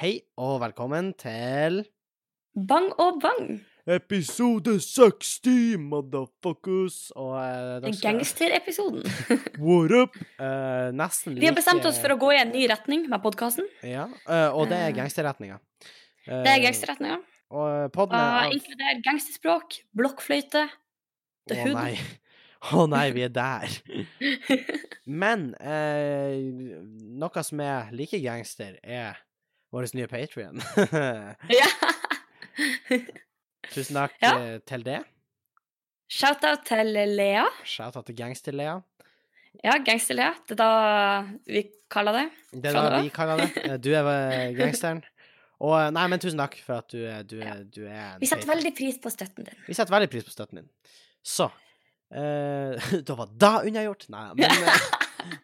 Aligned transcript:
Hei 0.00 0.14
og 0.40 0.60
velkommen 0.62 1.12
til 1.20 1.82
Bang 2.68 2.90
og 3.00 3.20
bang! 3.22 3.60
episode 3.90 4.76
60, 4.78 5.74
motherfuckers. 5.82 6.98
Og 7.18 7.32
eh, 7.40 7.88
skal- 7.96 8.12
gangsterepisoden. 8.12 9.02
What 9.66 9.90
up? 9.96 10.18
Eh, 10.38 10.90
nesten 10.94 11.34
Vi 11.40 11.48
har 11.48 11.56
bestemt 11.56 11.84
oss 11.88 11.98
for 11.98 12.14
å 12.14 12.18
gå 12.20 12.28
i 12.30 12.38
en 12.44 12.52
ny 12.54 12.62
retning 12.70 13.08
med 13.10 13.22
podkasten. 13.24 13.66
Ja, 13.82 14.04
eh, 14.28 14.48
og 14.54 14.68
det 14.70 14.78
er 14.78 14.92
Eh, 14.92 14.96
gangsterretninga. 15.00 15.58
Eh, 16.28 16.42
Det 16.46 16.52
er 16.54 16.62
gangsterretninga. 16.68 17.18
Og 17.52 17.90
podden 17.92 18.16
Uh, 18.16 18.22
er 18.22 18.46
av 18.46 18.52
inkluderer 18.54 19.02
gangsterspråk, 19.04 19.80
blokkfløyte, 19.98 20.68
The 21.50 21.56
Å 21.58 21.64
Hood. 21.66 21.74
nei. 21.74 21.98
Å 22.78 22.86
nei, 22.88 23.10
vi 23.10 23.24
er 23.26 23.34
der. 23.34 23.68
Men 25.22 25.54
eh, 25.58 26.38
noe 27.18 27.42
som 27.44 27.60
er 27.60 27.90
like 27.92 28.20
gangster, 28.22 28.78
er 28.84 29.18
vår 29.72 29.88
nye 29.96 30.06
Patrion. 30.10 30.60
ja. 31.48 31.68
Tusen 33.72 33.96
takk 33.96 34.16
Ja. 34.20 34.32
eh, 34.38 34.58
til 34.68 34.82
det. 34.84 35.00
Shout-out 36.12 36.66
til 36.68 36.90
Lea. 37.16 37.44
Shout-out 37.64 38.04
til 38.10 38.16
Gangster-Lea. 38.18 38.74
Ja, 39.64 39.78
Gangster-Lea. 39.84 40.34
Det 40.48 40.58
er 40.58 40.60
da 40.60 40.68
vi 41.46 41.62
kaller 41.92 42.18
det. 42.18 42.26
Det 42.52 42.68
er 42.72 42.76
da 42.92 43.00
vi 43.00 43.12
kaller 43.14 43.40
det. 43.40 43.48
Eh, 43.64 43.78
Du 43.80 43.88
er 43.96 44.10
eh, 44.12 44.52
gangsteren. 44.60 45.00
Og 45.62 45.92
nei, 45.94 46.04
men 46.10 46.18
tusen 46.20 46.40
takk 46.42 46.56
for 46.66 46.80
at 46.82 46.90
du, 46.90 46.98
du, 47.30 47.36
ja. 47.40 47.54
du 47.62 47.84
er 47.86 48.16
Vi 48.20 48.26
setter 48.26 48.48
veldig 48.50 48.72
pris 48.76 48.96
på 49.00 49.12
støtten 49.14 49.46
din. 49.46 49.58
Vi 49.68 49.76
setter 49.78 49.94
veldig 49.94 50.10
pris 50.10 50.24
på 50.26 50.34
støtten 50.34 50.58
din. 50.60 50.68
Så 51.22 51.46
uh, 52.18 52.74
Da 53.06 53.14
var 53.16 53.30
da 53.38 53.52
unnagjort. 53.62 54.08
Nei, 54.12 54.24
men 54.36 55.38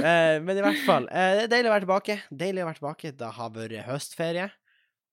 eh, 0.00 0.36
eh, 0.36 0.40
Men 0.42 0.58
i 0.58 0.64
hvert 0.64 0.82
fall. 0.86 1.08
eh, 1.10 1.36
det 1.36 1.44
er 1.46 1.52
deilig 1.54 1.70
å 1.70 1.74
være 1.74 1.86
tilbake. 1.86 2.16
Deilig 2.42 2.64
å 2.64 2.68
være 2.68 2.80
tilbake. 2.80 3.12
Det 3.20 3.30
har 3.38 3.54
vært 3.54 3.86
høstferie. 3.86 4.48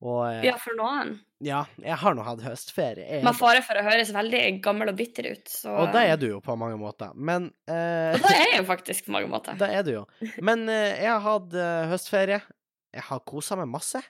Og 0.07 0.19
eh, 0.29 0.43
Ja, 0.45 0.57
for 0.61 0.77
noen. 0.77 1.15
ja, 1.41 1.63
jeg 1.81 1.97
har 2.03 2.17
nå 2.17 2.25
hatt 2.25 2.43
høstferie. 2.45 3.05
Jeg, 3.05 3.23
Med 3.25 3.37
fare 3.37 3.63
for 3.65 3.79
å 3.79 3.85
høres 3.85 4.11
veldig 4.13 4.43
gammel 4.65 4.91
og 4.91 4.99
bitter 4.99 5.31
ut, 5.33 5.47
så 5.49 5.73
og 5.73 5.95
det 5.95 6.03
er 6.11 6.19
du 6.21 6.27
jo 6.29 6.41
på 6.45 6.57
mange 6.59 6.77
måter. 6.81 7.15
Men 7.15 7.49
eh, 7.65 8.13
Og 8.13 8.21
det 8.21 8.35
er 8.35 8.45
jeg 8.51 8.61
jo 8.61 8.67
faktisk 8.69 9.07
på 9.07 9.15
mange 9.17 9.31
måter. 9.31 9.57
Det 9.61 9.71
er 9.73 9.87
du 9.87 9.95
jo. 9.95 10.05
Men 10.41 10.67
jeg 10.69 11.09
har 11.09 11.23
hatt 11.25 11.57
høstferie. 11.93 12.43
Jeg 12.93 13.03
har 13.09 13.25
kosa 13.25 13.57
meg 13.59 13.69
masse. 13.69 14.01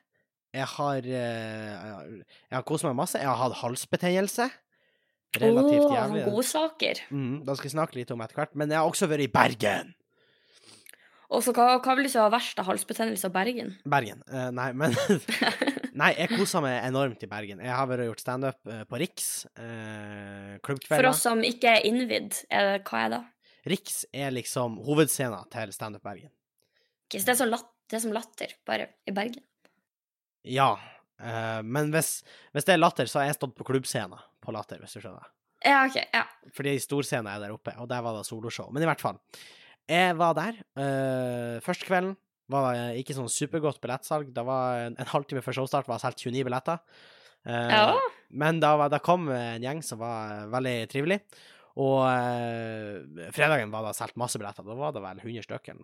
Jeg 0.56 0.68
har 0.78 1.04
uh, 1.04 2.16
Jeg 2.24 2.56
har 2.56 2.64
kosa 2.68 2.90
meg 2.90 2.98
masse. 3.02 3.20
Jeg 3.20 3.28
har 3.28 3.40
hatt 3.42 3.60
halsbetennelse. 3.62 4.48
Relativt 5.38 5.84
Åh, 5.84 5.94
Å, 5.94 6.06
oh, 6.08 6.18
godsaker. 6.32 7.02
Mm, 7.12 7.44
da 7.46 7.56
skal 7.58 7.70
jeg 7.70 7.76
snakke 7.76 8.00
litt 8.00 8.12
om 8.16 8.22
etter 8.24 8.40
hvert. 8.40 8.56
Men 8.58 8.72
jeg 8.72 8.80
har 8.80 8.88
også 8.90 9.10
vært 9.12 9.28
i 9.28 9.32
Bergen. 9.32 9.92
Og 11.28 11.44
så 11.44 11.52
hva, 11.52 11.74
hva 11.84 11.96
vil 11.98 12.08
du 12.08 12.12
si 12.12 12.20
var 12.22 12.32
verst 12.32 12.60
av 12.62 12.70
halsbetennelse 12.70 13.28
og 13.28 13.34
Bergen? 13.36 13.74
Bergen. 13.90 14.22
Uh, 14.32 14.48
nei, 14.56 14.70
men 14.78 14.96
Nei, 15.98 16.12
jeg 16.14 16.30
koser 16.30 16.62
meg 16.62 16.78
enormt 16.86 17.24
i 17.26 17.30
Bergen. 17.30 17.62
Jeg 17.64 17.74
har 17.74 17.88
vært 17.90 18.04
og 18.06 18.12
gjort 18.12 18.22
standup 18.22 18.70
uh, 18.70 18.84
på 18.88 19.00
Riks. 19.02 19.32
Uh, 19.58 20.56
For 20.88 21.10
oss 21.10 21.24
som 21.26 21.42
ikke 21.44 21.74
er 21.80 21.88
innvidd, 21.90 22.38
er 22.54 22.70
det, 22.70 22.78
hva 22.88 23.02
er 23.08 23.14
det? 23.16 23.22
Riks 23.68 24.04
er 24.16 24.32
liksom 24.36 24.78
hovedscenen 24.86 25.50
til 25.52 25.74
Standup 25.76 26.06
Bergen. 26.06 26.32
Ok, 27.08 27.18
så 27.18 27.26
det 27.26 27.34
er, 27.34 27.40
så 27.42 27.50
latt, 27.50 27.72
det 27.90 27.98
er 27.98 28.04
som 28.06 28.16
latter, 28.16 28.54
bare 28.68 28.92
i 29.10 29.16
Bergen. 29.16 29.44
Ja. 30.48 30.76
Uh, 31.20 31.60
men 31.66 31.92
hvis, 31.92 32.22
hvis 32.54 32.68
det 32.68 32.78
er 32.78 32.84
latter, 32.84 33.10
så 33.10 33.24
har 33.24 33.32
jeg 33.32 33.40
stått 33.42 33.58
på 33.58 33.68
klubbscenen 33.68 34.22
på 34.44 34.54
Latter, 34.56 34.80
hvis 34.80 34.96
du 34.96 35.02
skjønner. 35.02 35.28
Ja, 35.66 35.82
ok, 35.90 35.98
ja. 36.14 36.24
Fordi 36.56 36.78
storscenen 36.80 37.28
er 37.32 37.42
der 37.42 37.56
oppe, 37.56 37.74
og 37.82 37.90
der 37.90 38.04
var 38.06 38.16
det 38.16 38.28
soloshow. 38.30 38.70
Men 38.72 38.86
i 38.86 38.88
hvert 38.88 39.02
fall. 39.02 39.18
Jeg 39.88 40.16
var 40.20 40.38
der. 40.38 40.62
Uh, 40.78 41.58
første 41.64 41.88
kvelden 41.88 42.16
var 42.52 42.70
det 42.72 43.02
ikke 43.02 43.16
sånn 43.16 43.32
supergodt 43.32 43.82
billettsalg. 43.84 44.32
Det 44.36 44.44
var 44.48 44.86
en, 44.86 44.98
en 45.00 45.12
halvtime 45.12 45.44
før 45.44 45.62
showstart 45.62 45.90
var 45.90 46.02
solgt 46.04 46.24
29 46.24 46.48
billetter. 46.48 46.80
Uh, 47.48 47.72
ja. 47.72 47.98
Men 48.30 48.62
da, 48.64 48.74
var, 48.80 48.92
da 48.92 49.00
kom 49.04 49.30
en 49.32 49.64
gjeng 49.64 49.80
som 49.86 50.02
var 50.02 50.34
eh, 50.34 50.48
veldig 50.52 50.78
trivelig. 50.92 51.22
Og 51.78 52.02
uh, 52.04 53.28
fredagen 53.36 53.72
var 53.72 53.86
det 53.88 53.96
solgt 53.96 54.20
masse 54.20 54.40
billetter. 54.40 54.68
Da 54.68 54.76
var 54.80 54.96
det 54.96 55.04
vel 55.04 55.22
100 55.24 55.46
stykker. 55.48 55.84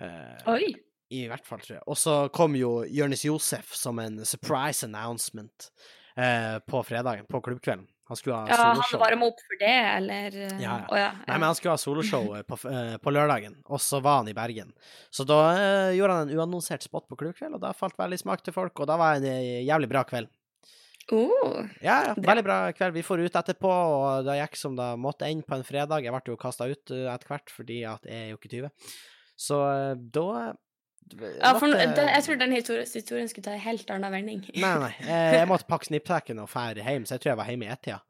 Eh, 0.00 0.52
Oi. 0.52 0.74
I 1.14 1.26
hvert 1.30 1.46
fall, 1.46 1.60
tror 1.62 1.76
jeg. 1.76 1.84
Og 1.90 1.98
så 2.00 2.14
kom 2.34 2.56
jo 2.58 2.76
Jonis 2.90 3.24
Josef 3.26 3.74
som 3.76 4.00
en 4.02 4.22
surprise 4.26 4.86
announcement 4.86 5.68
eh, 6.16 6.58
på 6.66 6.80
fredagen, 6.86 7.28
på 7.30 7.42
klubbkvelden. 7.44 7.86
Han 8.08 8.16
skulle 8.20 8.36
ha 8.36 8.48
Ja, 8.50 8.56
han 8.60 8.76
soloshow. 8.82 9.00
varma 9.00 9.26
opp 9.30 9.38
for 9.40 9.56
det, 9.62 9.74
eller 9.96 10.34
Ja, 10.36 10.58
ja. 10.60 10.74
Oh, 10.92 10.98
ja. 10.98 11.10
Nei, 11.26 11.38
men 11.38 11.46
han 11.48 11.54
skulle 11.56 11.72
ha 11.72 11.80
soloshow 11.80 12.34
eh, 12.36 12.42
på, 12.44 12.58
eh, 12.68 12.96
på 13.00 13.12
lørdagen, 13.14 13.54
og 13.64 13.80
så 13.80 14.00
var 14.04 14.18
han 14.20 14.28
i 14.28 14.34
Bergen. 14.36 14.74
Så 15.10 15.24
da 15.24 15.38
uh, 15.56 15.90
gjorde 15.96 16.18
han 16.18 16.28
en 16.28 16.38
uannonsert 16.38 16.84
spot 16.84 17.06
på 17.08 17.16
klubbkveld, 17.22 17.56
og 17.56 17.62
da 17.64 17.72
falt 17.72 17.96
veldig 17.98 18.18
smak 18.20 18.44
til 18.44 18.52
folk, 18.56 18.76
og 18.80 18.90
da 18.90 18.98
var 19.00 19.16
det 19.16 19.24
en 19.30 19.38
eh, 19.38 19.62
jævlig 19.64 19.88
bra 19.94 20.02
kveld. 20.04 20.28
Uh, 21.12 21.64
Ja, 21.84 21.96
ja, 22.08 22.12
veldig 22.16 22.44
bra 22.44 22.58
kveld. 22.76 22.94
Vi 22.96 23.02
får 23.04 23.24
ut 23.26 23.34
etterpå, 23.40 23.68
og 23.72 24.24
det 24.28 24.38
gikk 24.40 24.56
som 24.56 24.76
det 24.76 24.90
måtte 25.00 25.26
ende 25.28 25.44
på 25.44 25.56
en 25.56 25.64
fredag. 25.66 26.04
Jeg 26.04 26.12
ble 26.14 26.32
jo 26.32 26.38
kasta 26.40 26.68
ut 26.68 26.92
eh, 26.92 27.08
etter 27.12 27.28
hvert, 27.32 27.52
fordi 27.52 27.82
at 27.88 28.04
jeg 28.08 28.20
er 28.28 28.30
jo 28.32 28.38
ikke 28.40 28.52
20. 28.52 28.70
Så 29.36 29.58
eh, 29.68 29.94
da 30.16 30.28
Ja, 31.12 31.52
for 31.58 31.68
måtte- 31.68 31.94
den, 31.94 32.08
jeg 32.08 32.24
tror 32.24 32.38
den 32.40 32.52
historien, 32.56 32.88
historien 32.88 33.28
skulle 33.28 33.44
ta 33.44 33.52
en 33.52 33.60
helt 33.60 33.90
annen 33.90 34.12
vending. 34.12 34.42
Nei, 34.56 34.74
nei. 34.80 34.92
eh, 35.04 35.36
Jeg 35.40 35.48
måtte 35.50 35.68
pakke 35.68 35.90
snippsekken 35.90 36.40
og 36.42 36.48
fære 36.50 36.82
hjem, 36.82 37.04
så 37.06 37.16
jeg 37.18 37.24
tror 37.24 37.34
jeg 37.34 37.40
var 37.42 37.52
hjemme 37.52 37.68
i 37.68 37.72
ett-tida. 37.74 38.00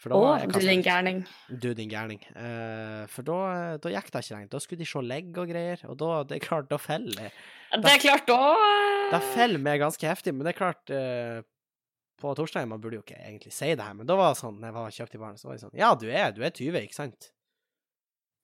Å, 0.00 0.20
du 0.48 0.56
din 0.64 0.80
gærning. 0.80 1.18
Du, 1.52 1.74
din 1.76 1.90
gærning. 1.90 2.22
Uh, 2.32 3.04
for 3.12 3.26
da, 3.26 3.36
da 3.76 3.90
gikk 3.92 4.06
det 4.08 4.22
ikke 4.24 4.32
lenger. 4.32 4.48
Da 4.54 4.60
skulle 4.64 4.80
de 4.80 4.86
se 4.88 5.02
legg 5.04 5.40
og 5.42 5.50
greier, 5.50 5.82
og 5.92 5.98
da, 6.00 6.22
det 6.24 6.38
er 6.38 6.44
klart, 6.46 6.70
da 6.70 6.78
faller 6.80 7.28
Det 7.74 7.90
er 7.92 8.00
klart, 8.00 8.24
da 8.30 8.38
Da 9.12 9.20
faller 9.34 9.60
meg 9.60 9.82
ganske 9.82 10.08
heftig, 10.08 10.32
men 10.32 10.48
det 10.48 10.54
er 10.54 10.58
klart 10.62 10.94
uh, 10.94 11.42
På 12.16 12.32
torsdag 12.38 12.64
Man 12.70 12.80
burde 12.80 12.96
jo 12.96 13.04
ikke 13.04 13.20
egentlig 13.20 13.52
si 13.52 13.68
det 13.74 13.84
her, 13.84 13.92
men 13.98 14.08
da 14.08 14.16
var 14.16 14.32
det 14.32 14.40
sånn, 14.40 14.56
når 14.56 14.70
jeg 14.70 14.78
var 14.78 14.96
kjøpt 14.96 15.18
i 15.18 15.20
baren, 15.20 15.36
så 15.42 15.50
var 15.50 15.58
det 15.58 15.64
sånn 15.66 15.76
Ja, 15.82 15.92
du 16.00 16.08
er, 16.08 16.32
du 16.32 16.40
er 16.48 16.56
20, 16.56 16.80
ikke 16.88 16.96
sant? 16.96 17.28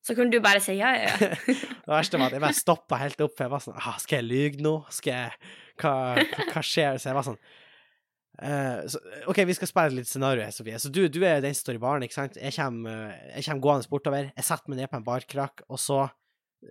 Så 0.06 0.14
kunne 0.14 0.30
du 0.30 0.38
bare 0.42 0.62
si 0.62 0.76
ja, 0.78 0.92
ja, 0.94 1.12
ja. 1.18 1.28
det 1.86 1.90
verste 1.90 2.18
var 2.20 2.30
at 2.30 2.36
jeg 2.36 2.44
bare 2.44 2.56
stoppa 2.56 2.98
helt 3.00 3.22
opp, 3.24 3.34
for 3.34 3.46
jeg 3.46 3.52
var 3.56 3.62
sånn 3.64 3.78
ah, 3.80 3.96
Skal 4.02 4.20
jeg 4.20 4.28
lyge 4.28 4.62
nå? 4.62 4.76
Skal 4.94 5.16
jeg 5.16 5.54
Hva, 5.82 5.94
hva, 6.52 6.62
skjer? 6.62 7.00
Så 7.02 7.10
jeg 7.10 7.16
var 7.18 7.26
sånn 7.26 7.40
uh, 7.40 8.84
så, 8.92 9.00
OK, 9.32 9.42
vi 9.48 9.56
skal 9.58 9.70
spille 9.70 9.90
et 9.90 9.98
litt 9.98 10.10
scenario 10.10 10.44
her, 10.46 10.54
Sofie. 10.54 10.78
Så 10.80 10.92
du, 10.94 11.02
du 11.10 11.18
er 11.26 11.42
den 11.44 11.56
som 11.56 11.66
står 11.66 11.80
i 11.80 11.82
baren, 11.82 12.06
ikke 12.06 12.18
sant? 12.20 12.38
Jeg 12.38 12.54
kommer, 12.54 13.10
eh, 13.10 13.32
jeg 13.34 13.48
kommer 13.48 13.64
gående 13.66 13.90
bortover, 13.90 14.30
jeg 14.30 14.46
setter 14.46 14.72
meg 14.72 14.80
ned 14.80 14.92
på 14.92 15.00
en 15.00 15.06
barkrakk, 15.06 15.64
og 15.66 15.80
så 15.82 15.98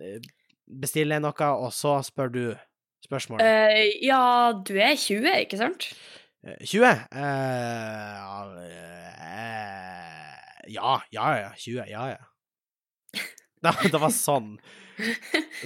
eh, 0.00 0.18
bestiller 0.66 1.18
jeg 1.18 1.26
noe, 1.26 1.50
og 1.66 1.70
så 1.74 1.98
spør 2.06 2.32
du 2.34 2.44
spørsmål. 3.06 3.42
Uh, 3.42 3.82
ja, 4.02 4.22
du 4.66 4.74
er 4.78 4.96
20, 4.98 5.28
ikke 5.44 5.60
sant? 5.60 5.90
Eh, 6.46 6.62
20? 6.66 7.04
Uh, 7.14 7.26
ja, 10.72 10.96
ja, 11.14 11.28
ja. 11.44 11.52
20, 11.58 11.84
ja, 11.90 12.08
ja. 12.16 12.35
Det, 13.92 14.00
var 14.00 14.12
sånn. 14.14 14.54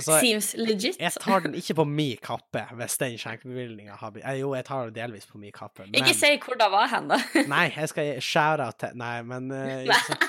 Så 0.00 0.18
Seems 0.18 0.52
legit. 0.58 0.98
jeg 0.98 1.12
tar 1.22 1.44
den 1.44 1.54
ikke 1.58 1.76
på 1.78 1.84
min 1.86 2.18
kappe 2.22 2.64
hvis 2.78 2.96
den 2.98 3.14
skjenkebevilgninga 3.20 3.94
har 4.00 4.10
blitt 4.14 4.26
eh, 4.26 4.40
Jo, 4.40 4.50
jeg 4.58 4.66
tar 4.66 4.88
den 4.88 4.96
delvis 4.96 5.28
på 5.30 5.38
min 5.38 5.54
kappe, 5.54 5.86
men 5.86 6.00
Ikke 6.00 6.16
si 6.18 6.32
hvor 6.42 6.58
det 6.58 6.66
var 6.72 6.90
hen, 6.90 7.12
da. 7.12 7.20
Nei, 7.54 7.68
jeg 7.76 7.92
skal 7.92 8.10
skjære 8.24 8.68
til 8.82 8.98
Nei, 8.98 9.14
men 9.30 9.54
eh, 9.54 9.70
ikke 9.86 10.02
sant. 10.08 10.28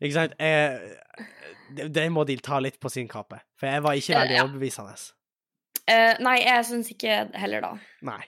Ikke 0.00 0.16
sant? 0.16 0.36
Jeg, 0.40 1.28
det, 1.76 1.88
det 1.94 2.06
må 2.12 2.24
de 2.26 2.38
ta 2.42 2.58
litt 2.62 2.80
på 2.82 2.90
sin 2.92 3.08
kappe, 3.10 3.38
for 3.60 3.70
jeg 3.70 3.84
var 3.84 3.98
ikke 3.98 4.14
veldig 4.16 4.22
veldig 4.24 4.38
ja. 4.38 4.44
overbevisende. 4.48 4.94
Uh, 5.90 6.14
nei, 6.22 6.36
jeg 6.44 6.66
syns 6.68 6.90
ikke 6.92 7.16
heller 7.38 7.64
da. 7.64 7.72
Nei. 8.06 8.20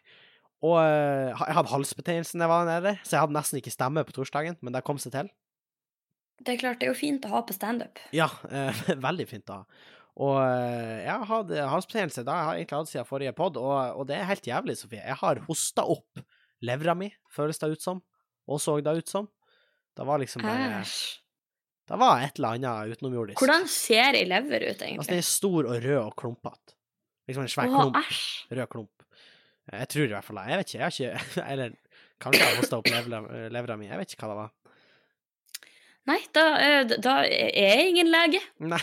Og 0.63 0.77
uh, 0.79 1.31
jeg 1.33 1.57
hadde 1.57 1.73
halsbetennelse 1.73 2.39
da 2.39 2.45
jeg 2.45 2.53
var 2.53 2.69
nede, 2.69 2.93
så 3.03 3.17
jeg 3.17 3.25
hadde 3.25 3.37
nesten 3.39 3.59
ikke 3.59 3.75
stemme 3.75 4.05
på 4.07 4.15
torsdagen, 4.19 4.59
men 4.61 4.77
det 4.77 4.85
kom 4.87 5.01
seg 5.03 5.15
til. 5.15 5.31
Det 6.43 6.55
er 6.55 6.61
klart, 6.61 6.81
det 6.81 6.89
er 6.89 6.95
jo 6.95 6.99
fint 6.99 7.27
å 7.29 7.33
ha 7.35 7.43
på 7.47 7.55
standup. 7.55 8.01
Ja, 8.17 8.29
eh, 8.51 8.85
veldig 9.09 9.27
fint 9.31 9.47
da. 9.47 9.63
Og 10.23 10.37
eh, 10.43 11.03
jeg 11.05 11.13
har 11.13 11.29
hatt 11.29 11.53
halsbetennelse, 11.75 12.25
jeg 12.25 12.49
har 12.49 12.59
egentlig 12.59 12.81
hatt 12.81 12.91
siden 12.91 13.09
forrige 13.09 13.35
podd, 13.37 13.61
og, 13.61 13.77
og 14.01 14.09
det 14.11 14.19
er 14.19 14.29
helt 14.29 14.49
jævlig, 14.49 14.77
Sofie. 14.81 15.05
Jeg 15.05 15.19
har 15.23 15.43
hosta 15.47 15.87
opp 15.95 16.23
levra 16.63 16.95
mi, 16.99 17.11
føles 17.33 17.59
det 17.59 17.73
ut 17.75 17.85
som, 17.85 18.03
og 18.51 18.61
så 18.63 18.79
det 18.81 18.97
ut 19.03 19.11
som. 19.11 19.29
Det 19.97 20.07
var 20.09 20.23
liksom 20.23 20.45
bare 20.45 20.81
Æsj. 20.81 21.01
Det 21.93 21.99
var 21.99 22.23
et 22.25 22.39
eller 22.39 22.57
annet 22.57 22.95
utenomjordisk. 22.95 23.41
Hvordan 23.43 23.67
ser 23.69 24.17
ei 24.17 24.25
lever 24.25 24.69
ut, 24.71 24.83
Altså, 24.87 25.11
den 25.11 25.19
er 25.19 25.27
stor 25.27 25.67
og 25.67 25.83
rød 25.83 25.99
og 25.99 26.15
klumpete. 26.17 26.77
Liksom 27.29 27.43
en 27.43 27.51
svær 27.53 27.69
Åh, 27.69 27.75
klump. 27.81 27.99
æsj. 27.99 28.23
Rød 28.55 28.69
klump. 28.73 29.07
Jeg 29.73 29.89
tror 29.95 30.05
i 30.05 30.13
hvert 30.15 30.27
fall 30.27 30.39
det. 30.41 30.45
Jeg 30.49 30.59
vet 30.61 30.71
ikke, 30.71 30.79
jeg 30.79 30.85
har 30.85 30.95
ikke 30.97 31.47
Eller 31.53 31.75
kanskje 32.23 32.47
jeg 32.47 32.59
hosta 32.61 32.79
opp 32.79 32.89
levra, 32.91 33.21
levra 33.53 33.77
mi, 33.79 33.91
jeg 33.91 34.01
vet 34.01 34.15
ikke 34.15 34.27
hva 34.27 34.33
det 34.33 34.39
var. 34.41 34.55
Nei, 36.11 36.19
da, 36.35 36.45
eh, 36.59 36.95
da 36.99 37.19
er 37.25 37.53
jeg 37.55 37.91
ingen 37.93 38.09
lege. 38.11 38.41
Nei. 38.59 38.81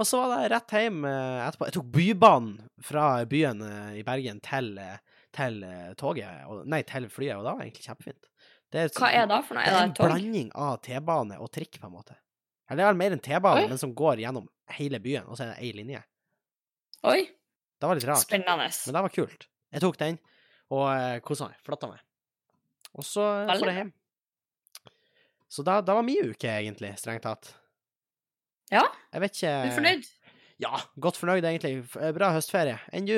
Og 0.00 0.06
så 0.08 0.18
var 0.24 0.40
det 0.42 0.50
rett 0.54 0.72
hjem 0.74 1.04
eh, 1.06 1.42
etterpå. 1.44 1.68
Jeg 1.68 1.76
tok 1.76 1.90
Bybanen 1.94 2.54
fra 2.82 3.04
byen 3.30 3.60
eh, 3.66 3.98
i 4.00 4.04
Bergen 4.06 4.40
til, 4.42 4.72
til 5.36 5.60
toget, 6.00 6.40
og, 6.50 6.64
nei, 6.70 6.80
til 6.88 7.06
flyet, 7.12 7.36
og 7.36 7.44
det 7.46 7.52
var 7.52 7.62
egentlig 7.66 7.86
kjempefint. 7.86 8.30
Det 8.70 8.82
er, 8.86 8.90
Hva 8.96 9.10
er 9.14 9.28
det 9.30 9.38
for 9.46 9.58
noe? 9.58 9.66
Det 9.66 9.70
Er 9.70 9.78
det 9.78 9.84
en 9.90 9.94
blanding 9.98 10.50
av 10.54 10.80
T-bane 10.86 11.38
og 11.42 11.50
trikk, 11.54 11.78
på 11.82 11.90
en 11.90 11.94
måte. 11.94 12.16
Eller 12.70 12.82
det 12.82 12.86
er 12.86 12.92
vel 12.92 13.00
mer 13.02 13.14
en 13.16 13.22
T-bane, 13.26 13.64
men 13.70 13.82
som 13.82 13.94
går 13.98 14.22
gjennom 14.22 14.46
hele 14.78 15.00
byen, 15.02 15.26
og 15.26 15.36
så 15.38 15.46
er 15.46 15.52
det 15.54 15.62
ei 15.66 15.72
linje. 15.74 16.02
Oi, 17.10 17.20
Det 17.80 17.88
var 17.88 17.98
litt 17.98 18.06
rart, 18.10 18.22
spennende. 18.26 18.68
men 18.86 18.94
det 18.96 19.02
var 19.06 19.14
kult. 19.14 19.46
Jeg 19.74 19.82
tok 19.82 19.96
den, 20.02 20.18
og 20.70 21.22
kosa 21.26 21.48
meg. 21.50 21.58
Flatta 21.66 21.88
meg. 21.90 22.02
Og 22.98 23.06
så 23.06 23.24
Veldig 23.48 23.70
jeg 23.70 23.78
hjem. 23.80 23.92
Så 25.50 25.64
da, 25.66 25.80
da 25.82 25.96
var 25.98 26.06
min 26.06 26.30
uke, 26.30 26.46
egentlig, 26.46 26.92
strengt 27.00 27.26
tatt. 27.26 27.50
Ja, 28.70 28.84
Jeg 29.10 29.24
vet 29.24 29.34
ikke 29.34 29.54
du 29.64 29.68
er 29.72 29.74
fornøyd? 29.74 30.08
Ja, 30.60 30.78
godt 31.02 31.18
fornøyd, 31.18 31.42
egentlig. 31.42 31.80
Eh, 31.98 32.12
Bra 32.14 32.30
høstferie. 32.36 32.76
Enn 32.94 33.08
du? 33.08 33.16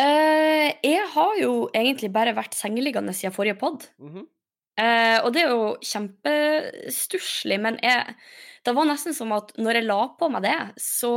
Uh, 0.00 0.68
jeg 0.82 1.02
har 1.14 1.34
jo 1.40 1.52
egentlig 1.76 2.08
bare 2.14 2.34
vært 2.36 2.54
sengeliggende 2.56 3.14
siden 3.16 3.34
forrige 3.34 3.58
pod. 3.60 3.88
Mm 3.98 4.14
-hmm. 4.14 4.26
uh, 4.80 5.18
og 5.24 5.34
det 5.34 5.42
er 5.42 5.48
jo 5.50 5.76
kjempestusslig, 5.82 7.60
men 7.60 7.78
jeg, 7.82 8.14
det 8.64 8.74
var 8.74 8.84
nesten 8.84 9.14
som 9.14 9.32
at 9.32 9.52
når 9.58 9.72
jeg 9.74 9.84
la 9.84 10.08
på 10.18 10.28
meg 10.28 10.42
det, 10.42 10.60
så 10.78 11.14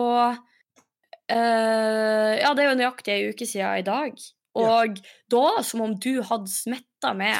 uh, 1.32 2.34
Ja, 2.42 2.54
det 2.54 2.64
er 2.64 2.70
jo 2.70 2.80
nøyaktig 2.82 3.14
ei 3.14 3.30
uke 3.30 3.46
siden 3.46 3.80
i 3.80 3.82
dag. 3.82 4.14
Og 4.56 5.00
da 5.32 5.62
som 5.64 5.82
om 5.82 5.96
du 6.00 6.22
hadde 6.24 6.48
smitta 6.48 7.14
med 7.14 7.36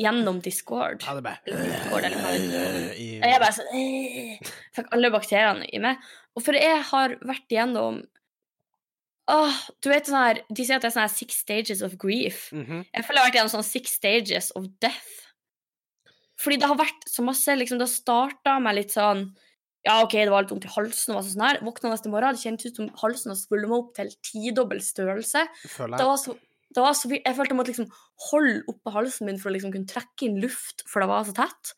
gjennom 0.00 0.40
Discord. 0.44 1.04
Ja, 1.04 1.14
det 1.16 1.20
er 1.20 1.26
bare 1.26 1.58
Discord, 1.60 2.06
eller 2.08 2.22
hva 2.22 2.32
det 2.32 2.96
I, 2.96 3.08
Og 3.20 3.28
jeg 3.28 3.42
bare 3.42 3.56
sånn 3.58 3.70
«Åh», 3.76 4.54
Fikk 4.78 4.90
alle 4.96 5.10
bakteriene 5.12 5.68
i 5.74 5.82
meg. 5.82 6.00
Og 6.38 6.44
for 6.46 6.56
jeg 6.56 6.80
har 6.92 7.16
vært 7.26 7.52
igjennom 7.52 8.00
Åh, 9.30 9.58
du 9.78 9.90
vet 9.92 10.08
sånn 10.08 10.18
her 10.18 10.40
De 10.50 10.64
sier 10.64 10.78
at 10.80 10.82
det 10.82 10.88
er 10.90 10.94
sånn 10.96 11.04
her 11.06 11.12
six 11.12 11.36
stages 11.44 11.84
of 11.86 11.96
grief. 12.00 12.48
Mhm. 12.56 12.84
Jeg 12.88 13.04
føler 13.06 13.20
jeg 13.20 13.22
har 13.22 13.28
vært 13.28 13.36
igjennom 13.38 13.54
sånn 13.58 13.68
six 13.68 13.92
stages 14.00 14.50
of 14.58 14.66
death. 14.82 15.12
Fordi 16.40 16.56
det 16.58 16.70
har 16.70 16.78
vært 16.80 17.06
så 17.10 17.22
masse 17.26 17.52
liksom, 17.52 17.78
Det 17.78 17.88
starta 17.92 18.56
med 18.62 18.78
litt 18.80 18.94
sånn 18.96 19.26
Ja, 19.86 20.02
OK, 20.04 20.12
det 20.12 20.28
var 20.32 20.44
litt 20.44 20.50
vondt 20.52 20.66
i 20.68 20.72
halsen, 20.74 21.14
og 21.16 21.24
sånn 21.24 21.40
her. 21.46 21.60
Våkna 21.64 21.92
neste 21.94 22.10
morgen, 22.12 22.34
det 22.36 22.42
kjentes 22.42 22.68
ut 22.72 22.76
som 22.76 22.88
halsen 23.00 23.30
hadde 23.32 23.40
svulmet 23.40 23.78
opp 23.78 23.94
til 23.96 24.10
tidobbel 24.28 24.82
størrelse. 24.84 25.46
Føler 25.72 25.96
Det 25.96 26.08
var 26.10 26.18
så, 26.20 26.34
det 26.74 26.82
var 26.84 26.94
så. 26.94 27.08
Jeg 27.10 27.34
følte 27.36 27.54
jeg 27.54 27.58
måtte 27.58 27.72
liksom 27.72 27.88
holde 28.30 28.60
oppe 28.70 28.92
halsen 28.94 29.26
min 29.26 29.38
for 29.42 29.50
å 29.50 29.54
liksom 29.56 29.72
kunne 29.74 29.90
trekke 29.90 30.28
inn 30.28 30.38
luft, 30.42 30.84
for 30.86 31.02
det 31.02 31.08
var 31.10 31.24
så 31.26 31.34
tett. 31.34 31.72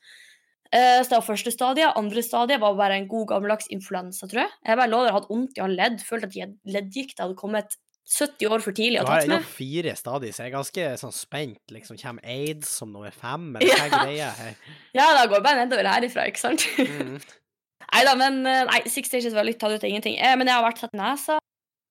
Eh, 0.73 0.99
så 1.03 1.09
det 1.11 1.19
var 1.19 1.27
første 1.29 1.53
stadiet. 1.53 1.97
Andre 2.01 2.23
stadiet 2.25 2.61
var 2.63 2.77
bare 2.79 2.97
en 3.01 3.09
god 3.09 3.29
gammeldags 3.35 3.69
influensa, 3.73 4.29
tror 4.29 4.45
jeg. 4.47 4.53
Jeg 4.69 4.79
bare 4.81 4.93
lå 4.93 5.01
der 5.05 5.13
og 5.15 5.19
hadde 5.21 5.33
vondt 5.33 5.59
i 5.59 5.65
alle 5.65 5.79
ledd. 5.81 6.05
Følte 6.05 6.29
at 6.33 6.55
leddgikta 6.77 7.27
hadde 7.27 7.37
kommet 7.41 7.77
70 8.13 8.49
år 8.51 8.61
for 8.65 8.75
tidlig 8.75 8.99
og 9.01 9.07
tatt 9.07 9.29
Du 9.31 9.35
har 9.37 9.45
fire 9.47 9.93
stadier, 9.97 10.33
så 10.35 10.43
jeg 10.43 10.51
er 10.51 10.57
ganske 10.57 10.87
sånn 11.05 11.15
spent. 11.15 11.61
Liksom, 11.71 11.97
Kommer 12.01 12.25
aids 12.27 12.73
som 12.81 12.91
nummer 12.93 13.13
fem, 13.15 13.51
eller 13.57 13.69
hva 13.69 13.85
er 13.85 13.93
Ja. 13.93 14.01
greia 14.05 14.31
her? 14.41 14.57
Ja, 14.97 15.07
det 15.21 15.29
går 15.31 15.45
bare 15.45 15.61
nedover 15.65 15.89
herifra, 15.93 16.27
ikke 16.33 16.43
sant? 16.43 16.67
Mhm. 16.81 17.21
Nei 17.93 18.05
da, 18.09 18.13
men 18.17 18.39
eh, 18.49 18.63
nei, 18.65 18.79
Six 18.89 19.11
Stages 19.11 19.35
var 19.37 19.45
litt 19.45 19.59
tatt 19.61 19.75
ut 19.75 19.83
av 19.85 19.89
ingenting. 19.91 20.15
Eh, 20.17 20.33
men 20.41 20.49
jeg 20.49 20.57
har 20.57 20.65
vært 20.65 20.79
tatt 20.81 20.95
nesa. 20.97 21.35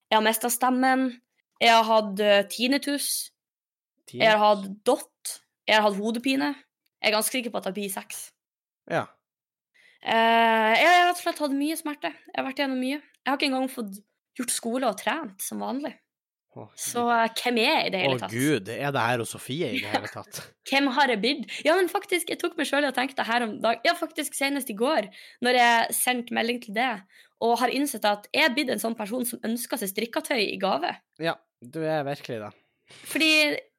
Jeg 0.10 0.18
har 0.18 0.24
mista 0.26 0.50
stemmen. 0.50 1.12
Jeg 1.62 1.74
har 1.78 1.86
hatt 1.88 2.20
eh, 2.26 2.42
tinnitus. 2.50 3.08
Jeg 4.12 4.28
har 4.34 4.42
hatt 4.42 4.68
dott. 4.88 5.38
Jeg 5.70 5.78
har 5.78 5.86
hatt 5.88 6.00
hodepine. 6.02 6.54
Jeg 7.02 7.12
er 7.12 7.16
ganske 7.16 7.38
sikker 7.38 7.54
på 7.54 7.62
at 7.62 7.70
jeg 7.70 7.78
blir 7.78 7.92
seks. 7.94 8.30
Ja. 8.92 9.06
Eh, 10.02 10.72
jeg 10.82 10.88
har 10.90 11.04
rett 11.12 11.18
og 11.20 11.24
slett 11.24 11.42
hatt 11.44 11.54
mye 11.56 11.78
smerte. 11.78 12.12
Jeg 12.32 12.38
har 12.40 12.48
vært 12.50 12.62
gjennom 12.64 12.82
mye. 12.82 13.02
Jeg 13.02 13.30
har 13.30 13.38
ikke 13.38 13.52
engang 13.52 13.70
fått 13.72 14.00
gjort 14.40 14.54
skole 14.54 14.90
og 14.90 14.98
trent 15.00 15.44
som 15.46 15.62
vanlig. 15.62 15.94
Å, 16.52 16.66
Så 16.76 17.06
eh, 17.08 17.30
hvem 17.40 17.62
er 17.62 17.70
jeg 17.70 17.84
i 17.88 17.92
det 17.94 18.00
hele 18.02 18.18
tatt? 18.20 18.34
Å 18.34 18.42
gud, 18.42 18.72
er 18.74 18.92
det 18.92 19.04
her 19.06 19.22
og 19.24 19.30
Sofie 19.30 19.70
i 19.72 19.78
det 19.80 19.92
hele 19.94 20.10
tatt? 20.18 20.42
Hvem 20.68 20.90
har 20.98 21.14
jeg 21.14 21.22
blitt? 21.24 21.46
Ja, 21.64 21.78
men 21.80 21.88
faktisk, 21.92 22.34
jeg 22.34 22.42
tok 22.42 22.58
meg 22.60 22.68
sjøl 22.68 22.90
og 22.90 22.98
tenkte 22.98 23.24
her 23.28 23.46
om 23.46 23.54
dag 23.64 23.86
Ja, 23.88 23.94
faktisk 23.96 24.36
senest 24.36 24.74
i 24.74 24.76
går, 24.76 25.08
når 25.46 25.60
jeg 25.62 25.96
sendte 25.96 26.36
melding 26.36 26.60
til 26.66 26.76
det, 26.76 26.90
og 27.42 27.56
har 27.62 27.72
innsett 27.74 28.04
at 28.10 28.28
jeg 28.36 28.50
er 28.50 28.58
blitt 28.58 28.74
en 28.74 28.82
sånn 28.84 28.98
person 29.00 29.24
som 29.30 29.40
ønsker 29.48 29.80
seg 29.80 29.94
strikketøy 29.94 30.42
i 30.44 30.60
gave. 30.62 30.92
Ja, 31.24 31.38
du 31.62 31.80
er 31.86 32.04
virkelig 32.08 32.40
det. 32.44 32.52
Fordi 33.08 33.32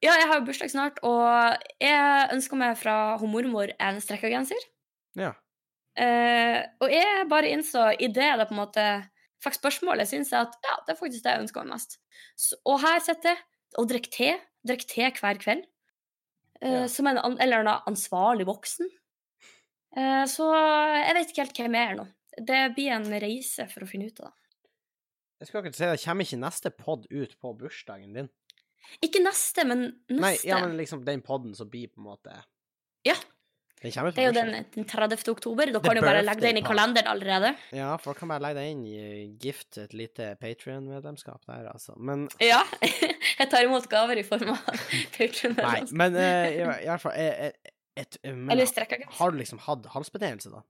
Ja, 0.02 0.14
jeg 0.18 0.26
har 0.26 0.40
jo 0.40 0.46
bursdag 0.48 0.70
snart, 0.72 0.96
og 1.06 1.58
jeg 1.82 2.28
ønska 2.34 2.56
meg 2.58 2.78
fra 2.80 3.16
hun 3.20 3.30
mormor 3.30 3.70
en 3.78 4.00
strekkagenser. 4.02 4.58
Ja. 5.18 5.34
Eh, 5.94 6.62
og 6.80 6.90
jeg 6.90 7.28
bare 7.30 7.50
innså 7.52 7.90
i 8.00 8.08
det 8.08 8.24
jeg 8.24 8.48
på 8.48 8.54
en 8.56 8.62
måte 8.62 8.86
fikk 9.44 9.58
spørsmålet, 9.58 10.08
syns 10.08 10.32
jeg 10.32 10.40
at 10.48 10.56
ja, 10.64 10.78
det 10.86 10.94
er 10.94 10.98
faktisk 10.98 11.22
det 11.26 11.34
jeg 11.36 11.44
ønsker 11.44 11.62
meg 11.66 11.74
mest. 11.76 11.98
Så, 12.38 12.56
og 12.66 12.80
her 12.82 12.98
sitter 13.04 13.34
jeg 13.34 13.44
og 13.78 13.88
drikker 13.92 14.14
te. 14.16 14.30
Drikker 14.66 14.88
te 14.90 15.12
hver 15.20 15.38
kveld. 15.42 15.62
Eh, 16.62 16.80
Ja. 16.82 16.82
Som 16.90 17.06
en 17.10 17.18
eller 17.18 17.62
annen 17.62 17.86
ansvarlig 17.90 18.46
voksen. 18.46 18.88
Eh, 19.96 20.24
så 20.30 20.46
jeg 20.54 21.14
vet 21.18 21.30
ikke 21.32 21.44
helt 21.44 21.58
hvem 21.62 21.74
jeg 21.78 21.90
er 21.92 21.98
nå. 21.98 22.06
Det 22.48 22.60
blir 22.76 22.92
en 22.96 23.10
reise 23.20 23.66
for 23.68 23.84
å 23.84 23.88
finne 23.90 24.08
ut 24.08 24.20
av 24.22 24.30
det. 24.30 24.38
Jeg 25.42 25.48
skulle 25.48 25.64
akkurat 25.64 25.74
si 25.74 25.86
det, 25.90 26.02
kommer 26.04 26.26
ikke 26.28 26.38
neste 26.38 26.70
pod 26.70 27.06
ut 27.10 27.32
på 27.42 27.50
bursdagen 27.58 28.14
din? 28.14 28.28
Ikke 29.02 29.18
neste, 29.24 29.64
men 29.66 29.80
neste. 30.06 30.22
Nei, 30.22 30.36
ja, 30.46 30.60
men 30.62 30.76
liksom 30.78 31.02
den 31.02 31.22
podden 31.26 31.56
som 31.58 31.66
blir 31.70 31.90
på 31.90 31.98
en 31.98 32.06
måte 32.12 32.36
Ja. 33.02 33.16
Den 33.82 33.90
kommer 33.90 34.14
på 34.14 34.20
Det 34.20 34.22
er 34.22 34.28
jo 34.28 34.36
den, 34.36 34.66
den 34.76 34.86
30. 34.86 35.32
oktober. 35.32 35.72
Da 35.74 35.80
kan 35.82 35.98
du 35.98 36.02
bare 36.04 36.22
legge 36.22 36.44
det 36.44 36.52
inn 36.54 36.60
i 36.60 36.62
kalenderen 36.62 37.10
allerede. 37.10 37.50
Ja, 37.74 37.96
folk 37.98 38.20
kan 38.22 38.30
bare 38.30 38.44
legge 38.44 38.60
det 38.60 38.68
inn 38.70 38.84
i 38.86 39.00
gift, 39.42 39.80
et 39.82 39.96
lite 39.98 40.36
Patrion-medlemskap 40.38 41.42
der, 41.50 41.66
altså. 41.72 41.96
Men 41.98 42.28
Ja. 42.38 42.62
jeg 43.40 43.50
tar 43.50 43.66
imot 43.66 43.90
gaver 43.90 44.22
i 44.22 44.26
form 44.28 44.54
av 44.54 44.62
Patreon. 45.16 45.58
Nei, 45.66 45.80
men 45.90 46.14
uh, 46.14 46.46
i, 46.46 46.86
hvert 46.86 47.02
fall 47.02 47.18
et, 47.18 47.58
eh, 47.58 47.74
et, 48.04 48.20
eh, 48.22 48.30
men, 48.30 48.54
Eller. 48.54 49.06
Har 49.18 49.34
du 49.34 49.42
liksom 49.42 49.58
hatt 49.66 49.90
halsbetennelse, 49.90 50.54
da? 50.54 50.62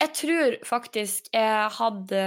Jeg 0.00 0.16
tror 0.16 0.56
faktisk 0.66 1.28
jeg 1.36 1.72
hadde 1.76 2.24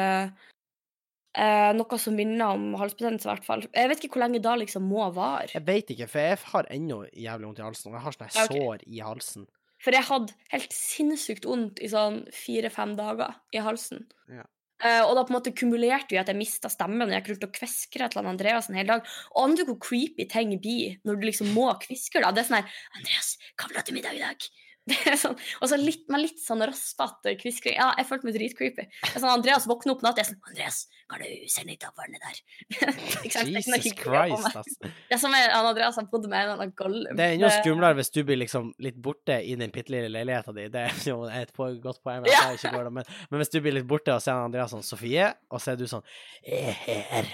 eh, 1.38 1.72
noe 1.78 2.00
som 2.02 2.16
minner 2.18 2.54
om 2.56 2.78
halsbetennelse, 2.80 3.28
i 3.28 3.32
hvert 3.32 3.48
fall. 3.48 3.66
Jeg 3.74 3.92
vet 3.92 4.06
ikke 4.06 4.18
hvor 4.18 4.26
lenge 4.26 4.44
da 4.44 4.56
liksom 4.60 4.88
må 4.90 5.10
vare. 5.16 5.50
Jeg 5.54 5.66
veit 5.68 5.92
ikke, 5.94 6.10
for 6.12 6.24
jeg 6.24 6.40
har 6.54 6.72
ennå 6.74 7.04
jævlig 7.12 7.50
vondt 7.50 7.62
i 7.62 7.68
halsen. 7.68 7.92
Og 7.92 8.00
jeg 8.00 8.06
har 8.08 8.18
sånne 8.18 8.32
okay. 8.32 8.64
Sår 8.64 8.88
i 8.88 9.04
halsen. 9.04 9.48
For 9.84 9.98
jeg 9.98 10.08
hadde 10.08 10.36
helt 10.54 10.76
sinnssykt 10.76 11.48
vondt 11.48 11.82
i 11.84 11.92
sånn 11.92 12.24
fire-fem 12.32 12.96
dager 13.00 13.36
i 13.52 13.64
halsen. 13.64 14.06
Ja. 14.32 14.46
Eh, 14.84 15.00
og 15.06 15.14
da 15.16 15.24
på 15.24 15.32
en 15.32 15.38
måte 15.38 15.54
kumulerte 15.56 16.16
jo 16.16 16.20
at 16.20 16.30
jeg 16.32 16.40
mista 16.40 16.72
stemmen, 16.72 17.08
og 17.08 17.16
jeg 17.16 17.24
kunne 17.28 17.48
og 17.48 17.56
kviskra 17.56 18.10
til 18.12 18.28
Andreas 18.28 18.70
en 18.70 18.80
hel 18.80 18.90
dag. 18.90 19.06
Og 19.34 19.46
aner 19.46 19.60
du 19.60 19.70
hvor 19.70 19.80
creepy 19.86 20.28
ting 20.32 20.56
blir 20.60 20.98
når 21.08 21.20
du 21.20 21.28
liksom 21.30 21.54
må 21.56 21.70
kviskre? 21.84 22.24
da? 22.24 22.32
Det 22.32 22.44
er 22.44 22.50
sånn 22.50 22.60
her 22.60 22.80
'Andreas, 22.98 23.38
hva 23.56 23.68
vil 23.68 23.76
du 23.76 23.80
ha 23.80 23.88
til 23.88 23.98
middag 24.00 24.20
i 24.20 24.24
dag?' 24.24 24.50
Er 25.08 25.16
sånn, 25.16 25.38
og 25.64 25.70
så 25.72 25.78
litt, 25.80 26.02
med 26.12 26.20
litt 26.26 26.40
sånn 26.44 26.60
raspete 26.68 27.38
kviskring. 27.40 27.78
Ja, 27.78 27.94
jeg 27.96 28.08
følte 28.10 28.28
meg 28.28 28.36
dritcreepy. 28.36 28.84
Er 29.08 29.14
sånn, 29.16 29.30
Andreas 29.32 29.64
våkner 29.70 29.94
opp 29.96 30.02
natt, 30.04 30.18
jeg 30.20 30.26
er 30.26 30.30
sånn 30.34 30.42
'Andreas, 30.50 30.80
kan 31.08 31.22
du 31.24 31.30
sende 31.54 31.72
litt 31.72 31.86
av 31.88 31.94
vannet 31.96 32.20
der?' 32.20 32.42
Er 33.24 33.52
Jesus. 33.54 33.88
Christ, 34.02 34.50
altså. 34.60 34.92
Det 34.92 35.16
er 35.16 35.22
som 35.22 35.32
jeg- 35.38 35.54
Andreas 35.56 35.96
har 35.96 36.10
bodd 36.12 36.28
med 36.28 36.36
en 36.36 36.44
eller 36.50 36.58
annen 36.66 36.76
gollum. 36.76 37.16
Det 37.16 37.24
er 37.30 37.38
enda 37.38 37.52
skumlere 37.64 37.96
hvis 38.02 38.12
du 38.12 38.20
blir 38.28 38.42
liksom 38.42 38.74
litt 38.84 39.00
borte 39.00 39.40
i 39.40 39.56
den 39.56 39.72
bitte 39.72 39.94
lille 39.96 40.12
leiligheta 40.12 40.52
di. 40.58 40.68
Det 40.74 40.84
er 40.90 41.08
jo 41.08 41.24
et 41.32 41.56
godt 41.56 42.04
poeng, 42.04 42.28
Ja. 42.28 42.52
det, 42.52 42.92
men, 42.92 43.04
men 43.32 43.40
hvis 43.40 43.54
du 43.56 43.62
blir 43.62 43.78
litt 43.80 43.88
borte, 43.88 44.12
og 44.18 44.20
så 44.22 44.34
er 44.36 44.46
Andreas 44.50 44.76
sånn 44.76 44.84
Sofie, 44.84 45.32
og 45.50 45.62
så 45.64 45.74
er 45.74 45.80
du 45.80 45.88
sånn 45.88 46.04
Jeg 46.44 46.76
er 46.92 47.08
her. 47.14 47.32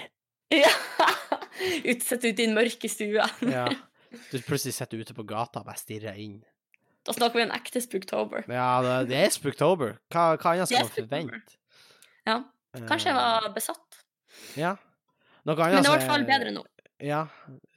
Ja. 0.54 0.70
Utsett 1.90 2.24
ut 2.24 2.30
i 2.30 2.32
den 2.46 2.54
mørke 2.54 2.88
stua. 2.90 3.26
Ja. 3.42 3.66
Du 4.30 4.38
plutselig 4.42 4.74
sitter 4.74 5.02
ute 5.02 5.14
på 5.14 5.26
gata 5.26 5.60
og 5.60 5.66
bare 5.66 5.78
stirrer 5.78 6.16
inn. 6.18 6.40
Da 7.10 7.16
snakker 7.16 7.40
vi 7.40 7.42
en 7.42 7.54
ekte 7.56 7.80
spooktober. 7.82 8.44
Ja, 8.46 8.68
det, 9.08 9.16
er 9.18 9.32
Spooktober. 9.34 9.96
Hva, 10.14 10.36
hva 10.38 10.52
annet 10.54 10.70
skal 10.70 10.86
man 10.86 10.92
forvente? 10.94 11.56
Ja. 12.28 12.36
Kanskje 12.86 13.10
jeg 13.10 13.16
var 13.18 13.48
besatt. 13.56 13.98
Ja. 14.54 14.76
Noe 15.48 15.56
Men 15.58 15.80
det 15.80 15.88
er 15.88 15.88
i 15.88 15.96
hvert 15.96 16.06
fall 16.06 16.26
bedre 16.28 16.52
nå. 16.54 16.62
Ja. 17.02 17.24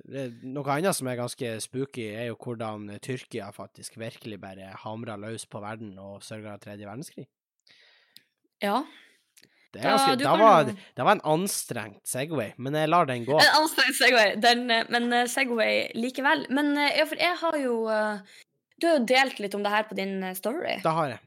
Noe 0.06 0.76
annet 0.76 1.00
som 1.00 1.10
er 1.10 1.18
ganske 1.18 1.56
spooky, 1.64 2.12
er 2.12 2.30
jo 2.30 2.38
hvordan 2.38 2.92
Tyrkia 3.02 3.50
faktisk 3.56 3.98
virkelig 3.98 4.38
bare 4.44 4.76
hamra 4.84 5.18
løs 5.18 5.48
på 5.50 5.64
verden 5.64 5.96
og 5.98 6.22
sørga 6.22 6.60
tredje 6.62 6.86
verdenskrig. 6.86 7.26
Ja. 8.62 8.84
Det, 9.74 9.82
ganske, 9.82 10.20
da, 10.22 10.30
kan 10.30 10.42
var, 10.44 10.68
det 10.70 11.06
var 11.08 11.16
en 11.18 11.26
anstrengt 11.26 12.06
Segway, 12.06 12.52
men 12.62 12.76
jeg 12.78 12.94
lar 12.94 13.10
den 13.10 13.26
gå. 13.26 13.40
En 13.42 13.56
anstrengt 13.64 13.98
Segway, 13.98 14.36
den, 14.38 14.68
eh, 14.70 14.86
men 14.94 15.10
eh, 15.10 15.26
Segway 15.32 15.88
likevel. 15.98 16.46
Men 16.54 16.76
eh, 16.78 16.92
ja, 17.00 17.08
for 17.10 17.18
jeg 17.18 17.40
har 17.40 17.58
jo 17.58 17.80
eh, 17.90 18.36
Du 18.84 18.90
har 18.90 18.98
jo 19.00 19.06
delt 19.08 19.38
litt 19.40 19.54
om 19.56 19.62
det 19.64 19.72
her 19.72 19.86
på 19.88 19.96
din 19.96 20.18
eh, 20.28 20.34
story. 20.36 20.74
Da 20.84 20.92
har 20.98 21.14
jeg. 21.14 21.20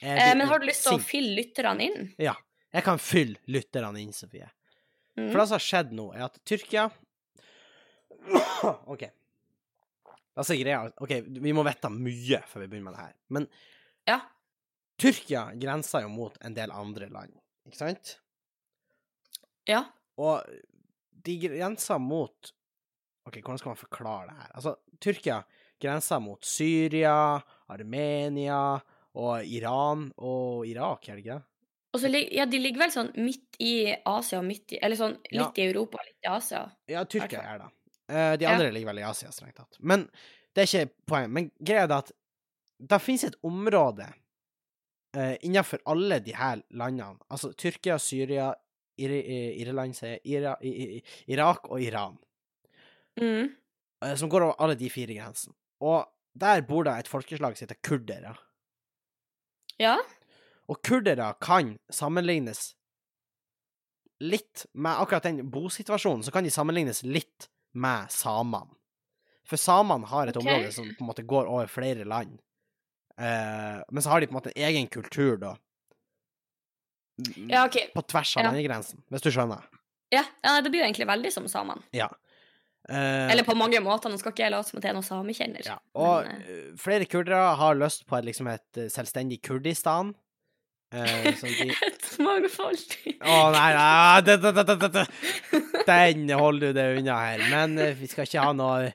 jeg 0.00 0.18
Eh, 0.18 0.32
men 0.34 0.48
har 0.50 0.58
du 0.58 0.66
lyst 0.66 0.82
til 0.82 0.96
å 0.96 1.02
fylle 1.02 1.36
lytterne 1.36 1.86
inn? 1.86 2.08
Ja. 2.18 2.32
Jeg 2.74 2.82
kan 2.82 2.98
fylle 2.98 3.38
lytterne 3.46 4.00
inn, 4.02 4.10
Sofie. 4.10 4.48
Mm. 5.14 5.28
For 5.28 5.38
det 5.38 5.44
som 5.46 5.54
har 5.54 5.62
skjedd 5.62 5.92
nå, 5.94 6.08
er 6.10 6.24
at 6.26 6.40
Tyrkia 6.42 6.88
OK. 8.92 9.04
Altså, 10.34 10.56
greia 10.58 10.82
OK, 11.06 11.14
vi 11.38 11.54
må 11.54 11.62
vite 11.68 11.92
mye 11.94 12.42
før 12.50 12.64
vi 12.64 12.70
begynner 12.72 12.90
med 12.90 12.98
det 12.98 13.04
her. 13.04 13.14
Men 13.38 13.46
Ja. 14.10 14.18
Tyrkia 14.98 15.46
grenser 15.54 16.02
jo 16.08 16.10
mot 16.10 16.34
en 16.42 16.58
del 16.58 16.74
andre 16.74 17.06
land, 17.14 17.38
ikke 17.66 17.78
sant? 17.78 18.16
Ja. 19.70 19.84
Og 20.18 20.42
de 21.26 21.38
grenser 21.46 22.02
mot 22.02 22.54
OK, 23.24 23.38
hvordan 23.38 23.62
skal 23.62 23.76
man 23.76 23.84
forklare 23.86 24.32
det 24.32 24.40
her? 24.42 24.50
Altså, 24.58 24.74
Tyrkia 24.98 25.44
grenser 25.84 26.20
mot 26.24 26.44
Syria, 26.44 27.16
Armenia 27.72 28.58
og 29.14 29.44
Iran 29.46 30.08
og 30.18 30.64
Irak, 30.66 31.08
er 31.08 31.16
det 31.18 31.24
ikke 31.24 31.36
det? 31.38 31.44
Så 31.94 32.08
ja, 32.34 32.42
de 32.50 32.58
ligger 32.58 32.80
vel 32.82 32.90
sånn 32.90 33.12
midt 33.22 33.54
i 33.62 33.92
Asia 34.10 34.40
og 34.40 34.48
midt 34.48 34.72
i 34.74 34.80
Eller 34.82 34.98
sånn 34.98 35.12
Ja. 35.30 35.44
litt 35.44 35.58
i 35.62 35.68
Europa 35.68 36.00
og 36.00 36.08
litt 36.08 36.24
i 36.26 36.30
Asia. 36.32 36.64
Ja, 36.90 37.04
Tyrkia 37.04 37.42
er 37.54 37.58
det. 37.62 37.68
De 38.08 38.36
de 38.40 38.44
Ja. 38.44 38.50
andre 38.56 38.72
ligger 38.74 38.86
vel 38.90 38.98
i 38.98 39.02
Asia, 39.06 39.30
strengt 39.30 39.54
tatt. 39.60 39.78
Men 39.80 40.08
det 40.54 40.62
er 40.64 40.66
ikke 40.66 40.90
poenget. 41.06 41.30
Men 41.30 41.50
greia 41.62 41.84
er 41.86 41.92
at 42.00 42.10
det 42.80 43.00
finnes 43.00 43.24
et 43.24 43.36
område 43.44 44.08
uh, 45.16 45.36
innenfor 45.46 45.78
alle 45.86 46.18
de 46.20 46.32
her 46.34 46.62
landene, 46.72 47.16
altså 47.30 47.52
Tyrkia, 47.56 47.98
Syria, 47.98 48.52
Ir 48.98 49.10
I- 49.10 49.60
Irland, 49.62 49.94
sier 49.96 50.18
Ira 50.24 50.56
Irak 51.28 51.68
og 51.70 51.80
Iran, 51.82 52.18
Mm. 53.20 53.48
uh, 54.04 54.14
som 54.16 54.28
går 54.28 54.42
over 54.42 54.54
alle 54.58 54.74
de 54.76 54.88
fire 54.90 55.14
grensene. 55.14 55.54
Og 55.82 56.04
der 56.34 56.62
bor 56.66 56.86
det 56.86 56.94
et 56.98 57.10
folkeslag 57.10 57.56
som 57.56 57.66
heter 57.66 57.80
kurdere. 57.84 58.34
Ja. 59.80 59.98
Og 60.70 60.80
kurdere 60.86 61.32
kan 61.42 61.76
sammenlignes 61.92 62.72
litt 64.22 64.64
med 64.72 65.00
akkurat 65.02 65.26
den 65.26 65.42
bosituasjonen, 65.50 66.22
så 66.24 66.32
kan 66.32 66.46
de 66.46 66.52
sammenlignes 66.54 67.02
litt 67.02 67.48
med 67.74 68.10
samene. 68.12 68.70
For 69.44 69.60
samene 69.60 70.08
har 70.08 70.30
et 70.30 70.36
okay. 70.40 70.48
område 70.48 70.72
som 70.72 70.86
på 70.88 71.04
en 71.04 71.10
måte 71.10 71.26
går 71.28 71.50
over 71.50 71.68
flere 71.68 72.06
land. 72.08 72.38
Eh, 73.20 73.82
men 73.90 74.02
så 74.02 74.14
har 74.14 74.22
de 74.22 74.30
på 74.30 74.32
en 74.32 74.38
måte 74.38 74.54
en 74.54 74.68
egen 74.70 74.88
kultur, 74.88 75.36
da. 75.42 75.52
Ja, 77.36 77.66
OK. 77.66 77.76
På 77.94 78.02
tvers 78.02 78.36
av 78.36 78.42
Ja. 78.42 78.50
landegrensen, 78.50 79.02
hvis 79.12 79.22
du 79.22 79.30
skjønner. 79.30 79.62
Ja, 80.10 80.24
ja, 80.42 80.60
det 80.60 80.70
blir 80.70 80.80
jo 80.80 80.86
egentlig 80.86 81.06
veldig 81.06 81.32
som 81.32 81.46
samene. 81.48 81.82
Ja. 81.92 82.08
Eh, 82.88 83.30
Eller 83.32 83.46
på 83.46 83.56
mange 83.56 83.80
måter. 83.80 84.12
Nå 84.12 84.20
skal 84.20 84.34
ikke 84.34 84.44
jeg 84.44 84.52
late 84.52 84.68
som 84.68 84.80
at 84.80 84.84
jeg 84.84 84.92
er 84.92 84.98
noen 84.98 85.06
samekjenner. 85.06 85.64
ja. 85.64 85.78
Og 85.96 86.26
men, 86.28 86.42
eh, 86.42 86.58
eh, 86.58 86.76
flere 86.80 87.08
kurdere 87.08 87.54
har 87.60 87.80
lyst 87.80 88.06
på 88.06 88.18
et, 88.18 88.28
liksom 88.28 88.50
et 88.52 88.80
eh, 88.82 88.90
selvstendig 88.92 89.40
Kurdistan. 89.42 90.14
Uh, 90.94 91.24
de 91.24 91.72
Et 91.88 92.04
mangfoldig 92.22 93.14
Å, 93.18 93.38
nei, 93.50 93.70
nei, 93.74 94.20
det, 94.22 94.36
det, 94.44 94.52
det, 94.54 94.76
det, 94.78 94.90
det. 94.94 95.06
Den 95.88 96.28
holder 96.38 96.70
du 96.70 96.76
deg 96.76 97.00
unna 97.00 97.16
her. 97.18 97.42
Men 97.50 97.74
vi 97.98 98.06
skal 98.06 98.28
ikke 98.28 98.44
ha 98.44 98.52
noe 98.54 98.92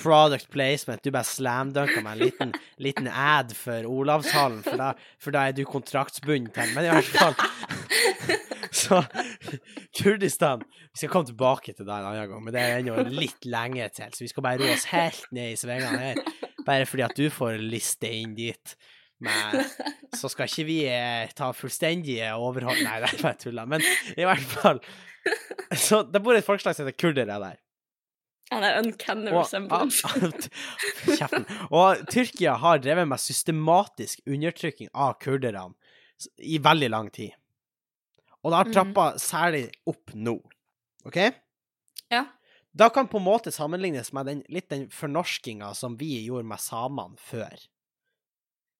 product 0.00 0.48
placement. 0.48 1.02
Du 1.04 1.10
bare 1.12 1.28
slamdunka 1.28 2.00
meg 2.00 2.14
en 2.14 2.22
liten, 2.22 2.54
liten 2.80 3.10
ad 3.10 3.52
for 3.58 3.84
Olavshallen, 3.84 4.62
for 4.64 4.80
da, 4.80 4.94
for 5.20 5.34
da 5.34 5.44
er 5.50 5.58
du 5.58 5.66
kontraktsbundet 5.68 6.54
til 6.56 6.72
Men 6.72 6.88
i 6.88 6.94
hvert 6.94 7.12
fall 7.18 7.36
Så 8.72 9.02
Kurdistan 9.98 10.62
Vi 10.92 11.02
skal 11.02 11.10
komme 11.12 11.28
tilbake 11.28 11.74
til 11.74 11.84
det 11.84 11.92
en 11.92 12.08
annen 12.08 12.30
gang, 12.30 12.42
men 12.44 12.54
det 12.54 12.62
er 12.62 12.80
ennå 12.80 13.04
litt 13.12 13.46
lenge 13.48 13.88
til, 13.96 14.12
så 14.14 14.24
vi 14.24 14.30
skal 14.32 14.46
bare 14.46 14.60
roe 14.62 14.74
oss 14.74 14.88
helt 14.92 15.28
ned 15.34 15.54
i 15.54 15.60
svingene 15.60 16.00
her. 16.00 16.20
Bare 16.66 16.88
fordi 16.88 17.04
at 17.06 17.16
du 17.18 17.26
får 17.32 17.60
liste 17.60 18.10
inn 18.12 18.36
dit. 18.38 18.74
Men 19.22 19.62
så 20.18 20.30
skal 20.30 20.50
ikke 20.50 20.66
vi 20.66 20.78
eh, 20.90 21.30
ta 21.36 21.52
fullstendige 21.54 22.32
overhold... 22.34 22.80
Nei, 22.84 23.00
det 23.02 23.12
er 23.12 23.22
bare 23.22 23.38
tulla. 23.40 23.66
Men 23.70 23.84
i 24.16 24.26
hvert 24.26 24.48
fall 24.56 24.80
Så 25.78 26.02
det 26.10 26.22
bor 26.24 26.34
et 26.34 26.46
folkeslag 26.46 26.74
som 26.76 26.88
heter 26.88 26.98
kurdere 26.98 27.38
der. 27.40 27.60
Han 28.52 28.66
er 28.66 28.80
uncanny 28.82 29.32
resemblance. 29.32 30.04
Kjeften. 31.18 31.46
Og 31.72 32.02
Tyrkia 32.12 32.58
har 32.60 32.82
drevet 32.84 33.08
med 33.08 33.22
systematisk 33.22 34.20
undertrykking 34.28 34.90
av 34.92 35.14
kurderne 35.22 35.72
i 36.44 36.58
veldig 36.62 36.90
lang 36.92 37.08
tid. 37.14 37.32
Og 38.44 38.50
da 38.50 38.56
har 38.62 38.64
Mhm. 38.64 38.72
trappa 38.74 39.04
særlig 39.18 39.70
opp 39.86 40.10
nå. 40.14 40.40
OK? 41.06 41.16
Ja. 42.10 42.24
Da 42.74 42.88
kan 42.88 43.06
på 43.08 43.18
en 43.18 43.24
måte 43.24 43.52
sammenlignes 43.52 44.12
med 44.12 44.26
den, 44.26 44.42
litt 44.48 44.68
den 44.68 44.88
fornorskinga 44.88 45.74
som 45.76 45.96
vi 45.96 46.24
gjorde 46.26 46.44
med 46.46 46.58
samene 46.58 47.16
før. 47.18 47.68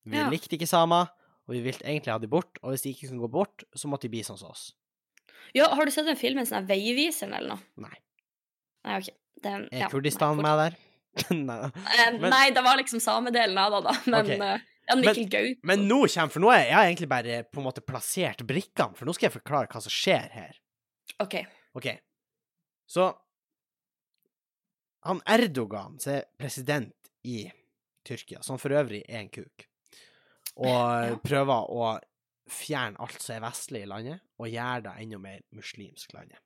Vi 0.05 0.17
Ja. 0.17 0.29
likte 0.31 0.57
ikke 0.59 0.67
samer, 0.67 1.09
og 1.47 1.55
vi 1.55 1.61
ville 1.61 1.79
egentlig 1.85 2.11
ha 2.13 2.19
de 2.19 2.27
bort, 2.27 2.59
og 2.63 2.71
hvis 2.73 2.83
de 2.83 2.91
ikke 2.95 3.09
kunne 3.09 3.21
gå 3.21 3.31
bort, 3.31 3.65
så 3.77 3.87
måtte 3.89 4.03
de 4.03 4.09
bli 4.09 4.23
sånn 4.23 4.39
som 4.39 4.51
oss. 4.51 4.73
Ja, 5.55 5.69
har 5.75 5.85
du 5.85 5.91
sett 5.91 6.07
den 6.07 6.17
filmen 6.17 6.47
som 6.47 6.63
er 6.65 6.67
Veiviseren 6.75 7.35
eller 7.35 7.49
noe? 7.57 7.61
Nei. 7.77 7.97
Nei, 8.85 8.97
OK. 8.99 9.09
Den, 9.43 9.69
Er 9.73 9.79
ja, 9.81 9.89
Kurdistan 9.89 10.37
nei, 10.37 10.43
med 10.43 10.59
der? 10.59 10.77
Nei. 11.35 11.65
Eh, 11.67 12.19
men- 12.19 12.31
Nei, 12.31 12.51
det 12.51 12.63
var 12.65 12.77
liksom 12.79 13.01
samedelen 13.01 13.59
av 13.59 13.73
det, 13.73 13.93
da. 13.93 14.01
Men 14.11 14.25
Ok. 14.27 14.39
Ja, 14.89 14.97
Mikkel 14.99 15.29
Gaup. 15.31 15.59
Men 15.69 15.87
nå 15.89 16.01
kommer 16.09 16.33
For 16.35 16.41
nå 16.45 16.51
er 16.53 16.65
jeg 16.67 16.89
egentlig 16.91 17.09
bare 17.09 17.43
på 17.45 17.61
en 17.63 17.67
måte 17.69 17.85
plassert 17.87 18.43
brikkene, 18.47 18.97
for 18.99 19.07
nå 19.09 19.15
skal 19.15 19.29
jeg 19.29 19.37
forklare 19.39 19.71
hva 19.71 19.83
som 19.85 19.93
skjer 19.95 20.31
her. 20.35 20.57
OK. 21.23 21.39
OK. 21.79 21.89
Så 22.91 23.11
Han 25.05 25.21
Erdogan, 25.27 25.99
som 25.99 26.13
er 26.15 26.25
president 26.39 26.95
i 27.27 27.51
Tyrkia, 28.07 28.43
som 28.43 28.59
for 28.59 28.71
øvrig 28.75 29.03
er 29.09 29.19
en 29.21 29.29
kuk, 29.35 29.65
og 30.57 30.69
Ja. 30.69 31.17
prøver 31.23 31.71
å 31.71 31.89
fjerne 32.51 32.99
alt 33.01 33.23
som 33.23 33.37
er 33.37 33.41
vestlig 33.49 33.83
i 33.83 33.87
landet, 33.91 34.21
og 34.39 34.47
gjøre 34.51 34.83
det 34.83 34.93
enda 35.03 35.19
mer 35.19 35.41
muslimsk 35.55 36.13
landet. 36.15 36.39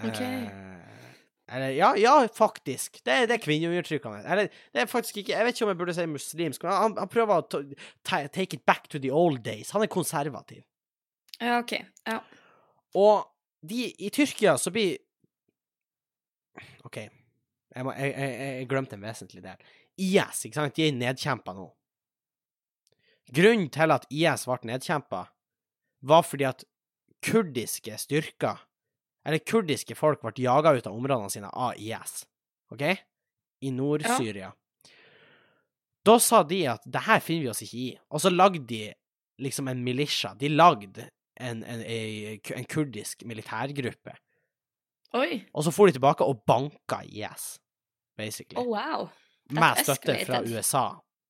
Ok. 0.00 0.20
Eh, 0.20 1.11
eller, 1.54 1.70
ja, 1.76 1.90
ja, 2.00 2.14
faktisk. 2.34 3.00
Det, 3.04 3.12
er- 3.12 3.26
det 3.30 3.34
er 3.36 3.42
kvinneundertrykkende. 3.44 4.22
Eller, 4.24 4.48
det 4.72 4.82
er 4.82 4.86
faktisk 4.90 5.16
ikke 5.22 5.32
Jeg 5.34 5.44
vet 5.46 5.54
ikke 5.56 5.64
om 5.66 5.72
jeg 5.74 5.78
burde 5.82 5.94
si 5.96 6.06
muslimsk, 6.06 6.62
men 6.66 6.72
han, 6.72 6.96
han 6.98 7.08
prøver 7.12 7.34
å 7.40 7.46
ta, 7.52 7.60
ta, 8.08 8.20
take 8.32 8.56
it 8.58 8.64
back 8.66 8.88
to 8.88 8.98
the 8.98 9.10
old 9.12 9.42
days. 9.44 9.70
Han 9.76 9.82
er 9.84 9.90
konservativ. 9.92 10.62
Ja, 11.40 11.58
OK. 11.62 11.72
Ja. 12.08 12.18
Og 12.98 13.26
de 13.62 13.88
i 13.98 14.10
Tyrkia 14.12 14.56
så 14.58 14.72
blir 14.74 14.96
OK, 16.84 16.96
jeg, 16.98 17.84
må, 17.86 17.92
jeg, 17.96 18.10
jeg, 18.12 18.56
jeg 18.58 18.68
glemte 18.68 18.96
en 18.98 19.04
vesentlig 19.06 19.42
del. 19.44 19.62
IS, 20.02 20.42
ikke 20.48 20.58
sant, 20.58 20.74
de 20.76 20.88
er 20.88 20.96
nedkjempa 20.96 21.54
nå. 21.56 21.68
Grunnen 23.32 23.70
til 23.72 23.94
at 23.94 24.04
IS 24.12 24.44
ble 24.48 24.58
nedkjempa, 24.72 25.22
var 26.10 26.24
fordi 26.26 26.44
at 26.48 26.64
kurdiske 27.24 27.94
styrker, 28.02 28.60
eller 29.24 29.42
kurdiske 29.46 29.94
folk, 29.98 30.22
ble 30.22 30.44
jaga 30.44 30.74
ut 30.76 30.88
av 30.88 30.96
områdene 30.96 31.30
sine 31.30 31.50
av 31.50 31.78
IS, 31.78 32.24
OK, 32.72 32.82
i 33.62 33.70
Nord-Syria. 33.74 34.50
Da 36.02 36.18
sa 36.18 36.42
de 36.42 36.64
at 36.72 36.82
det 36.88 37.04
her 37.06 37.22
finner 37.22 37.46
vi 37.46 37.52
oss 37.52 37.62
ikke 37.62 37.78
i, 37.78 37.90
og 38.10 38.22
så 38.24 38.32
lagde 38.32 38.64
de 38.66 38.82
liksom 39.42 39.70
en 39.70 39.84
militia. 39.84 40.32
De 40.38 40.50
lagde 40.50 41.06
en, 41.38 41.62
en, 41.62 41.82
en, 41.82 42.40
en 42.56 42.68
kurdisk 42.70 43.22
militærgruppe. 43.28 44.16
Oi. 45.18 45.42
Og 45.52 45.64
så 45.66 45.72
for 45.74 45.88
de 45.88 45.96
tilbake 45.98 46.26
og 46.26 46.42
banka 46.48 47.02
IS, 47.06 47.56
basically. 48.18 48.58
Oh, 48.58 48.72
wow. 48.72 49.08
med 49.52 49.82
støtte 49.84 50.16
fra. 50.26 50.42
USA. 50.42 50.86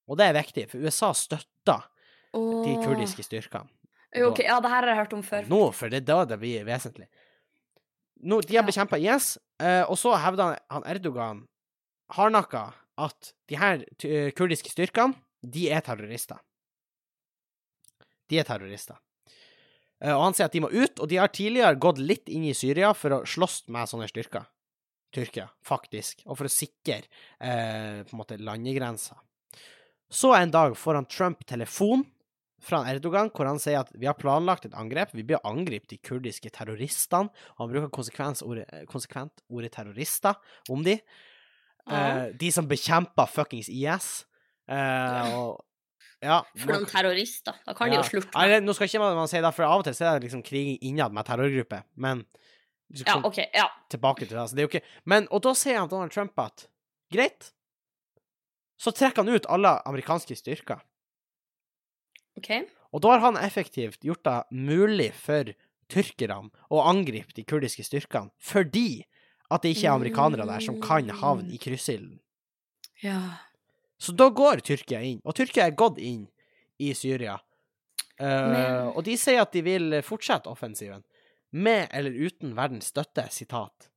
Og 0.08 0.18
det 0.18 0.28
er 0.28 0.38
viktig, 0.38 0.66
for 0.70 0.84
USA 0.84 1.12
støtter 1.16 1.88
de 2.32 2.76
kurdiske 2.84 3.24
styrkene. 3.26 3.68
Jo, 4.12 4.28
ok, 4.28 4.42
Ja, 4.44 4.58
det 4.60 4.68
her 4.68 4.84
har 4.84 4.90
jeg 4.92 5.00
hørt 5.00 5.14
om 5.16 5.22
før. 5.24 5.46
Nå, 5.48 5.60
for 5.72 5.92
det 5.92 6.02
er 6.02 6.08
da 6.10 6.24
det 6.28 6.36
blir 6.40 6.66
vesentlig. 6.68 7.08
Nå, 8.22 8.40
de 8.46 8.54
Ja. 8.54 8.62
bekjempa 8.62 8.98
IS, 9.02 9.36
uh, 9.60 9.82
og 9.90 9.96
så 9.98 10.14
hevder 10.16 10.42
han- 10.52 10.58
han 10.70 10.84
Erdogan 10.96 11.46
hardnakka 12.12 12.72
at 12.98 13.32
de 13.48 13.56
her 13.56 13.84
eh, 14.04 14.30
kurdiske 14.32 14.70
styrkene, 14.70 15.14
de 15.42 15.70
er 15.70 15.80
terrorister. 15.80 16.38
De 18.28 18.38
er 18.38 18.44
terrorister. 18.44 18.98
Uh, 20.02 20.14
og 20.16 20.24
han 20.26 20.34
sier 20.34 20.46
at 20.48 20.52
de 20.52 20.60
må 20.64 20.70
ut, 20.72 21.00
og 21.00 21.08
de 21.08 21.16
har 21.20 21.28
tidligere 21.28 21.78
gått 21.78 21.98
litt 22.02 22.28
inn 22.32 22.44
i 22.44 22.54
Syria 22.54 22.92
for 22.94 23.10
å 23.10 23.22
slåss 23.28 23.68
med 23.68 23.88
sånne 23.90 24.08
styrker. 24.10 24.46
Tyrkia, 25.12 25.50
faktisk, 25.62 26.22
og 26.26 26.38
for 26.38 26.48
å 26.48 26.52
sikre 26.52 27.02
eh, 27.38 28.00
på 28.08 28.14
en 28.14 28.18
måte 28.22 28.38
landegrensa. 28.40 29.18
Så 30.10 30.30
en 30.34 30.50
dag 30.50 30.72
får 30.76 30.94
han 30.94 31.04
Trump 31.06 31.44
telefon 31.44 32.06
fra 32.62 32.82
Erdogan, 32.90 33.30
hvor 33.34 33.48
han 33.50 33.60
sier 33.62 33.80
at 33.82 33.90
vi 33.94 34.06
har 34.08 34.16
planlagt 34.18 34.68
et 34.68 34.76
angrep, 34.78 35.12
vi 35.16 35.24
blir 35.26 35.42
angripe 35.48 35.90
de 35.90 35.98
kurdiske 35.98 36.52
terroristene. 36.54 37.32
Og 37.56 37.64
han 37.64 37.72
bruker 37.72 37.90
ordet, 38.46 38.66
konsekvent 38.90 39.42
ordet 39.50 39.72
terrorister 39.74 40.38
om 40.72 40.84
de. 40.86 40.98
Ja. 41.88 41.98
Eh, 41.98 42.24
de 42.38 42.52
som 42.54 42.68
bekjemper 42.70 43.30
fuckings 43.30 43.70
IS. 43.72 44.12
Eh, 44.70 45.34
og 45.34 45.58
ja. 46.22 46.38
For 46.54 46.70
noen 46.70 46.86
terrorister. 46.86 47.56
Da 47.66 47.74
kan 47.74 47.90
de 47.90 47.98
jo 47.98 48.04
slutte. 48.06 48.30
Nei, 48.36 48.60
nå 48.62 48.74
skal 48.76 48.86
ikke 48.86 49.02
man, 49.02 49.16
man 49.18 49.30
si 49.30 49.40
det, 49.42 49.54
for 49.56 49.66
av 49.66 49.82
og 49.82 49.88
til 49.88 49.96
så 49.98 50.06
er 50.12 50.20
det 50.20 50.28
liksom 50.28 50.44
krig 50.46 50.76
innad 50.86 51.14
med 51.14 51.26
terrorgrupper, 51.26 51.82
men 51.98 52.22
liksom, 52.92 53.08
Ja, 53.08 53.16
komme 53.16 53.32
OK. 53.32 53.40
Ja. 53.50 53.66
tilbake 53.90 54.28
til 54.28 54.36
det. 54.36 54.44
Altså, 54.44 54.56
det 54.56 54.62
er 54.62 54.68
jo 54.68 54.72
ikke 54.76 54.86
Men, 55.10 55.26
og 55.34 55.42
da 55.42 55.54
sier 55.58 55.80
han 55.80 55.90
Donald 55.90 56.14
Trump 56.14 56.38
at 56.38 56.68
greit, 57.12 57.50
så 58.78 58.94
trekker 58.94 59.22
han 59.26 59.34
ut 59.34 59.50
alle 59.50 59.74
amerikanske 59.86 60.38
styrker. 60.38 60.80
OK. 62.38 62.50
Og 62.92 63.04
da 63.04 63.14
har 63.14 63.24
han 63.26 63.40
effektivt 63.40 64.04
gjort 64.04 64.24
det 64.24 64.38
mulig 64.52 65.10
for 65.16 65.52
tyrkerne 65.92 66.52
å 66.72 66.82
angripe 66.88 67.34
de 67.36 67.44
kurdiske 67.48 67.84
styrkene, 67.86 68.32
fordi 68.40 69.04
at 69.52 69.64
det 69.64 69.74
ikke 69.74 69.88
er 69.88 69.96
amerikanere 69.96 70.48
der 70.48 70.64
som 70.64 70.80
kan 70.80 71.10
havne 71.20 71.52
i 71.52 71.60
kryssilden. 71.60 72.18
Ja. 73.02 73.20
Så 74.00 74.14
da 74.16 74.30
går 74.32 74.62
Tyrkia 74.64 75.02
inn, 75.04 75.20
og 75.24 75.36
Tyrkia 75.38 75.68
er 75.68 75.76
gått 75.78 76.00
inn 76.02 76.26
i 76.82 76.92
Syria. 76.96 77.36
Uh, 78.20 78.92
Og 78.94 79.02
de 79.06 79.16
sier 79.18 79.42
at 79.42 79.52
de 79.54 79.62
vil 79.66 79.98
fortsette 80.06 80.50
offensiven, 80.50 81.04
med 81.52 81.90
eller 81.92 82.14
uten 82.16 82.54
verdens 82.56 82.88
støtte, 82.92 83.26
sitat. 83.34 83.90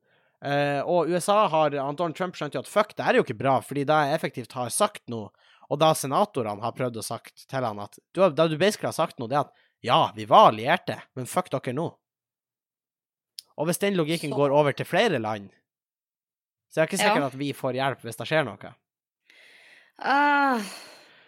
Uh, 0.43 0.81
og 0.83 1.09
USA 1.09 1.45
har 1.49 1.71
Donald 1.73 2.17
Trump 2.17 2.35
skjønt 2.37 2.57
jo 2.57 2.61
at 2.61 2.69
fuck, 2.69 2.93
det 2.97 3.05
er 3.05 3.17
jo 3.17 3.25
ikke 3.25 3.37
bra, 3.39 3.59
fordi 3.63 3.85
det 3.87 3.95
jeg 3.95 4.19
effektivt 4.19 4.57
har 4.57 4.73
sagt 4.73 5.05
nå, 5.09 5.29
og 5.69 5.79
da 5.81 5.93
senatorene 5.97 6.61
har 6.61 6.73
prøvd 6.77 6.97
å 7.01 7.03
sagt 7.03 7.47
til 7.49 7.63
han 7.65 7.79
at 7.79 7.97
du, 8.13 8.21
Da 8.29 8.47
du 8.47 8.57
basically 8.57 8.87
har 8.91 8.93
sagt 8.97 9.17
noe, 9.19 9.27
det 9.31 9.37
er 9.39 9.45
at 9.47 9.53
ja, 9.85 10.11
vi 10.15 10.25
var 10.25 10.51
allierte, 10.51 10.99
men 11.15 11.25
fuck 11.29 11.49
dere 11.53 11.73
nå. 11.73 11.87
Og 13.57 13.67
hvis 13.69 13.79
den 13.79 13.95
logikken 13.95 14.29
Så- 14.31 14.35
går 14.35 14.51
over 14.51 14.71
til 14.73 14.85
flere 14.85 15.19
land, 15.19 15.49
Så 16.69 16.81
det 16.81 16.83
er 16.83 16.87
ikke 16.89 17.03
sikkert 17.03 17.21
Ja. 17.23 17.27
at 17.27 17.35
vi 17.39 17.53
får 17.53 17.73
hjelp 17.73 18.01
hvis 18.01 18.17
det 18.17 18.27
skjer 18.27 18.43
noe. 18.45 18.73
Uh. 20.03 20.59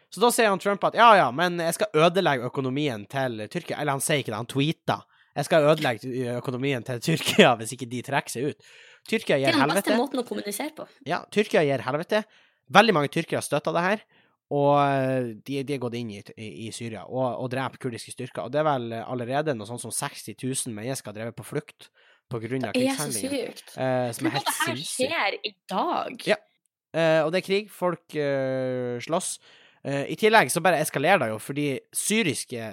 Så 0.10 0.20
da 0.20 0.30
sier 0.32 0.50
han 0.50 0.60
Trump 0.60 0.84
at 0.84 0.96
ja, 0.98 1.08
ja, 1.20 1.28
men 1.32 1.60
jeg 1.60 1.76
skal 1.78 1.88
ødelegge 2.08 2.48
økonomien 2.50 3.06
til 3.12 3.48
Tyrkia. 3.52 3.80
Eller 3.80 3.98
han 3.98 4.02
sier 4.04 4.20
ikke 4.24 4.32
det, 4.34 4.40
han 4.42 4.50
tweeter. 4.52 5.04
Jeg 5.38 5.46
skal 5.46 5.68
ødelegge 5.70 6.36
økonomien 6.40 6.84
til 6.88 7.00
Tyrkia 7.00 7.54
hvis 7.60 7.74
ikke 7.76 7.90
de 7.92 8.02
trekker 8.08 8.34
seg 8.34 8.50
ut. 8.52 8.70
Tyrkia 9.08 9.38
gir 9.40 9.54
helvete. 9.54 9.56
det 9.56 9.62
er 9.62 9.68
den 9.68 9.76
beste 9.76 9.92
helvete. 9.92 10.00
måten 10.02 10.20
å 10.24 10.28
kommunisere 10.28 10.74
på. 10.76 10.88
Ja, 11.08 11.22
Tyrkia 11.32 11.64
gir 11.68 11.84
helvete. 11.86 12.24
Veldig 12.74 12.94
mange 12.98 13.12
tyrkere 13.14 13.44
støtter 13.46 13.76
det 13.76 13.84
her. 13.86 14.02
Og 14.56 14.74
eh, 14.80 15.34
de, 15.44 15.62
de 15.68 15.76
er 15.76 15.82
gått 15.84 15.98
inn 16.00 16.14
i, 16.16 16.22
i, 16.40 16.70
Syria 16.72 17.04
og, 17.08 17.26
og 17.44 17.50
dreper 17.52 17.82
kurdiske 17.84 18.14
styrker. 18.14 18.46
Og 18.46 18.54
det 18.54 18.62
er 18.62 18.68
vel 18.70 18.94
allerede 19.02 19.56
noe 19.58 19.68
sånt 19.68 19.84
som 19.84 19.92
60 19.92 20.38
000 20.40 20.76
mennesker 20.78 21.16
drevet 21.16 21.36
på 21.36 21.48
flukt 21.48 21.90
på 22.32 22.40
grunn 22.44 22.68
av 22.68 22.76
Det 22.76 22.88
er 22.88 23.00
så 23.00 23.12
sykt. 23.12 23.74
Eh, 23.76 24.10
som 24.16 24.30
er 24.30 24.38
det 24.38 24.56
her 24.62 24.84
skjer 24.84 25.40
i 25.48 25.54
dag. 25.70 26.28
Ja. 26.28 26.38
Eh, 26.96 27.22
og 27.24 27.32
det 27.34 27.42
er 27.42 27.48
krig. 27.48 27.72
Folk 27.74 28.16
eh, 28.16 29.00
slåss. 29.04 29.38
Eh, 29.88 30.06
I 30.14 30.18
tillegg 30.20 30.52
så 30.52 30.64
bare 30.64 30.82
eskalerer 30.84 31.26
det 31.26 31.32
jo, 31.34 31.42
fordi 31.42 31.68
syriske 31.96 32.72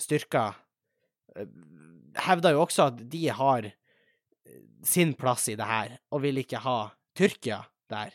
styrker 0.00 0.56
eh, 1.36 1.50
hevder 2.26 2.56
jo 2.56 2.64
også 2.66 2.88
at 2.90 3.04
de 3.12 3.26
har 3.36 3.68
eh, 3.68 3.76
sin 4.86 5.14
plass 5.18 5.48
i 5.52 5.56
det 5.60 5.68
her, 5.68 5.98
og 6.10 6.24
vil 6.26 6.42
ikke 6.42 6.64
ha 6.64 6.78
Tyrkia 7.16 7.62
der. 7.90 8.14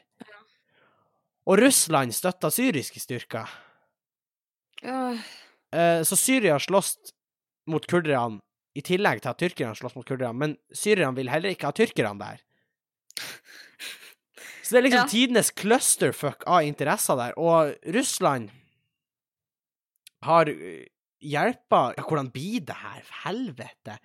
Og 1.46 1.60
Russland 1.62 2.14
støtter 2.16 2.50
syriske 2.54 3.00
styrker. 3.04 3.50
Eh, 5.76 6.02
så 6.04 6.18
Syria 6.18 6.58
slåss 6.62 6.96
mot 7.70 7.86
kurderne 7.90 8.42
i 8.76 8.82
tillegg 8.86 9.22
til 9.24 9.32
at 9.32 9.40
tyrkerne 9.40 9.78
slåss 9.78 9.96
mot 9.96 10.08
kurderne, 10.08 10.36
men 10.36 10.58
syrerne 10.76 11.16
vil 11.16 11.30
heller 11.32 11.54
ikke 11.54 11.70
ha 11.70 11.76
tyrkerne 11.76 12.20
der. 12.20 12.42
Så 14.66 14.74
det 14.74 14.80
er 14.80 14.86
liksom 14.88 15.06
Ja. 15.06 15.12
tidenes 15.12 15.52
clusterfuck 15.54 16.44
av 16.48 16.64
interesser 16.66 17.16
der, 17.16 17.38
og 17.38 17.76
Russland 17.94 18.50
har 20.24 20.50
øh, 20.50 20.86
hjelpa 21.22 21.94
hvordan 22.02 22.32
blir 22.34 22.66
det 22.66 22.76
her? 22.76 23.04
Helvete. 23.26 24.00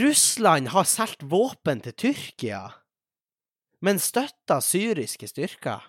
Russland 0.00 0.68
har 0.68 0.84
solgt 0.86 1.22
våpen 1.28 1.82
til 1.82 1.92
Tyrkia, 1.92 2.70
men 3.82 3.98
støtter 4.02 4.62
syriske 4.64 5.28
styrker. 5.30 5.82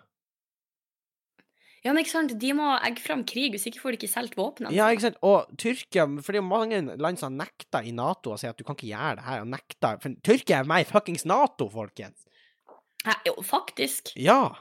Ja, 1.84 1.92
men 1.92 2.00
ikke 2.06 2.14
sant? 2.14 2.32
De 2.40 2.50
må 2.56 2.70
egge 2.80 3.02
fram 3.04 3.26
krig, 3.28 3.52
hvis 3.52 3.66
ikke 3.68 3.82
får 3.84 3.92
de 3.96 3.98
ikke 4.00 4.12
solgt 4.14 4.38
våpnene. 4.40 4.72
Ja, 4.72 4.86
ikke 4.96 5.04
sant? 5.10 5.18
Og 5.28 5.50
Tyrkia 5.60 6.06
For 6.24 6.32
det 6.32 6.40
er 6.40 6.46
mange 6.48 6.78
land 6.96 7.20
som 7.20 7.34
har 7.34 7.42
nekta 7.44 7.82
i 7.84 7.92
Nato 7.92 8.32
å 8.32 8.38
si 8.40 8.48
at 8.48 8.56
du 8.56 8.64
kan 8.64 8.78
ikke 8.78 8.88
gjøre 8.94 9.18
det 9.20 9.26
her, 9.28 9.42
og 9.44 9.50
nekta 9.52 9.92
For 10.00 10.16
Tyrkia 10.24 10.62
er 10.62 10.70
meg 10.72 10.88
fuckings 10.88 11.26
Nato, 11.28 11.68
folkens! 11.74 12.24
Ja, 13.04 13.18
jo, 13.28 13.34
faktisk. 13.44 14.14
Ja. 14.16 14.54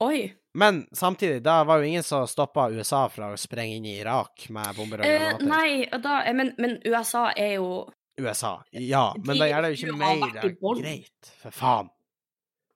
Oi. 0.00 0.30
Men 0.56 0.86
samtidig, 0.96 1.42
da 1.44 1.58
var 1.68 1.82
jo 1.82 1.90
ingen 1.92 2.02
som 2.08 2.24
stoppa 2.28 2.70
USA 2.72 3.02
fra 3.12 3.28
å 3.34 3.36
sprenge 3.40 3.76
inn 3.76 3.90
i 3.92 3.98
Irak 4.00 4.46
med 4.52 4.72
bomber 4.78 5.02
og 5.02 5.04
Eh, 5.10 5.18
granater. 5.20 5.48
nei, 5.52 6.00
da, 6.00 6.22
eh, 6.24 6.32
men, 6.32 6.54
men 6.56 6.78
USA 6.88 7.26
er 7.36 7.58
jo 7.58 7.68
USA. 8.16 8.54
Ja, 8.72 9.10
men 9.20 9.36
da 9.36 9.50
gjør 9.50 9.66
det 9.68 9.74
jo 9.74 9.90
ikke 9.90 9.98
mer 10.00 10.80
greit. 10.80 11.32
For 11.44 11.52
faen. 11.52 11.92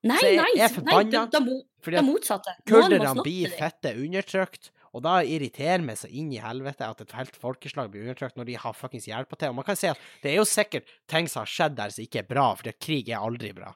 Nei, 0.06 0.18
Så 0.22 0.30
jeg 0.30 0.38
nei, 0.40 0.48
er 0.54 0.62
nei, 0.62 0.72
forbanna, 0.74 1.22
det, 1.32 1.42
det, 1.46 1.94
det 1.96 2.04
motsatte. 2.06 2.56
Kurderne 2.68 3.12
blir 3.22 3.54
fette 3.58 3.92
undertrykt, 3.96 4.70
og 4.96 5.02
da 5.04 5.18
irriterer 5.26 5.82
meg 5.84 5.98
så 6.00 6.08
inn 6.08 6.30
i 6.32 6.40
helvete 6.40 6.86
at 6.86 7.02
et 7.04 7.16
helt 7.18 7.36
folkeslag 7.36 7.90
blir 7.92 8.06
undertrykt 8.06 8.38
når 8.38 8.48
de 8.48 8.60
har 8.62 8.76
fuckings 8.76 9.08
hjelpa 9.10 9.36
til. 9.36 9.52
Og 9.52 9.58
man 9.58 9.66
kan 9.66 9.78
si 9.78 9.90
at 9.90 10.00
det 10.22 10.32
er 10.32 10.38
jo 10.40 10.46
sikkert 10.48 10.88
ting 11.10 11.28
som 11.28 11.42
har 11.42 11.52
skjedd 11.52 11.76
der 11.76 11.92
som 11.92 12.06
ikke 12.06 12.22
er 12.22 12.30
bra, 12.30 12.46
for 12.56 12.78
krig 12.80 13.10
er 13.12 13.20
aldri 13.20 13.52
bra. 13.56 13.74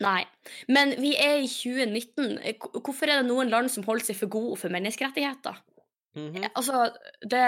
Nei. 0.00 0.22
Men 0.72 0.94
vi 1.00 1.12
er 1.20 1.42
i 1.42 1.48
2019. 1.50 2.38
Eh, 2.38 2.68
Hvorfor 2.78 3.10
er 3.10 3.20
det 3.20 3.28
noen 3.28 3.50
land 3.52 3.68
som 3.72 3.84
holder 3.84 4.06
seg 4.08 4.16
for 4.22 4.32
gode 4.32 4.56
for 4.62 4.72
menneskerettigheter? 4.72 5.58
Mhm. 6.16 6.50
Altså, 6.54 6.88
det 7.22 7.44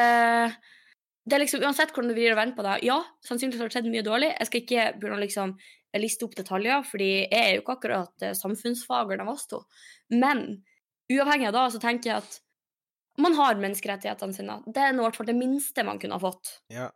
det 1.22 1.36
er 1.36 1.42
liksom, 1.44 1.62
Uansett 1.62 1.92
hvordan 1.94 2.10
du 2.10 2.16
vrir 2.16 2.34
og 2.34 2.40
vender 2.40 2.56
på 2.56 2.64
det, 2.66 2.80
ja, 2.88 2.98
sannsynligvis 3.26 3.62
har 3.62 3.70
det 3.70 3.76
skjedd 3.76 3.90
mye 3.92 4.06
dårlig. 4.06 4.30
Jeg 4.34 4.48
skal 4.48 4.62
ikke 4.64 4.86
begynne 4.98 5.18
å 5.18 5.22
liksom 5.22 5.52
liste 6.00 6.24
opp 6.24 6.36
detaljer, 6.38 6.86
fordi 6.88 7.10
jeg 7.26 7.40
er 7.42 7.50
jo 7.56 7.64
ikke 7.64 7.76
akkurat 7.76 8.24
eh, 8.24 8.36
samfunnsfageren 8.38 9.24
av 9.26 9.34
oss 9.34 9.44
to. 9.50 9.60
Men 10.14 10.62
uavhengig 11.12 11.50
av 11.50 11.58
det, 11.58 11.66
så 11.74 11.82
tenker 11.82 12.12
jeg 12.12 12.24
at 12.24 12.40
man 13.20 13.36
har 13.36 13.60
menneskerettighetene 13.60 14.36
sine. 14.36 14.58
Det 14.72 14.80
er 14.80 14.94
i 14.94 15.02
hvert 15.02 15.18
fall 15.18 15.28
det 15.28 15.36
minste 15.36 15.84
man 15.84 16.00
kunne 16.00 16.16
ha 16.16 16.22
fått. 16.22 16.54
Ja. 16.72 16.88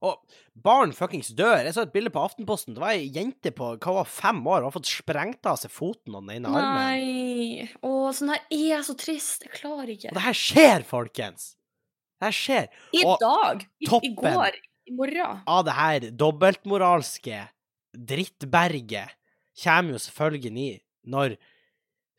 Og 0.00 0.16
barn 0.56 0.94
fuckings 0.96 1.28
dør. 1.36 1.58
Jeg 1.60 1.74
så 1.76 1.84
et 1.84 1.92
bilde 1.92 2.12
på 2.14 2.22
Aftenposten. 2.24 2.72
Det 2.72 2.80
var 2.80 2.96
ei 2.96 3.10
jente 3.12 3.52
på 3.52 3.74
hva 3.74 3.96
var 3.98 4.08
fem 4.08 4.40
år 4.46 4.62
og 4.62 4.70
har 4.70 4.76
fått 4.78 4.88
sprengt 4.88 5.44
av 5.48 5.58
seg 5.60 5.72
foten 5.74 6.16
og 6.16 6.24
den 6.24 6.38
ene 6.38 6.52
armen. 6.56 6.78
Nei 6.80 7.68
Å, 7.84 8.08
sånn 8.16 8.32
her 8.32 8.46
er 8.48 8.86
så 8.86 8.96
trist. 8.96 9.44
Jeg 9.44 9.52
klarer 9.58 9.92
ikke. 9.92 10.14
Og 10.14 10.16
det 10.16 10.24
her 10.24 10.40
skjer, 10.40 10.86
folkens! 10.88 11.50
Det 12.20 12.30
her 12.30 12.36
skjer. 12.36 12.66
I 12.96 13.04
og 13.04 13.20
dag. 13.20 13.64
I, 13.80 13.88
I 14.08 14.12
går. 14.16 14.56
I 14.88 14.96
morgen. 14.96 15.44
Av 15.48 15.64
det 15.68 15.76
her 15.76 16.08
dobbeltmoralske 16.20 17.44
drittberget 17.94 19.16
kommer 19.62 19.96
jo 19.96 19.98
selvfølgelig 19.98 20.80
når 21.10 21.36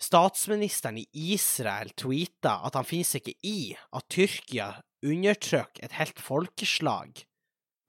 statsministeren 0.01 0.97
i 0.97 1.07
Israel 1.33 1.91
tweeter 1.97 2.65
at 2.65 2.77
han 2.77 2.87
finnes 2.87 3.13
ikke 3.15 3.35
i 3.45 3.75
at 3.93 4.07
Tyrkia 4.09 4.71
undertrykker 5.05 5.85
et 5.85 5.97
helt 5.97 6.19
folkeslag. 6.21 7.23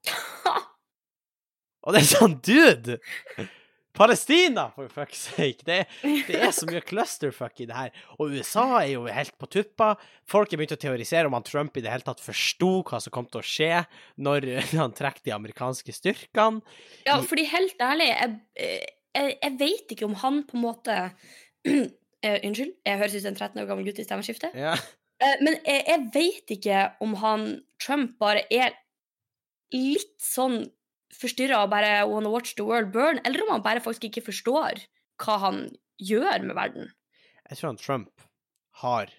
Og 1.83 1.95
det 1.95 2.03
er 2.03 2.11
sånn, 2.13 2.37
dude! 2.45 2.99
Palestina, 3.93 4.71
for 4.73 4.89
fuck's 4.89 5.27
sake! 5.29 5.65
Det, 5.69 5.83
det 6.29 6.39
er 6.41 6.53
så 6.57 6.67
mye 6.69 6.81
clusterfuck 6.85 7.61
i 7.61 7.67
det 7.69 7.77
her. 7.77 7.91
Og 8.17 8.33
USA 8.33 8.65
er 8.81 8.95
jo 8.95 9.05
helt 9.05 9.35
på 9.41 9.49
tuppa. 9.53 9.93
Folk 10.29 10.53
har 10.53 10.61
begynt 10.61 10.75
å 10.77 10.81
teorisere 10.81 11.29
om 11.29 11.37
han 11.37 11.45
Trump 11.47 11.77
i 11.77 11.85
det 11.85 11.93
hele 11.93 12.07
tatt 12.07 12.23
forsto 12.25 12.71
hva 12.89 13.03
som 13.05 13.13
kom 13.15 13.29
til 13.29 13.43
å 13.43 13.47
skje 13.47 13.83
når 14.25 14.49
han 14.73 14.97
trekker 14.97 15.27
de 15.29 15.37
amerikanske 15.37 15.93
styrkene. 15.97 16.65
Ja, 17.05 17.19
fordi 17.21 17.45
helt 17.53 17.85
ærlig, 17.85 18.09
jeg, 18.09 18.39
jeg, 19.13 19.37
jeg 19.37 19.57
vet 19.61 19.97
ikke 19.97 20.09
om 20.09 20.17
han 20.25 20.43
på 20.49 20.57
en 20.57 20.65
måte 20.65 20.99
eh, 21.69 22.39
Unnskyld, 22.41 22.75
jeg 22.89 23.01
høres 23.03 23.17
ut 23.17 23.27
som 23.27 23.35
en 23.35 23.41
13 23.41 23.63
år 23.63 23.71
gammel 23.71 23.91
gutt 23.91 24.01
i 24.01 24.09
stemmeskiftet. 24.09 24.57
Ja. 24.57 24.77
Eh, 25.21 25.37
men 25.45 25.59
jeg, 25.61 25.85
jeg 25.91 26.07
vet 26.17 26.57
ikke 26.57 26.87
om 27.05 27.19
han 27.21 27.51
Trump 27.83 28.17
bare 28.23 28.47
er 28.49 28.73
litt 29.73 30.17
sånn 30.23 30.65
forstyrra 31.17 31.63
og 31.65 31.71
bare 31.73 32.07
wanna 32.09 32.31
watch 32.33 32.55
the 32.57 32.65
world 32.67 32.93
burn, 32.95 33.21
eller 33.25 33.43
om 33.45 33.51
han 33.57 33.63
bare 33.65 33.81
faktisk 33.85 34.05
ikke 34.11 34.25
forstår 34.31 34.85
hva 35.23 35.39
han 35.43 35.65
gjør 36.03 36.43
med 36.49 36.57
verden. 36.57 36.93
Jeg 37.51 37.59
tror 37.59 37.69
han 37.73 37.81
Trump 37.83 38.25
har 38.83 39.11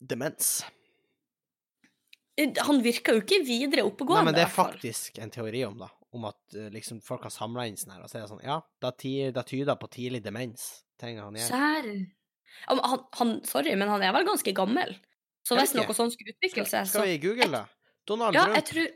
demens. 0.00 0.64
Eh, 2.36 2.52
Han 2.66 2.82
virker 2.84 3.16
jo 3.16 3.22
ikke 3.24 3.38
videre 3.46 3.86
Nei, 3.86 4.24
men 4.26 4.34
det 4.36 4.42
er 4.44 4.52
faktisk 4.52 5.18
en 5.22 5.30
teori 5.32 5.62
om 5.64 5.78
det. 5.80 5.88
Om 6.16 6.26
at 6.28 6.54
eh, 6.56 6.68
liksom, 6.72 7.00
folk 7.04 7.24
har 7.26 7.32
samla 7.34 7.64
inn 7.68 7.76
sånn 7.80 7.94
her, 7.96 8.02
og 8.04 8.10
så 8.10 8.18
er 8.18 8.24
det 8.26 8.30
sånn 8.32 8.44
Ja, 8.44 8.58
det 8.84 8.92
ty- 9.02 9.30
det 9.34 9.46
tyder 9.48 9.76
på 9.80 9.88
tidlig 9.92 10.22
demens. 10.24 10.82
Ting 11.00 11.18
han 11.20 11.34
gjør. 11.36 11.48
Serr? 11.48 11.88
Han, 12.68 12.80
han, 13.18 13.32
sorry, 13.44 13.74
men 13.76 13.88
han 13.90 14.02
er 14.04 14.14
vel 14.16 14.24
ganske 14.28 14.52
gammel? 14.56 14.94
Så 15.46 15.56
hvis 15.58 15.74
noe 15.76 15.92
sånt 15.94 16.14
skulle 16.14 16.32
utvikle 16.34 16.64
seg, 16.66 16.86
så 16.88 16.96
skal 16.98 17.08
vi 17.10 17.18
google 17.22 17.50
det? 17.52 17.64
Donald 18.08 18.34
Ja, 18.34 18.44
Trump. 18.46 18.56
jeg 18.56 18.64
tror, 18.70 18.86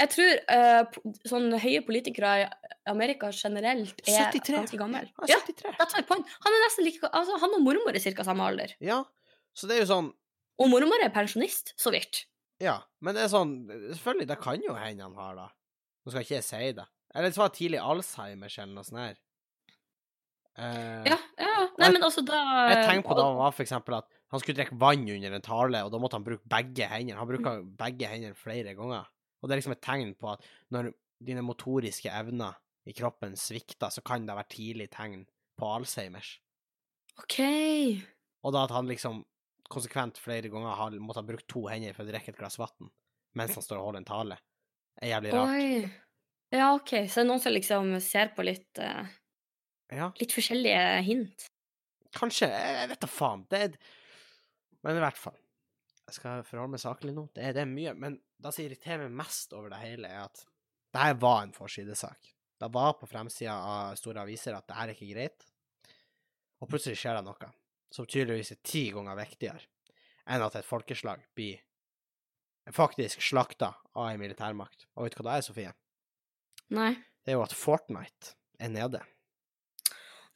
jeg 0.00 0.10
tror 0.14 0.30
uh, 0.56 0.82
po- 0.94 1.12
sånn 1.28 1.50
høye 1.62 1.82
politikere 1.86 2.30
i 2.40 2.46
Amerika 2.90 3.28
generelt 3.36 4.00
er 4.08 4.30
73. 4.32 4.56
ganske 4.56 4.80
gammel. 4.80 5.10
Ja, 5.28 5.36
73. 5.46 5.74
Ja, 5.78 6.02
point. 6.08 6.26
Han 6.46 6.56
er 6.56 6.64
nesten 6.64 6.86
like 6.88 7.10
altså, 7.12 7.36
Han 7.42 7.54
og 7.58 7.62
mormor 7.66 7.94
er 7.94 8.00
ca. 8.16 8.24
samme 8.26 8.46
alder. 8.48 8.72
Ja, 8.80 9.02
så 9.54 9.68
det 9.68 9.76
er 9.76 9.84
jo 9.84 9.90
sånn 9.92 10.10
Og 10.60 10.68
mormor 10.72 11.00
er 11.04 11.12
pensjonist, 11.14 11.74
så 11.80 11.92
vidt. 11.94 12.24
Ja, 12.60 12.78
men 13.00 13.14
det 13.16 13.22
er 13.24 13.30
sånn 13.32 13.54
Selvfølgelig, 13.70 14.26
det 14.32 14.40
kan 14.42 14.60
jo 14.66 14.74
hende 14.76 15.06
han 15.06 15.14
har 15.20 15.36
det. 15.38 15.48
Nå 16.04 16.12
skal 16.14 16.24
ikke 16.24 16.38
jeg 16.40 16.44
si 16.48 16.72
det. 16.80 16.86
Eller 17.14 17.32
så 17.34 17.42
var 17.44 17.48
det 17.52 17.58
tidlig 17.60 17.80
Alzheimers 17.82 18.58
eller 18.62 18.74
noe 18.76 18.84
sånt 18.86 19.00
her. 19.04 19.16
Uh, 20.58 21.04
Ja, 21.08 21.16
ja. 21.38 21.54
Nei, 21.78 21.86
jeg- 21.86 21.92
men 21.94 22.02
altså 22.04 22.24
da 22.26 22.40
Jeg 22.68 22.84
tenker 22.88 23.08
på 23.08 23.16
da 23.16 23.24
han 23.28 23.36
var 23.38 23.52
for 23.52 23.62
eksempel 23.64 23.96
at 23.98 24.08
han 24.30 24.40
skulle 24.40 24.56
drikke 24.58 24.78
vann 24.78 25.08
under 25.08 25.32
en 25.34 25.42
tale, 25.42 25.80
og 25.84 25.90
da 25.92 25.98
måtte 25.98 26.14
han 26.18 26.24
bruke 26.24 26.46
begge 26.46 26.86
hendene. 26.86 27.18
Han 27.18 27.26
bruker 27.28 27.62
begge 27.80 28.06
hendene 28.06 28.36
flere 28.36 28.74
ganger. 28.76 29.06
Og 29.40 29.48
det 29.48 29.54
er 29.54 29.62
liksom 29.62 29.76
et 29.76 29.84
tegn 29.84 30.14
på 30.20 30.32
at 30.34 30.44
når 30.74 30.92
dine 31.24 31.44
motoriske 31.44 32.12
evner 32.12 32.56
i 32.88 32.94
kroppen 32.96 33.36
svikter, 33.36 33.92
så 33.92 34.02
kan 34.04 34.24
det 34.28 34.36
være 34.36 34.52
tidlig 34.52 34.88
tegn 34.92 35.26
på 35.60 35.68
Alzheimers. 35.68 36.38
OK. 37.20 37.40
Og 38.44 38.54
da 38.56 38.64
at 38.64 38.72
han 38.74 38.88
liksom 38.88 39.22
konsekvent 39.70 40.18
flere 40.18 40.50
ganger 40.50 40.78
har 40.78 40.96
måttet 40.98 41.22
ha 41.22 41.28
brukt 41.28 41.48
to 41.50 41.66
hender 41.70 41.94
for 41.94 42.06
å 42.06 42.10
drikke 42.10 42.32
et 42.32 42.40
glass 42.40 42.58
vann 42.58 42.90
mens 43.38 43.54
han 43.54 43.62
står 43.62 43.78
og 43.78 43.84
holder 43.90 44.02
en 44.02 44.08
tale, 44.08 44.36
er 44.98 45.12
jævlig 45.12 45.34
rart. 45.36 45.52
Oi. 45.54 45.90
Ja, 46.50 46.72
OK. 46.74 46.92
Så 47.06 47.20
det 47.20 47.22
er 47.22 47.28
noen 47.28 47.42
som 47.42 47.54
liksom 47.54 47.92
ser 48.02 48.32
på 48.34 48.42
litt, 48.46 48.80
uh, 48.82 49.06
Ja, 49.94 50.08
litt 50.18 50.34
forskjellige 50.34 50.82
hint. 51.06 51.46
kanskje. 52.16 52.48
Jeg 52.50 52.90
vet 52.90 53.04
da 53.04 53.10
faen. 53.10 53.46
Det 53.50 53.60
er 53.68 53.76
Men 54.82 54.96
i 54.96 55.00
hvert 55.02 55.18
fall. 55.20 55.36
Jeg 56.10 56.16
skal 56.16 56.40
forholde 56.42 56.74
meg 56.74 56.82
saklig 56.82 57.12
nå. 57.14 57.28
Det 57.36 57.44
er, 57.46 57.54
det 57.54 57.62
er 57.62 57.70
mye. 57.70 57.94
Men 57.94 58.16
det 58.42 58.50
som 58.50 58.64
irriterer 58.64 59.04
meg 59.06 59.20
mest 59.22 59.52
over 59.54 59.70
det 59.70 59.78
hele, 59.84 60.10
er 60.10 60.24
at 60.24 60.42
det 60.90 61.04
her 61.04 61.14
var 61.22 61.44
en 61.44 61.54
forsidesak. 61.54 62.32
Det 62.60 62.68
var 62.74 62.96
på 62.98 63.06
fremsida 63.06 63.54
av 63.54 63.94
store 63.96 64.24
aviser 64.26 64.56
at 64.56 64.66
det 64.66 64.76
her 64.76 64.90
er 64.90 64.96
ikke 64.96 65.12
greit. 65.12 65.46
Og 66.60 66.68
plutselig 66.68 66.98
skjer 66.98 67.20
det 67.20 67.22
noe 67.28 67.52
som 67.94 68.08
tydeligvis 68.10 68.50
er 68.56 68.58
ti 68.66 68.88
ganger 68.94 69.18
viktigere 69.18 69.62
enn 70.30 70.42
at 70.44 70.58
et 70.58 70.66
folkeslag 70.66 71.22
blir 71.34 71.62
faktisk 72.74 73.22
slakta 73.24 73.70
av 73.94 74.10
en 74.10 74.20
militærmakt. 74.20 74.88
Og 74.98 75.06
vet 75.06 75.16
du 75.16 75.22
hva 75.22 75.30
det 75.30 75.38
er, 75.38 75.46
Sofie? 75.46 75.72
Nei. 76.74 76.92
Det 77.22 77.32
er 77.32 77.38
jo 77.38 77.46
at 77.46 77.56
Fortnite 77.56 78.34
er 78.60 78.70
nede. 78.70 79.00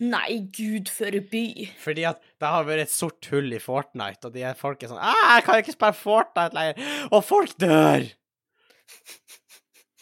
Nei, 0.02 0.50
gud 0.50 0.90
forby. 0.90 1.68
Fordi 1.78 2.02
at 2.08 2.18
det 2.42 2.50
har 2.50 2.66
vært 2.66 2.88
et 2.88 2.92
sort 2.92 3.28
hull 3.30 3.54
i 3.54 3.60
Fortnite, 3.62 4.26
og 4.26 4.34
de 4.34 4.42
er 4.42 4.58
folk 4.58 4.82
er 4.82 4.90
sånn 4.90 4.98
«Ah, 4.98 5.36
'Jeg 5.36 5.44
kan 5.46 5.60
ikke 5.62 5.76
spille 5.76 5.98
Fortnite 6.00 6.56
lenger!' 6.56 7.08
Og 7.14 7.22
folk 7.24 7.54
dør! 7.62 8.08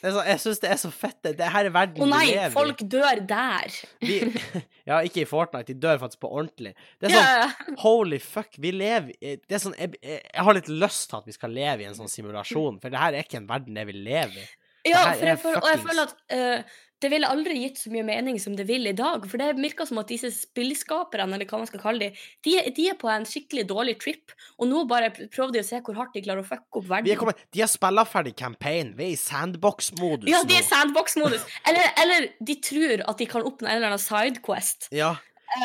Det 0.02 0.10
så, 0.10 0.22
jeg 0.26 0.40
syns 0.42 0.58
det 0.58 0.70
er 0.74 0.78
så 0.80 0.88
fett. 0.90 1.28
Det 1.38 1.48
her 1.54 1.68
er 1.68 1.74
verden 1.74 2.02
Å 2.02 2.08
nei, 2.10 2.24
folk 2.50 2.80
dør 2.90 3.20
der. 3.28 3.76
i. 4.02 4.08
Vi, 4.08 4.16
ja, 4.88 4.96
ikke 5.06 5.22
i 5.22 5.28
Fortnite, 5.28 5.68
de 5.68 5.78
dør 5.78 6.00
faktisk 6.02 6.24
på 6.24 6.32
ordentlig. 6.40 6.72
Det 6.98 7.06
er 7.06 7.14
sånn 7.14 7.28
yeah. 7.28 7.76
Holy 7.84 8.18
fuck, 8.18 8.58
vi 8.58 8.72
lever 8.74 9.14
i 9.20 9.36
Det 9.38 9.60
er 9.60 9.62
sånn 9.62 9.76
jeg, 9.78 9.94
jeg, 10.02 10.24
jeg 10.26 10.46
har 10.48 10.58
litt 10.58 10.72
lyst 10.72 11.06
til 11.12 11.20
at 11.20 11.30
vi 11.30 11.36
skal 11.36 11.54
leve 11.54 11.84
i 11.84 11.86
en 11.86 11.94
sånn 11.94 12.10
simulasjon, 12.10 12.80
for 12.82 12.90
det 12.90 12.98
her 13.04 13.14
er 13.14 13.28
ikke 13.28 13.38
en 13.44 13.46
verden 13.52 13.78
jeg 13.78 13.92
vil 13.92 14.02
leve 14.08 14.42
i. 14.42 14.48
Ja, 14.88 15.12
for 15.14 15.28
jeg 15.28 15.38
føler, 15.38 15.60
og 15.62 15.68
jeg 15.70 15.82
føler 15.84 16.08
at 16.10 16.16
uh, 16.34 16.80
det 17.02 17.10
ville 17.10 17.28
aldri 17.28 17.56
gitt 17.58 17.80
så 17.80 17.90
mye 17.92 18.04
mening 18.06 18.38
som 18.40 18.54
det 18.58 18.66
vil 18.68 18.86
i 18.86 18.94
dag. 18.96 19.24
For 19.26 19.40
det 19.40 19.56
virker 19.58 19.88
som 19.88 19.98
at 20.02 20.10
disse 20.10 20.30
spillskaperne, 20.34 21.34
eller 21.36 21.48
hva 21.50 21.60
man 21.62 21.70
skal 21.70 21.82
kalle 21.82 22.08
dem, 22.08 22.20
de, 22.46 22.54
de 22.76 22.86
er 22.92 22.98
på 22.98 23.10
en 23.10 23.26
skikkelig 23.28 23.66
dårlig 23.70 23.96
trip. 24.02 24.34
Og 24.58 24.70
nå 24.70 24.84
bare 24.90 25.10
prøver 25.14 25.56
de 25.56 25.62
å 25.62 25.66
se 25.66 25.82
hvor 25.82 25.98
hardt 25.98 26.14
de 26.16 26.24
klarer 26.24 26.44
å 26.44 26.48
fucke 26.48 26.80
opp 26.80 26.88
verden. 26.88 27.10
Vi 27.10 27.14
er 27.16 27.20
kommet, 27.20 27.42
de 27.54 27.64
har 27.64 27.70
spilla 27.70 28.06
ferdig 28.08 28.36
campaign. 28.38 28.94
Vi 28.98 29.08
er 29.08 29.14
i 29.16 29.20
sandbox-modus 29.20 30.28
nå. 30.28 30.32
ja, 30.32 30.42
de 30.46 30.58
er 30.58 30.64
i 30.64 30.68
sandbox-modus. 30.70 31.46
Eller, 31.70 31.92
eller 32.04 32.30
de 32.38 32.58
tror 32.70 33.06
at 33.10 33.22
de 33.22 33.30
kan 33.34 33.46
oppnå 33.50 33.68
en 33.68 33.78
eller 33.80 33.92
annen 33.92 34.02
sidequest. 34.06 34.90
Ja. 34.94 35.16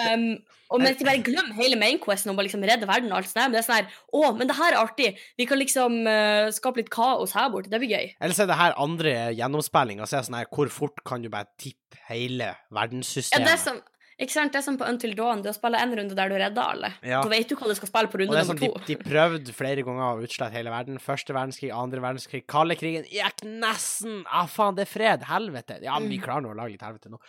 Um, 0.09 0.31
og 0.69 0.81
mens 0.83 0.97
de 0.99 1.05
bare 1.07 1.21
glemmer 1.23 1.55
hele 1.57 1.77
mainquesten 1.79 2.31
om 2.33 2.37
å 2.39 2.45
liksom 2.47 2.63
redde 2.67 2.87
verden 2.89 3.11
og 3.11 3.17
alt 3.21 3.29
sånt. 3.31 3.43
Men 3.45 3.55
det 3.57 3.61
er 3.63 3.67
sånn 3.67 3.79
her 3.79 3.91
Å, 4.13 4.31
men 4.37 4.47
det 4.51 4.55
her 4.59 4.73
er 4.73 4.79
artig. 4.83 5.09
Vi 5.37 5.45
kan 5.49 5.59
liksom 5.61 5.99
uh, 6.07 6.47
skape 6.55 6.81
litt 6.83 6.89
kaos 6.93 7.35
her 7.37 7.49
borte. 7.53 7.69
Det 7.71 7.79
blir 7.83 7.93
gøy. 7.95 8.15
Eller 8.19 8.33
så 8.37 8.43
er 8.45 8.51
det 8.53 8.57
her 8.61 8.77
andre 8.77 9.13
gjennomspillinga. 9.37 10.07
Så 10.07 10.17
er 10.17 10.23
det 10.25 10.29
sånn 10.31 10.39
her, 10.41 10.49
hvor 10.53 10.71
fort 10.73 11.03
kan 11.07 11.21
du 11.23 11.29
bare 11.33 11.47
tippe 11.61 11.99
hele 12.09 12.51
Ja, 12.53 12.57
verdenssystemet? 12.81 13.45
det 13.47 13.53
er 13.57 13.63
som 13.63 13.79
ikke 14.17 14.33
sant? 14.33 14.49
Det 14.49 14.57
er 14.57 14.63
som 14.65 14.77
på 14.79 14.85
Until 14.89 15.11
Dawn. 15.13 15.43
Du 15.45 15.47
har 15.51 15.53
spille 15.53 15.77
en 15.77 15.91
runde 15.93 16.15
der 16.17 16.31
du 16.31 16.35
redder 16.41 16.71
alle. 16.73 16.87
Ja. 17.05 17.19
Da 17.21 17.29
vet 17.29 17.51
du 17.51 17.53
hva 17.59 17.67
du 17.69 17.75
skal 17.77 17.91
spille 17.91 18.09
på 18.09 18.17
runde 18.17 18.33
er 18.33 18.47
nummer 18.47 18.57
sånn, 18.57 18.61
de, 18.63 18.69
to. 18.73 18.85
de 18.87 18.95
prøvde 18.97 19.53
flere 19.53 19.83
ganger 19.85 20.07
å 20.07 20.23
utslette 20.25 20.57
hele 20.57 20.71
verden. 20.73 20.97
Første 21.03 21.35
verdenskrig, 21.37 21.69
andre 21.69 22.01
verdenskrig, 22.01 22.41
kalde 22.49 22.73
krigen 22.79 23.05
gikk 23.13 23.43
nesten! 23.45 24.23
Ah, 24.25 24.47
faen, 24.49 24.73
det 24.79 24.87
er 24.87 24.89
fred! 24.89 25.27
Helvete! 25.29 25.77
Ja, 25.85 25.99
men 26.01 26.09
vi 26.09 26.17
Mm. 26.17 26.23
klarer 26.25 26.41
nå 26.47 26.49
å 26.55 26.57
lage 26.57 26.73
litt 26.73 26.81
helvete 26.87 27.13
nå. 27.13 27.21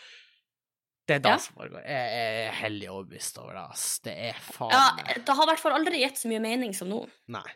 Det 1.08 1.16
er 1.16 1.22
det 1.24 1.30
Ja. 1.32 1.38
som 1.40 1.54
foregår. 1.56 1.80
Jeg 1.88 2.20
er 2.20 2.50
hellig 2.58 2.88
overbevist 2.92 3.38
over 3.40 3.54
det, 3.56 3.62
ass. 3.72 3.84
Det 4.04 4.12
er 4.28 4.40
faen 4.44 4.74
Ja, 4.74 5.14
det 5.16 5.36
har 5.38 5.46
i 5.46 5.50
hvert 5.54 5.62
fall 5.62 5.76
aldri 5.78 6.02
gitt 6.02 6.20
så 6.20 6.28
mye 6.28 6.42
mening 6.44 6.74
som 6.76 6.90
nå. 6.92 7.00
Nei. 7.32 7.46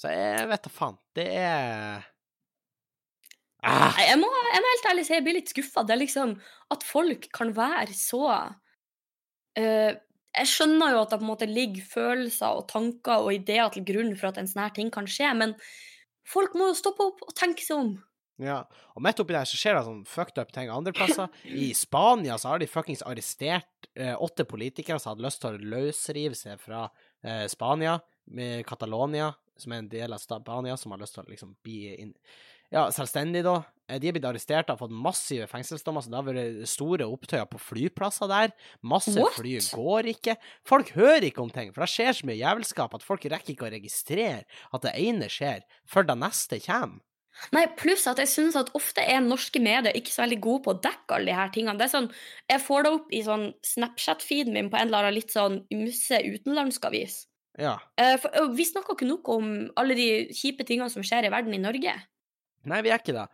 Så 0.00 0.10
jeg 0.10 0.48
vet 0.50 0.64
da 0.64 0.72
faen. 0.74 0.98
Det 1.14 1.26
er 1.36 2.02
ah, 3.62 3.94
Jeg 4.00 4.18
må, 4.18 4.30
jeg 4.50 4.64
må 4.64 4.72
helt 4.74 4.90
ærlig 4.90 5.06
si 5.06 5.14
jeg 5.14 5.26
blir 5.26 5.38
litt 5.38 5.52
skuffa. 5.52 5.84
Det 5.86 5.94
er 5.94 6.02
liksom 6.02 6.34
at 6.74 6.86
folk 6.86 7.28
kan 7.36 7.54
være 7.54 7.94
så 7.94 8.22
uh, 8.32 9.92
Jeg 10.34 10.46
skjønner 10.50 10.94
jo 10.94 11.02
at 11.04 11.10
det 11.12 11.20
på 11.20 11.26
en 11.26 11.30
måte 11.30 11.50
ligger 11.50 11.86
følelser 11.86 12.58
og 12.58 12.68
tanker 12.70 13.26
og 13.26 13.34
ideer 13.34 13.70
til 13.74 13.86
grunn 13.86 14.14
for 14.16 14.30
at 14.32 14.38
en 14.42 14.50
sånn 14.50 14.64
her 14.64 14.74
ting 14.74 14.90
kan 14.90 15.06
skje, 15.06 15.30
men 15.38 15.54
folk 16.26 16.54
må 16.54 16.70
jo 16.70 16.78
stoppe 16.78 17.06
opp 17.12 17.22
og 17.26 17.34
tenke 17.38 17.62
seg 17.62 17.76
om. 17.78 17.94
Ja, 18.40 18.62
og 18.96 19.02
midt 19.04 19.20
oppi 19.20 19.34
der 19.36 19.44
så 19.48 19.58
skjer 19.60 19.76
det 19.76 19.82
sånn 19.84 20.04
fucked 20.08 20.38
up 20.40 20.52
ting 20.54 20.70
andre 20.72 20.94
plasser. 20.96 21.28
I 21.44 21.70
Spania 21.76 22.38
så 22.40 22.54
har 22.54 22.62
de 22.62 22.68
fuckings 22.70 23.02
arrestert 23.04 23.90
eh, 23.94 24.14
åtte 24.16 24.46
politikere 24.48 24.96
som 25.02 25.12
hadde 25.12 25.26
lyst 25.26 25.42
til 25.42 25.58
å 25.58 25.72
løsrive 25.74 26.38
seg 26.38 26.62
fra 26.62 26.86
eh, 27.22 27.44
Spania, 27.52 27.98
med 28.30 28.62
Catalonia, 28.68 29.32
som 29.58 29.72
er 29.74 29.82
en 29.82 29.90
del 29.92 30.14
av 30.14 30.22
Spania, 30.22 30.76
som 30.80 30.94
har 30.94 31.02
lyst 31.02 31.16
til 31.18 31.24
å 31.24 31.30
liksom 31.32 31.52
bli 31.66 31.80
inn, 31.98 32.14
ja, 32.70 32.84
selvstendig, 32.94 33.42
da. 33.42 33.56
Eh, 33.90 33.98
De 33.98 34.08
er 34.08 34.14
blitt 34.14 34.28
arrestert 34.28 34.68
og 34.70 34.76
har 34.76 34.80
fått 34.84 34.94
massive 34.94 35.48
fengselsdommer, 35.50 36.04
så 36.06 36.12
det 36.12 36.18
har 36.20 36.28
vært 36.30 36.70
store 36.70 37.08
opptøyer 37.10 37.48
på 37.50 37.58
flyplasser 37.60 38.30
der. 38.30 38.54
Masse 38.86 39.16
What? 39.18 39.34
fly 39.36 39.56
går 39.74 40.12
ikke. 40.14 40.36
Folk 40.70 40.94
hører 40.94 41.26
ikke 41.28 41.42
om 41.42 41.50
ting, 41.52 41.74
for 41.74 41.82
det 41.84 41.90
skjer 41.92 42.14
så 42.20 42.30
mye 42.30 42.38
jævelskap 42.40 42.94
at 42.96 43.04
folk 43.04 43.26
rekker 43.26 43.56
ikke 43.56 43.68
å 43.68 43.74
registrere 43.74 44.44
at 44.70 44.86
det 44.86 44.94
ene 45.02 45.28
skjer, 45.28 45.66
før 45.84 46.06
det 46.08 46.20
neste 46.22 46.62
kommer. 46.64 47.02
Nei, 47.54 47.64
pluss 47.78 48.04
at 48.10 48.20
jeg 48.20 48.28
synes 48.30 48.58
at 48.58 48.70
ofte 48.76 49.02
er 49.02 49.22
norske 49.24 49.62
medier 49.62 49.96
ikke 49.96 50.12
så 50.12 50.24
veldig 50.24 50.40
gode 50.44 50.62
på 50.66 50.74
å 50.74 50.80
dekke 50.84 51.16
alle 51.16 51.30
de 51.30 51.36
her 51.38 51.52
tingene. 51.54 51.78
Det 51.80 51.88
er 51.88 51.94
sånn, 51.94 52.10
Jeg 52.50 52.62
får 52.66 52.84
det 52.84 52.92
opp 52.98 53.12
i 53.16 53.22
sånn 53.26 53.46
Snapchat-feeden 53.66 54.56
min 54.56 54.70
på 54.70 54.78
en 54.78 54.88
eller 54.90 55.08
annen 55.08 55.16
litt 55.16 55.34
sånn 55.34 55.60
ymse 55.72 56.20
utenlandsk 56.26 56.84
avis. 56.90 57.22
Ja. 57.60 57.78
Eh, 58.00 58.16
for, 58.20 58.52
vi 58.56 58.66
snakker 58.68 58.96
ikke 58.96 59.08
nok 59.08 59.28
om 59.32 59.52
alle 59.80 59.96
de 59.98 60.08
kjipe 60.36 60.66
tingene 60.68 60.92
som 60.92 61.04
skjer 61.06 61.26
i 61.26 61.32
verden 61.32 61.56
i 61.56 61.62
Norge. 61.62 61.96
Nei, 62.68 62.82
vi 62.84 62.92
er 62.92 63.00
ikke 63.00 63.16
det. 63.16 63.26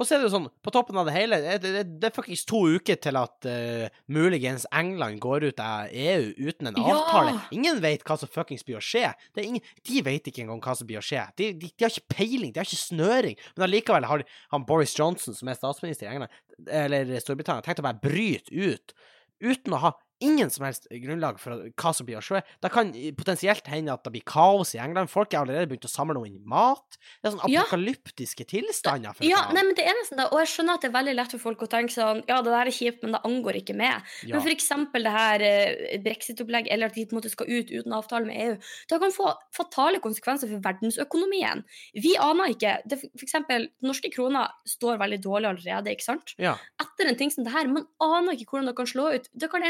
Og 0.00 0.06
så 0.08 0.16
er 0.16 0.22
det 0.22 0.30
jo 0.30 0.32
sånn, 0.32 0.46
på 0.64 0.72
toppen 0.72 0.96
av 0.96 1.04
det 1.10 1.12
hele, 1.12 1.38
det, 1.44 1.58
det, 1.60 1.82
det 2.00 2.08
er 2.08 2.14
faktisk 2.16 2.48
to 2.48 2.62
uker 2.72 2.96
til 3.04 3.18
at 3.20 3.48
uh, 3.50 3.98
muligens 4.08 4.64
England 4.72 5.20
går 5.20 5.50
ut 5.50 5.60
av 5.60 5.92
EU 5.92 6.30
uten 6.40 6.70
en 6.70 6.78
Ja! 6.80 6.94
avtale. 6.94 7.34
Ingen 7.52 7.82
vet 7.84 8.06
hva 8.08 8.16
som 8.16 8.30
fuckings 8.32 8.64
blir 8.64 8.78
å 8.80 8.84
skje. 8.84 9.10
Det 9.36 9.44
ingen, 9.44 9.66
de 9.84 10.04
vet 10.06 10.30
ikke 10.32 10.46
engang 10.46 10.62
hva 10.64 10.72
som 10.78 10.88
blir 10.88 11.02
å 11.02 11.04
skje. 11.04 11.26
De, 11.36 11.50
de, 11.52 11.68
de 11.68 11.84
har 11.84 11.92
ikke 11.92 12.16
peiling, 12.16 12.54
de 12.54 12.62
har 12.62 12.70
ikke 12.70 12.80
snøring. 12.80 13.36
Men 13.52 13.68
allikevel 13.68 14.08
har 14.08 14.24
han 14.56 14.64
Boris 14.68 14.96
Johnson, 14.96 15.36
som 15.36 15.52
er 15.52 15.60
statsminister 15.60 16.08
i 16.08 16.14
England, 16.14 16.32
eller 16.64 17.12
Storbritannia, 17.20 17.66
tenkt 17.66 17.84
å 17.84 17.88
bare 17.90 18.00
bryte 18.00 18.48
ut 18.56 18.96
uten 19.40 19.76
å 19.76 19.84
ha 19.84 19.92
ingen 20.20 20.50
som 20.52 20.64
helst 20.66 20.86
grunnlag 20.90 21.38
for 21.40 21.70
hva 21.80 21.92
som 21.96 22.06
blir 22.06 22.18
å 22.18 22.22
skje. 22.24 22.42
Det 22.62 22.70
kan 22.72 22.92
potensielt 23.16 23.66
hende 23.72 23.92
at 23.94 24.04
det 24.04 24.12
blir 24.12 24.24
kaos 24.28 24.74
i 24.76 24.80
England. 24.82 25.10
Folk 25.10 25.32
er 25.34 25.40
allerede 25.42 25.68
begynt 25.70 25.86
å 25.88 25.90
samle 25.90 26.20
inn 26.28 26.38
mat. 26.44 26.98
Det 27.22 27.30
er 27.30 27.36
sånn 27.36 27.48
Ja. 27.50 27.62
apokalyptiske 27.64 28.44
tilstander. 28.46 29.14
For 29.16 29.24
Ja, 29.24 29.46
nei, 29.52 29.62
men 29.62 29.74
det 29.74 29.86
er 29.86 29.94
nesten 29.98 30.16
det. 30.18 30.28
Og 30.32 30.38
jeg 30.40 30.48
skjønner 30.52 30.74
at 30.74 30.80
det 30.82 30.90
er 30.90 30.96
veldig 30.98 31.14
lett 31.16 31.30
for 31.32 31.38
folk 31.38 31.60
å 31.64 31.68
tenke 31.68 31.92
sånn 31.94 32.22
Ja, 32.28 32.42
det 32.42 32.50
der 32.52 32.66
er 32.66 32.70
kjipt, 32.70 33.02
men 33.02 33.12
det 33.12 33.22
angår 33.24 33.56
ikke 33.62 33.74
meg. 33.76 34.02
Ja. 34.24 34.34
Men 34.36 34.42
for 34.42 34.50
eksempel 34.50 35.02
det 35.02 35.12
her 35.12 35.40
eh, 35.40 35.98
brexit-opplegg, 36.04 36.68
eller 36.70 36.86
at 36.86 36.94
de 36.94 37.06
på 37.06 37.12
en 37.16 37.20
måte 37.20 37.30
skal 37.30 37.46
ut 37.48 37.70
uten 37.70 37.92
avtale 37.92 38.26
med 38.26 38.36
EU, 38.36 38.56
det 38.88 39.00
kan 39.00 39.10
få 39.12 39.34
fatale 39.56 40.00
konsekvenser 40.00 40.48
for 40.50 40.60
verdensøkonomien. 40.60 41.64
Vi 41.94 42.16
aner 42.20 42.52
ikke 42.54 42.76
det, 42.86 43.00
For 43.00 43.24
eksempel, 43.26 43.68
norske 43.82 44.10
kroner 44.12 44.50
står 44.68 44.98
veldig 45.00 45.20
dårlig 45.22 45.48
allerede, 45.54 45.94
ikke 45.96 46.04
sant? 46.04 46.34
ja. 46.38 46.56
Etter 46.80 47.08
en 47.08 47.16
ting 47.16 47.30
som 47.30 47.44
det 47.44 47.52
her, 47.52 47.66
man 47.66 47.86
aner 48.00 48.32
ikke 48.36 48.50
hvordan 48.52 48.66
det 48.66 48.76
kan 48.76 48.86
slå 48.86 49.14
ut. 49.14 49.28
Det 49.36 49.50
kan 49.50 49.62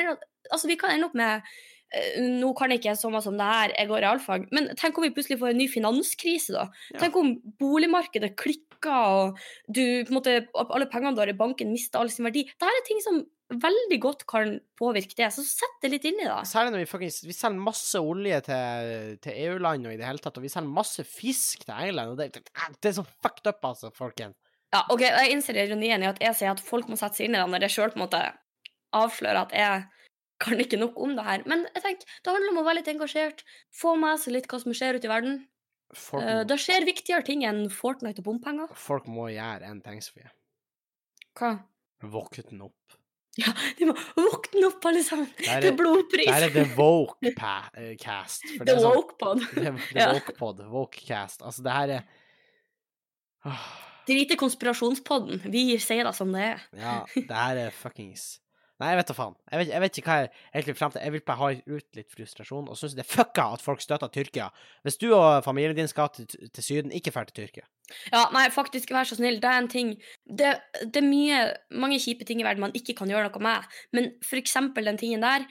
altså, 0.50 0.70
vi 0.70 0.78
kan 0.80 0.94
ende 0.94 1.08
opp 1.08 1.16
med 1.18 1.46
eh, 1.94 2.20
nå 2.40 2.52
kan 2.58 2.72
jeg 2.72 2.82
ikke 2.82 2.96
så 2.98 3.10
mye 3.12 3.24
som 3.24 3.38
det 3.38 3.48
her, 3.50 3.74
jeg 3.76 3.90
går 3.90 4.04
realfag, 4.06 4.48
men 4.54 4.70
tenk 4.78 4.98
om 4.98 5.06
vi 5.06 5.14
plutselig 5.16 5.40
får 5.40 5.54
en 5.54 5.60
ny 5.62 5.68
finanskrise, 5.70 6.54
da. 6.56 6.68
Ja. 6.94 7.04
Tenk 7.04 7.18
om 7.20 7.34
boligmarkedet 7.60 8.34
klikker, 8.40 8.66
og 8.90 9.40
du, 9.68 9.82
på 10.06 10.12
en 10.12 10.16
måte, 10.20 10.38
alle 10.62 10.88
pengene 10.90 11.16
du 11.16 11.24
har 11.24 11.32
i 11.32 11.36
banken, 11.36 11.74
mister 11.74 12.00
all 12.00 12.12
sin 12.12 12.28
verdi. 12.28 12.46
Dette 12.48 12.70
er 12.70 12.88
ting 12.88 13.02
som 13.04 13.22
veldig 13.50 13.98
godt 14.02 14.26
kan 14.30 14.52
påvirke 14.78 15.16
det, 15.18 15.30
så 15.34 15.42
sett 15.44 15.80
det 15.82 15.90
litt 15.94 16.06
inn 16.06 16.20
i 16.22 16.28
det. 16.28 16.38
Særlig 16.48 16.74
når 16.74 16.84
vi 16.84 16.90
faktisk 16.90 17.26
Vi 17.26 17.34
selger 17.34 17.64
masse 17.64 17.98
olje 17.98 18.38
til, 18.46 19.16
til 19.24 19.40
EU-land 19.46 19.88
og 19.88 19.94
i 19.94 19.98
det 19.98 20.06
hele 20.06 20.22
tatt, 20.22 20.38
og 20.38 20.46
vi 20.46 20.52
selger 20.52 20.76
masse 20.76 21.04
fisk 21.08 21.64
til 21.66 21.74
England, 21.74 22.14
og 22.14 22.20
det, 22.20 22.30
det, 22.36 22.44
det 22.78 22.92
er 22.92 23.00
så 23.00 23.06
fucked 23.10 23.50
up, 23.50 23.64
altså, 23.72 23.90
folkens. 23.96 24.38
Ja, 24.70 24.84
ok, 24.94 25.02
Jeg 25.02 25.32
innser 25.34 25.58
ironien 25.58 26.04
i 26.04 26.10
at 26.10 26.20
jeg 26.22 26.36
sier 26.38 26.52
at 26.54 26.62
folk 26.62 26.86
må 26.86 26.98
sette 26.98 27.18
seg 27.18 27.26
inn 27.26 27.34
i 27.34 27.40
det, 27.40 27.48
når 27.50 27.66
jeg 27.66 27.74
sjøl 27.74 27.94
avslører 28.90 29.40
at 29.44 29.52
jeg 29.54 29.82
kan 30.40 30.60
ikke 30.62 30.78
nok 30.80 30.98
om 31.00 31.14
det 31.18 31.24
her. 31.26 31.42
Men 31.50 31.66
jeg 31.74 31.82
tenker, 31.84 32.06
det 32.24 32.32
handler 32.34 32.52
om 32.54 32.60
å 32.62 32.66
være 32.66 32.80
litt 32.80 32.90
engasjert, 32.94 33.44
få 33.76 33.94
med 34.00 34.20
seg 34.22 34.34
litt 34.38 34.48
hva 34.50 34.60
som 34.62 34.72
skjer 34.76 34.98
ute 34.98 35.08
i 35.08 35.12
verden. 35.12 35.40
Folk, 35.90 36.22
Uh, 36.22 36.44
det 36.46 36.56
skjer 36.62 36.84
viktigere 36.86 37.26
ting 37.26 37.42
enn 37.44 37.64
Fortnite 37.74 38.22
og 38.22 38.28
bompenger. 38.28 38.68
folk 38.78 39.08
må 39.10 39.26
gjøre 39.32 39.66
en 39.66 39.80
ting, 39.82 39.98
Sofie. 40.04 40.30
Hva? 41.34 41.56
Våkne 42.02 42.62
opp. 42.68 42.96
Ja, 43.38 43.52
de 43.78 43.86
må 43.86 43.94
våkne 44.16 44.66
opp, 44.66 44.84
alle 44.86 45.02
sammen! 45.06 45.28
Der 45.38 45.60
Det 45.62 45.68
er, 45.70 45.72
er 45.72 45.76
blodpris! 45.78 46.26
der 46.26 46.44
er 46.48 46.54
The 46.54 46.64
eh, 47.78 47.96
Cast. 48.00 48.42
The 48.42 48.64
det 48.64 48.74
er 48.74 48.80
sånn, 48.82 48.96
woke 48.96 49.16
pod. 49.20 49.44
det 49.54 49.66
er, 49.66 49.72
det 49.78 50.00
Ja. 50.00 50.08
er 50.08 50.14
Woke 50.18 50.34
Pod, 50.38 50.62
Woke 50.70 51.04
Cast. 51.06 51.42
Altså, 51.42 51.62
det 51.62 51.72
her 51.72 51.88
er 51.98 52.02
Åh, 53.46 53.66
Drite 54.10 54.34
i 54.34 54.40
konspirasjonspodden. 54.40 55.42
Vi 55.52 55.76
sier 55.78 56.04
det 56.08 56.14
som 56.16 56.32
det 56.34 56.42
er. 56.42 56.62
Ja, 56.76 56.96
det 57.14 57.30
her 57.30 57.60
er 57.66 57.70
fuckings 57.70 58.40
Nei, 58.80 58.94
jeg 58.94 59.00
vet 59.00 59.10
da 59.10 59.16
faen. 59.16 59.34
Jeg 59.52 59.60
vet, 59.60 59.70
jeg 59.74 59.82
vet 59.82 59.98
ikke 60.00 60.08
hva 60.08 60.16
jeg 60.22 60.30
egentlig 60.30 60.72
vil 60.72 60.78
frem 60.78 60.92
til. 60.94 61.02
Jeg 61.04 61.12
vil 61.12 61.22
bare 61.26 61.40
ha 61.40 61.76
ut 61.76 61.98
litt 61.98 62.14
frustrasjon, 62.14 62.70
og 62.72 62.78
syns 62.80 62.94
det 62.96 63.04
er 63.04 63.10
fucka 63.10 63.44
at 63.56 63.64
folk 63.64 63.84
støtter 63.84 64.08
Tyrkia. 64.14 64.48
Hvis 64.86 64.96
du 65.02 65.10
og 65.12 65.44
familien 65.44 65.76
din 65.76 65.90
skal 65.90 66.08
til, 66.16 66.26
til 66.30 66.64
Syden, 66.64 66.94
ikke 66.96 67.12
dra 67.12 67.26
til 67.28 67.42
Tyrkia. 67.42 67.66
Ja, 68.08 68.24
nei, 68.32 68.46
faktisk, 68.54 68.92
vær 68.94 69.08
så 69.08 69.18
snill. 69.18 69.40
Det 69.42 69.50
er 69.50 69.58
en 69.60 69.68
ting 69.68 69.88
Det, 70.24 70.54
det 70.80 71.00
er 71.02 71.06
mye, 71.06 71.40
mange 71.74 71.98
kjipe 72.00 72.24
ting 72.24 72.40
i 72.40 72.46
verden 72.46 72.62
man 72.62 72.76
ikke 72.78 72.94
kan 72.96 73.10
gjøre 73.10 73.28
noe 73.28 73.42
med, 73.44 73.80
men 73.96 74.12
for 74.24 74.40
eksempel 74.40 74.86
den 74.86 75.00
tingen 75.00 75.26
der 75.26 75.48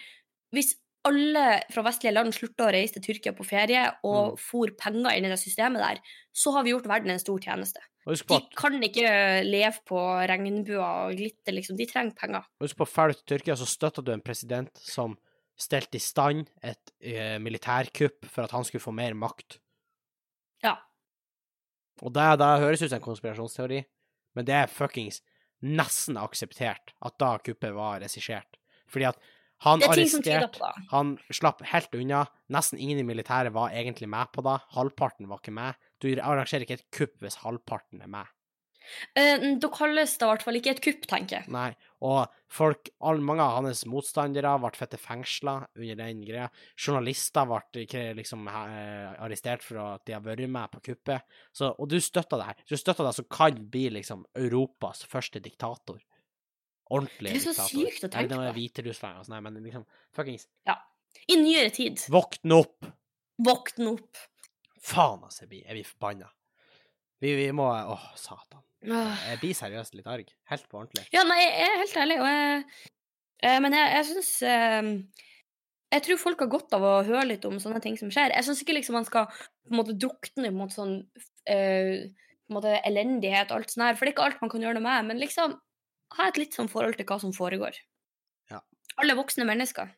Hvis 0.56 0.74
alle 1.08 1.46
fra 1.72 1.84
vestlige 1.86 2.14
land 2.14 2.34
slutta 2.36 2.68
å 2.68 2.74
reise 2.76 2.98
til 2.98 3.06
Tyrkia 3.06 3.32
på 3.36 3.46
ferie 3.48 3.86
og 4.04 4.34
Mm. 4.34 4.40
for 4.40 4.68
penger 4.78 5.16
inn 5.16 5.26
i 5.26 5.30
det 5.30 5.40
systemet 5.40 5.80
der, 5.80 6.02
så 6.34 6.52
har 6.54 6.64
vi 6.64 6.72
gjort 6.72 6.88
verden 6.88 7.12
en 7.12 7.20
stor 7.20 7.40
tjeneste. 7.40 7.80
De 8.06 8.40
kan 8.56 8.82
ikke 8.82 9.44
leve 9.46 9.80
på 9.86 10.00
regnbuer 10.28 10.82
og 10.82 11.16
glitter, 11.16 11.54
liksom. 11.54 11.78
De 11.78 11.86
trenger 11.86 12.16
penger. 12.16 12.46
Og 12.60 12.66
Husk 12.66 12.78
på, 12.78 12.88
Drar 12.90 13.08
du 13.10 13.14
til 13.14 13.38
Tyrkia, 13.38 13.56
så 13.56 13.68
støtter 13.68 14.02
du 14.02 14.12
en 14.12 14.22
president 14.22 14.72
som 14.76 15.18
stelte 15.60 15.96
i 15.96 16.00
stand 16.00 16.48
et 16.64 16.92
uh, 17.04 17.38
militærkupp 17.40 18.26
for 18.26 18.44
at 18.44 18.52
han 18.52 18.64
skulle 18.64 18.82
få 18.82 18.92
mer 18.96 19.14
makt. 19.14 19.60
Ja. 20.64 20.78
Og 22.02 22.14
det, 22.16 22.40
det 22.40 22.48
høres 22.64 22.82
ut 22.82 22.90
som 22.90 22.98
en 22.98 23.08
konspirasjonsteori, 23.08 23.84
men 24.36 24.48
det 24.48 24.56
er 24.56 24.72
fuckings 24.72 25.22
nesten 25.62 26.18
akseptert 26.18 26.94
at 27.04 27.18
da 27.20 27.38
kuppet 27.44 27.76
var 27.76 28.00
regissert. 28.00 28.58
Fordi 28.88 29.10
at 29.12 29.20
han 29.66 29.84
er 29.84 29.94
arresterte. 29.94 30.72
Han 30.94 31.18
slapp 31.36 31.64
helt 31.74 31.96
unna. 31.98 32.26
Nesten 32.54 32.80
ingen 32.80 33.02
i 33.02 33.08
militæret 33.08 33.54
var 33.56 33.76
egentlig 33.76 34.10
med 34.12 34.32
på 34.36 34.44
det. 34.46 34.58
Halvparten 34.76 35.28
var 35.30 35.42
ikke 35.44 35.56
med. 35.56 35.80
Du 36.00 36.10
arrangerer 36.16 36.64
ikke 36.64 36.80
et 36.80 36.92
kupp 36.96 37.18
hvis 37.24 37.42
halvparten 37.44 38.04
er 38.06 38.12
med. 38.12 38.30
Eh, 39.18 39.44
da 39.62 39.70
kalles 39.74 40.16
det 40.18 40.26
i 40.26 40.30
hvert 40.32 40.44
fall 40.46 40.58
ikke 40.60 40.74
et 40.74 40.82
kupp, 40.84 41.06
tenker 41.10 41.40
jeg. 41.40 41.52
Nei. 41.54 41.70
Og 42.06 42.32
folk, 42.56 42.90
all, 43.06 43.20
mange 43.26 43.44
av 43.44 43.60
hans 43.60 43.84
motstandere 43.90 44.56
ble 44.64 44.72
fette 44.78 45.00
fengsla 45.02 45.56
under 45.78 46.00
den 46.00 46.24
greia. 46.26 46.48
Journalister 46.80 47.50
ble 47.50 47.86
liksom 48.18 48.48
eh, 48.50 49.12
arrestert 49.20 49.66
for 49.66 49.82
at 49.84 50.06
de 50.08 50.16
har 50.16 50.24
vært 50.26 50.48
med 50.50 50.72
på 50.74 50.84
kuppet. 50.92 51.28
Så, 51.52 51.74
og 51.76 51.92
du 51.92 52.00
støtter 52.04 52.40
det 52.40 52.50
her. 52.52 52.64
Du 52.70 52.78
støtta 52.80 53.06
det 53.06 53.16
som 53.20 53.28
kan 53.30 53.60
bli 53.72 53.90
liksom 54.00 54.24
Europas 54.40 55.04
første 55.10 55.44
diktator. 55.44 56.00
Ordentlig 56.90 57.36
Det 57.36 57.40
er 57.40 57.54
så 57.54 57.68
sykt 57.70 58.06
å 58.06 58.10
tenke 58.10 58.30
på. 58.32 58.34
det 58.34 58.40
er 58.40 58.54
på. 58.54 58.56
Hviterussland 58.58 59.22
og 59.22 59.28
sånn, 59.28 59.44
men 59.46 59.60
liksom 59.62 59.86
fuckings 60.16 60.48
I 61.30 61.38
nyere 61.38 61.70
tid. 61.74 62.02
Våkn 62.10 62.56
opp! 62.56 62.90
Våkne 63.40 63.94
opp. 63.94 64.18
Faen, 64.84 65.22
altså, 65.24 65.44
jeg 65.44 65.52
blir, 65.52 65.64
jeg 65.68 65.78
blir 65.78 65.88
forbanna. 65.88 66.30
Vi, 67.20 67.34
vi 67.36 67.48
må 67.56 67.68
Åh, 67.70 68.06
satan. 68.20 68.64
Jeg 68.82 69.40
blir 69.42 69.56
seriøst 69.58 69.98
litt 69.98 70.08
arg. 70.08 70.30
Helt 70.52 70.70
på 70.72 70.80
ordentlig. 70.80 71.06
Ja, 71.14 71.26
nei, 71.28 71.40
jeg 71.44 71.66
er 71.68 71.82
helt 71.82 71.98
ærlig, 72.00 72.20
og 72.24 72.30
jeg 72.30 72.62
eh, 73.44 73.58
Men 73.60 73.76
jeg, 73.76 73.90
jeg 73.98 74.08
syns 74.08 74.30
eh, 74.48 74.92
Jeg 75.96 76.06
tror 76.06 76.22
folk 76.22 76.44
har 76.46 76.52
godt 76.54 76.78
av 76.78 76.86
å 76.88 76.94
høre 77.08 77.26
litt 77.34 77.48
om 77.50 77.60
sånne 77.60 77.82
ting 77.84 78.00
som 78.00 78.12
skjer. 78.14 78.32
Jeg 78.36 78.48
syns 78.48 78.64
ikke 78.64 78.78
liksom 78.78 78.96
man 79.00 79.08
skal 79.08 79.28
på 79.30 79.74
en 79.74 79.82
måte 79.82 79.98
drukne 80.00 80.54
mot 80.56 80.72
sånn 80.74 81.02
eh, 81.50 82.08
på 82.50 82.56
en 82.56 82.58
måte 82.58 82.78
elendighet 82.88 83.52
og 83.52 83.60
alt 83.60 83.74
sånt 83.74 83.86
her, 83.86 83.98
for 83.98 84.08
det 84.08 84.14
er 84.14 84.16
ikke 84.16 84.24
alt 84.26 84.40
man 84.42 84.50
kan 84.50 84.64
gjøre 84.64 84.80
noe 84.80 84.86
med, 84.88 85.10
men 85.12 85.20
liksom 85.22 85.52
ha 86.18 86.28
et 86.28 86.38
litt 86.38 86.54
sånn 86.58 86.70
forhold 86.72 86.98
til 86.98 87.06
hva 87.06 87.20
som 87.22 87.32
foregår. 87.36 87.76
Ja. 88.52 88.60
Alle 88.98 89.16
voksne 89.20 89.46
mennesker. 89.46 89.92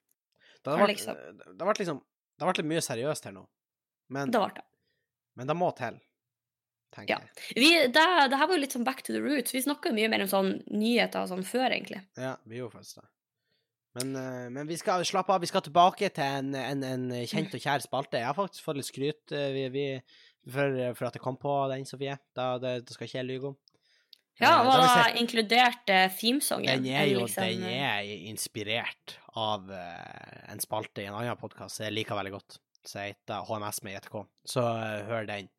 Det 0.63 0.71
har 0.71 0.79
vært, 0.83 0.95
liksom- 0.95 1.17
det 1.57 1.59
har 1.61 1.67
vært 1.73 1.79
liksom 1.79 2.01
Det 2.01 2.45
har 2.45 2.53
vært 2.53 2.57
litt 2.63 2.71
mye 2.71 2.81
seriøst 2.81 3.23
her 3.25 3.31
nå. 3.33 3.47
Men, 4.09 4.31
Det 4.31 4.39
det. 4.55 4.63
men 5.35 5.47
det 5.47 5.55
må 5.55 5.75
til, 5.77 5.99
tenker 6.91 7.09
Ja. 7.09 7.19
jeg. 7.19 7.55
Vi, 7.55 7.69
det, 7.87 7.93
det 8.31 8.37
her 8.37 8.47
var 8.47 8.55
jo 8.55 8.61
litt 8.61 8.71
sånn 8.73 8.83
back 8.83 9.03
to 9.03 9.13
the 9.13 9.21
roots. 9.21 9.51
Vi 9.53 9.61
snakka 9.61 9.93
mye 9.93 10.09
mer 10.09 10.21
om 10.21 10.27
sånn 10.27 10.63
nyheter 10.67 11.21
og 11.21 11.29
sånn 11.29 11.45
før, 11.45 11.69
egentlig. 11.69 12.01
Ja, 12.17 12.35
vi 12.45 12.57
gjorde 12.57 12.73
faktisk 12.79 12.95
det. 12.95 13.07
Men, 13.93 14.15
eh, 14.15 14.49
men 14.49 14.67
vi 14.67 14.75
skal 14.77 15.03
slappe 15.03 15.29
av. 15.29 15.41
Vi 15.41 15.47
skal 15.47 15.61
tilbake 15.61 16.09
til 16.13 16.23
en, 16.23 16.55
en, 16.55 16.83
en 16.83 17.09
kjent 17.27 17.53
og 17.53 17.59
kjær 17.61 17.81
spalte. 17.85 18.17
Jeg 18.17 18.25
har 18.25 18.33
faktisk 18.33 18.63
fått 18.63 18.77
litt 18.77 18.85
skryt 18.89 19.31
eh, 19.35 19.51
vi, 19.51 19.69
vi, 19.69 19.85
for, 20.49 20.93
for 20.95 21.05
at 21.07 21.13
jeg 21.13 21.21
kom 21.21 21.37
på 21.37 21.69
den, 21.69 21.85
Sofie. 21.85 22.17
Da, 22.33 22.57
det, 22.57 22.85
det 22.87 22.93
skal 22.95 23.05
ikke 23.07 23.19
jeg 23.19 23.27
lyve 23.27 23.47
om. 23.51 23.57
Ja, 24.39 24.61
Eh, 24.61 24.67
og 24.67 24.71
da 24.71 24.79
vi 24.79 24.87
da 24.87 25.03
sett- 25.03 25.19
inkludert 25.21 25.89
uh, 25.91 26.07
themesongen. 26.17 26.83
Den 26.83 26.93
er 26.95 27.05
jo 27.11 27.19
liksom, 27.25 27.43
den 27.43 27.63
er 27.63 28.01
inspirert 28.31 29.17
av 29.35 29.69
eh, 29.71 30.51
en 30.51 30.59
spalte 30.59 31.03
i 31.03 31.05
en 31.05 31.13
annen 31.19 31.37
podkast 31.37 31.79
jeg 31.83 31.93
liker 31.93 32.15
veldig 32.17 32.31
godt, 32.37 32.57
som 32.85 33.01
heter 33.01 33.43
HMS 33.45 33.83
med 33.83 33.97
JTK. 33.99 34.15
Så 34.45 34.63
eh, 34.65 35.03
hør 35.09 35.27
den, 35.29 35.49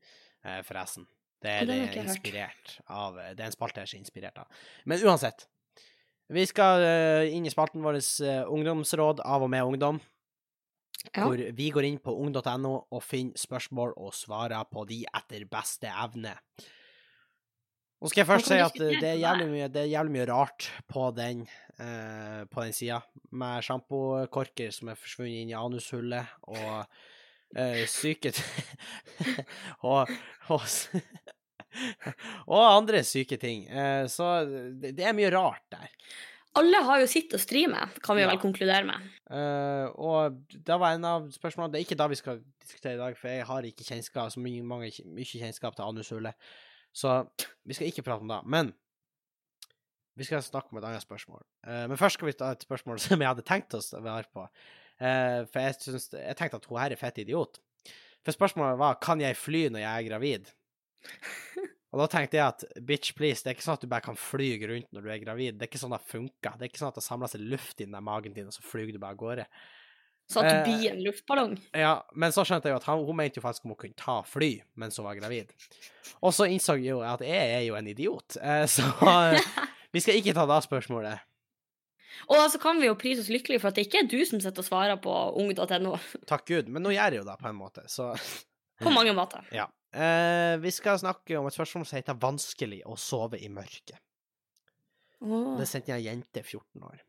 eh, 0.45 0.63
forresten. 0.67 1.07
Det 1.43 1.51
er, 1.51 1.67
den 1.67 1.69
det 1.69 1.83
er 1.83 1.87
hørt. 2.03 2.07
inspirert 2.09 2.75
av 2.89 3.17
Det 3.19 3.41
er 3.41 3.49
en 3.49 3.53
spalte 3.55 3.81
jeg 3.83 3.89
er 3.89 3.93
så 3.93 3.99
inspirert 3.99 4.39
av. 4.39 4.47
Men 4.87 5.03
uansett. 5.03 5.47
Vi 6.33 6.45
skal 6.47 6.81
eh, 6.87 7.33
inn 7.37 7.45
i 7.47 7.51
spalten 7.53 7.83
vår 7.83 7.99
eh, 7.99 8.45
Ungdomsråd 8.49 9.21
av 9.27 9.43
og 9.43 9.51
med 9.51 9.63
ungdom, 9.67 10.01
Ja. 11.17 11.25
hvor 11.27 11.37
vi 11.37 11.71
går 11.75 11.85
inn 11.89 11.99
på 11.99 12.13
ung.no 12.15 12.75
og 12.95 13.03
finner 13.03 13.35
spørsmål 13.37 13.93
og 13.99 14.13
svarer 14.15 14.63
på 14.71 14.85
de 14.87 15.01
etter 15.19 15.43
beste 15.51 15.91
evne. 15.91 16.37
Nå 18.03 18.11
skal 18.11 18.25
jeg 18.25 18.27
først 18.33 18.49
si 18.51 18.57
at 18.59 18.75
det 18.75 19.07
er 19.07 19.21
jævlig 19.21 19.45
mye, 19.47 19.67
det 19.71 19.85
er 19.85 19.93
jævlig 19.93 20.13
mye 20.17 20.25
rart 20.27 20.67
på 20.91 21.05
den, 21.15 21.45
uh, 21.79 22.43
på 22.51 22.65
den 22.65 22.75
sida, 22.75 22.99
med 23.31 23.63
sjampokorker 23.63 24.75
som 24.75 24.91
er 24.91 24.99
forsvunnet 24.99 25.45
inn 25.45 25.53
i 25.53 25.55
anushullet, 25.55 26.33
og 26.51 26.81
uh, 26.83 27.83
syke 27.87 28.33
og, 29.93 30.11
og, 30.51 30.67
og 32.57 32.65
andre 32.65 33.05
syke 33.07 33.39
ting. 33.39 33.69
Uh, 33.71 34.11
så 34.11 34.33
det, 34.51 34.97
det 34.99 35.07
er 35.07 35.15
mye 35.15 35.31
rart 35.31 35.63
der. 35.71 35.95
Alle 36.59 36.83
har 36.85 37.01
jo 37.01 37.07
sitt 37.09 37.33
å 37.33 37.41
stri 37.41 37.63
med, 37.71 37.95
kan 38.03 38.19
vi 38.19 38.27
Ja. 38.27 38.33
vel 38.33 38.43
konkludere 38.43 38.83
med. 38.91 39.07
Uh, 39.31 39.87
og 39.95 40.43
det 40.51 40.75
var 40.75 40.99
en 40.99 41.07
av 41.09 41.31
spørsmålene 41.33 41.73
Det 41.73 41.79
er 41.79 41.87
ikke 41.87 42.03
da 42.03 42.11
vi 42.11 42.19
skal 42.19 42.43
diskutere 42.67 42.99
i 42.99 43.01
dag, 43.05 43.15
for 43.17 43.31
jeg 43.31 43.47
har 43.49 43.71
ikke 43.71 43.87
kjennskap, 43.87 44.35
så 44.35 44.43
mye, 44.43 44.67
mange, 44.67 44.91
mye 45.07 45.31
kjennskap 45.39 45.79
til 45.79 45.87
anushullet. 45.87 46.35
Så 46.93 47.23
vi 47.65 47.77
skal 47.77 47.89
ikke 47.89 48.05
prate 48.07 48.25
om 48.25 48.31
det. 48.31 48.41
Men 48.53 48.73
vi 50.19 50.29
skal 50.29 50.45
snakke 50.45 50.73
om 50.73 50.81
et 50.81 50.87
annet 50.87 51.05
spørsmål. 51.05 51.43
Uh, 51.65 51.85
men 51.91 51.99
først 52.01 52.19
skal 52.19 52.29
vi 52.29 52.37
ta 52.37 52.53
et 52.53 52.67
spørsmål 52.67 53.01
som 53.05 53.21
jeg 53.21 53.33
hadde 53.33 53.47
tenkt 53.49 53.77
oss 53.79 53.93
å 53.97 54.03
være 54.05 54.29
på. 54.33 54.47
Uh, 55.03 55.43
for 55.51 55.61
jeg, 55.65 55.79
synes, 55.81 56.11
jeg 56.15 56.39
tenkte 56.39 56.61
at 56.61 56.69
hun 56.69 56.81
her 56.83 56.95
er 56.95 57.01
fett 57.01 57.23
idiot. 57.25 57.63
For 58.23 58.37
spørsmålet 58.37 58.79
var 58.79 59.01
kan 59.03 59.23
jeg 59.23 59.39
fly 59.39 59.67
når 59.73 59.83
jeg 59.83 59.93
er 59.93 60.09
gravid. 60.11 60.53
Og 61.93 62.01
da 62.01 62.07
tenkte 62.09 62.39
jeg 62.39 62.47
at 62.47 62.63
bitch, 62.89 63.13
please, 63.19 63.43
det 63.43 63.51
er 63.51 63.57
ikke 63.57 63.67
sånn 63.67 63.77
at 63.77 63.83
du 63.85 63.91
bare 63.91 64.05
kan 64.07 64.17
fly 64.17 64.55
rundt 64.71 64.95
når 64.95 65.05
du 65.05 65.11
er 65.13 65.21
gravid. 65.21 65.59
Det 65.59 65.67
er 65.67 65.71
ikke 65.73 65.81
sånn 65.83 65.93
det 65.93 66.01
funker. 66.09 66.55
Det 66.57 66.65
er 66.65 66.71
ikke 66.71 66.81
sånn 66.81 66.93
at 66.93 67.01
det 67.01 67.05
samler 67.05 67.33
seg 67.33 67.45
luft 67.45 67.83
inni 67.85 68.01
magen 68.05 68.37
din, 68.37 68.49
og 68.49 68.57
så 68.57 68.65
flyr 68.65 68.95
du 68.95 69.01
bare 69.03 69.17
av 69.17 69.21
gårde. 69.21 69.49
Så 70.33 70.41
at 70.41 70.49
du 70.49 70.57
Eh, 70.57 70.65
blir 70.67 70.91
en 70.93 71.03
luftballong. 71.05 71.57
Ja, 71.77 71.95
men 72.15 72.33
så 72.33 72.45
skjønte 72.49 72.69
jeg 72.71 72.75
jo 72.77 72.81
at 72.81 72.87
han, 72.89 73.03
hun 73.05 73.17
mente 73.19 73.39
jo 73.41 73.45
faktisk 73.45 73.67
om 73.67 73.75
hun 73.75 73.81
kunne 73.83 73.99
ta 74.01 74.21
fly 74.27 74.53
mens 74.81 74.97
hun 74.97 75.05
var 75.07 75.19
gravid. 75.21 75.53
Og 76.23 76.33
så 76.35 76.47
innså 76.49 76.79
jeg 76.81 76.93
jo 76.95 77.03
at 77.05 77.21
jeg 77.27 77.53
er 77.59 77.67
jo 77.67 77.77
en 77.77 77.91
idiot, 77.93 78.37
eh, 78.41 78.65
så 78.71 78.83
vi 79.95 80.01
skal 80.01 80.17
ikke 80.21 80.35
ta 80.37 80.47
det 80.49 80.63
spørsmålet. 80.65 81.29
Og 82.29 82.43
så 82.53 82.59
kan 82.63 82.79
vi 82.81 82.87
jo 82.87 82.95
prise 82.95 83.23
oss 83.25 83.31
lykkelige 83.33 83.61
for 83.63 83.73
at 83.73 83.77
det 83.79 83.87
ikke 83.87 84.03
er 84.05 84.09
du 84.11 84.19
som 84.29 84.41
sitter 84.41 84.63
og 84.63 84.67
svarer 84.69 84.99
på 85.03 85.13
ung.no. 85.41 85.97
Takk 86.29 86.45
Gud. 86.47 86.69
Men 86.69 86.85
nå 86.85 86.93
gjør 86.95 87.17
jeg 87.17 87.23
jo 87.23 87.29
det, 87.29 87.37
på 87.41 87.49
en 87.49 87.57
måte, 87.59 87.85
så 87.91 88.13
På 88.83 88.93
mange 88.95 89.13
måter. 89.17 89.45
ja. 89.53 89.69
Eh, 89.93 90.57
vi 90.63 90.71
skal 90.73 90.97
snakke 90.97 91.37
om 91.37 91.45
et 91.47 91.53
spørsmål 91.53 91.85
som 91.85 91.97
heter 91.99 92.15
'vanskelig 92.17 92.79
å 92.89 92.95
sove 92.97 93.37
i 93.37 93.49
mørket'. 93.53 93.99
Oh. 95.21 95.59
Det 95.59 95.67
sendte 95.69 95.93
jeg 95.93 96.01
en 96.01 96.07
jente 96.23 96.43
14 96.43 96.83
år. 96.83 97.03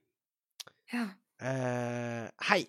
ja. 0.94 1.06
Eh, 1.44 2.28
hei. 2.50 2.66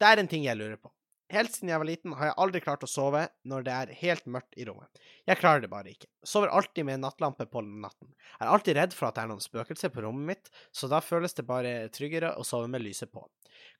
Det 0.00 0.08
er 0.08 0.22
en 0.22 0.30
ting 0.30 0.46
jeg 0.46 0.56
lurer 0.56 0.80
på. 0.80 0.88
Helt 1.30 1.52
siden 1.54 1.70
jeg 1.70 1.78
var 1.78 1.86
liten, 1.86 2.14
har 2.18 2.30
jeg 2.30 2.38
aldri 2.42 2.60
klart 2.64 2.82
å 2.82 2.88
sove 2.90 3.20
når 3.46 3.66
det 3.66 3.74
er 3.74 3.90
helt 4.00 4.24
mørkt 4.34 4.56
i 4.58 4.64
rommet. 4.66 4.88
Jeg 5.28 5.38
klarer 5.38 5.62
det 5.62 5.68
bare 5.70 5.92
ikke. 5.92 6.08
Sover 6.26 6.50
alltid 6.50 6.88
med 6.88 6.96
en 6.96 7.04
nattlampe 7.06 7.44
på 7.46 7.62
natten. 7.62 8.08
Jeg 8.32 8.42
er 8.42 8.50
alltid 8.50 8.78
redd 8.80 8.96
for 8.96 9.06
at 9.06 9.14
det 9.14 9.22
er 9.22 9.30
noen 9.30 9.44
spøkelser 9.44 9.92
på 9.94 10.02
rommet 10.02 10.26
mitt, 10.32 10.50
så 10.74 10.88
da 10.90 10.98
føles 11.04 11.36
det 11.38 11.44
bare 11.46 11.74
tryggere 11.94 12.32
å 12.34 12.46
sove 12.46 12.66
med 12.72 12.82
lyset 12.82 13.12
på. 13.14 13.22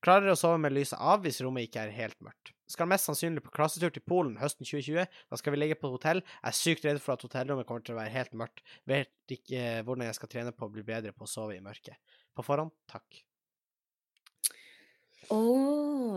Klarer 0.04 0.30
å 0.30 0.38
sove 0.38 0.60
med 0.62 0.76
lyset 0.76 1.00
av 1.02 1.24
hvis 1.24 1.40
rommet 1.42 1.66
ikke 1.66 1.82
er 1.88 1.96
helt 1.96 2.18
mørkt. 2.22 2.52
Skal 2.70 2.86
mest 2.92 3.08
sannsynlig 3.08 3.42
på 3.42 3.54
klassetur 3.56 3.90
til 3.90 4.04
Polen 4.06 4.36
høsten 4.38 4.68
2020. 4.68 5.08
Da 5.10 5.40
skal 5.40 5.56
vi 5.56 5.62
ligge 5.64 5.78
på 5.80 5.90
hotell. 5.90 6.22
Jeg 6.22 6.52
er 6.52 6.58
sykt 6.60 6.86
redd 6.86 7.02
for 7.02 7.16
at 7.16 7.24
hotellrommet 7.26 7.66
kommer 7.66 7.82
til 7.82 7.96
å 7.96 7.98
være 7.98 8.14
helt 8.14 8.36
mørkt. 8.38 8.62
Vet 8.86 9.34
ikke 9.40 9.80
hvordan 9.88 10.06
jeg 10.06 10.20
skal 10.20 10.30
trene 10.36 10.54
på 10.54 10.68
å 10.68 10.72
bli 10.76 10.86
bedre 10.86 11.16
på 11.16 11.26
å 11.26 11.32
sove 11.32 11.58
i 11.58 11.64
mørket. 11.64 11.98
På 12.36 12.46
forhånd, 12.46 12.70
takk. 12.92 13.24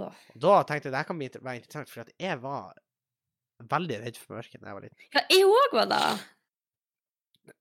Åh. 0.04 0.24
Og 0.36 0.44
da 0.46 0.56
tenkte 0.68 0.89
jeg 0.89 0.96
det 0.96 1.06
kan 1.10 1.20
bli 1.20 1.30
være 1.39 1.62
interessant, 1.62 1.92
for 1.92 2.13
jeg 2.20 2.39
var 2.44 2.74
veldig 3.74 4.00
redd 4.04 4.20
for 4.20 4.38
mørket 4.38 4.62
da 4.62 4.72
jeg 4.72 4.78
var 4.80 4.86
liten. 4.88 5.08
Ja, 5.16 5.24
jeg 5.32 5.48
òg 5.48 5.78
var 5.78 5.89
det. 5.92 6.04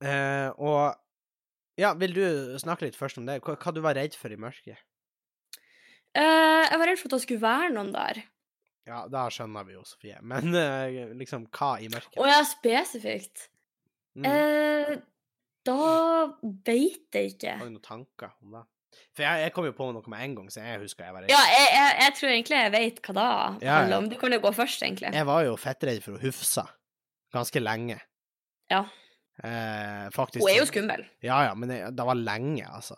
Uh, 0.02 0.48
og 0.62 1.80
ja, 1.80 1.92
vil 1.98 2.14
du 2.14 2.24
snakke 2.62 2.86
litt 2.86 2.98
først 2.98 3.18
om 3.18 3.28
det? 3.28 3.40
Hva, 3.44 3.56
hva 3.58 3.74
du 3.74 3.80
var 3.84 3.98
redd 3.98 4.16
for 4.18 4.32
i 4.32 4.38
mørket? 4.40 4.80
Uh, 6.12 6.66
jeg 6.68 6.78
var 6.78 6.86
redd 6.90 7.00
for 7.00 7.08
at 7.08 7.16
det 7.16 7.22
skulle 7.24 7.44
være 7.44 7.72
noen 7.74 7.94
der. 7.94 8.22
Ja, 8.88 9.04
da 9.10 9.28
skjønner 9.30 9.66
vi 9.66 9.76
jo, 9.76 9.84
Sofie. 9.86 10.18
Men 10.26 10.50
uh, 10.54 11.14
liksom, 11.18 11.46
hva 11.54 11.76
i 11.80 11.88
mørket? 11.92 12.18
Og 12.20 12.28
ja, 12.28 12.42
spesifikt. 12.46 13.48
Mm. 14.18 14.26
Eh, 14.28 14.96
da 15.64 15.76
veit 16.42 17.16
jeg 17.16 17.32
ikke. 17.32 17.54
Har 17.56 17.68
du 17.68 17.76
noen 17.78 17.84
tanker 17.84 18.34
om 18.42 18.58
det? 18.58 18.64
For 19.16 19.24
jeg, 19.24 19.42
jeg 19.46 19.52
kom 19.56 19.66
jo 19.68 19.72
på 19.76 19.88
noe 19.94 20.10
med 20.12 20.24
en 20.26 20.34
gang, 20.38 20.50
så 20.52 20.62
jeg 20.64 20.80
husker 20.82 21.06
jeg 21.06 21.14
var 21.16 21.24
redd. 21.24 21.32
Ja, 21.32 21.40
jeg, 21.52 21.68
jeg, 21.76 21.94
jeg 22.02 22.14
tror 22.18 22.32
egentlig 22.32 22.58
jeg 22.58 22.72
vet 22.74 23.00
hva 23.06 23.14
det 23.18 23.66
Ja, 23.66 23.76
handler 23.80 24.02
om. 24.02 24.08
Du 24.12 24.16
kan 24.20 24.32
jo 24.36 24.40
gå 24.44 24.52
først, 24.56 24.82
egentlig. 24.86 25.12
Jeg 25.16 25.28
var 25.28 25.44
jo 25.46 25.54
fettredd 25.60 26.02
for 26.04 26.18
å 26.18 26.22
hufse 26.22 26.64
ganske 27.32 27.62
lenge. 27.62 27.98
Ja. 28.72 28.82
Eh, 29.42 30.06
faktisk. 30.12 30.42
Hun 30.44 30.52
er 30.52 30.58
jo 30.60 30.68
skummel. 30.68 31.04
Ja, 31.24 31.40
ja, 31.48 31.54
men 31.58 31.72
det, 31.72 31.80
det 31.96 32.06
var 32.08 32.18
lenge, 32.20 32.66
altså. 32.68 32.96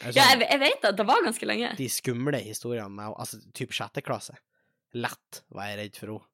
Det 0.00 0.10
Ja, 0.16 0.24
sånn, 0.24 0.40
jeg, 0.42 0.48
jeg 0.50 0.60
vet 0.64 0.86
at 0.90 0.96
det 0.98 1.04
var 1.06 1.20
ganske 1.22 1.46
lenge. 1.46 1.74
de 1.78 1.88
skumle 1.92 2.40
historiene 2.42 2.90
med 2.90 3.04
henne, 3.06 3.18
altså 3.22 3.38
type 3.54 3.76
sjette 3.76 4.02
klasse. 4.02 4.34
Lett 4.94 5.42
var 5.54 5.68
jeg 5.70 5.78
redd 5.82 5.98
for 6.00 6.14
henne. 6.16 6.28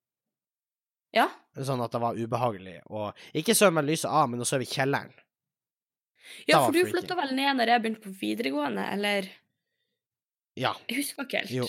Ja. 1.17 1.27
Sånn 1.67 1.83
at 1.83 1.91
det 1.93 1.99
var 2.01 2.15
ubehagelig. 2.15 2.77
Og 2.95 3.19
ikke 3.37 3.57
sove 3.59 3.75
med 3.75 3.89
lyset 3.89 4.07
av, 4.09 4.29
men 4.31 4.41
å 4.45 4.47
sove 4.47 4.63
i 4.63 4.71
kjelleren. 4.71 5.11
Ja, 6.49 6.61
for 6.65 6.73
du 6.77 6.85
flytta 6.87 7.17
vel 7.19 7.35
ned 7.37 7.57
når 7.59 7.73
jeg 7.75 7.83
begynte 7.85 8.03
på 8.05 8.15
videregående, 8.21 8.85
eller 8.93 9.29
Ja. 10.59 10.75
Jeg 10.89 10.99
husker 11.03 11.25
ikke 11.25 11.45
helt. 11.45 11.51
Jo. 11.55 11.67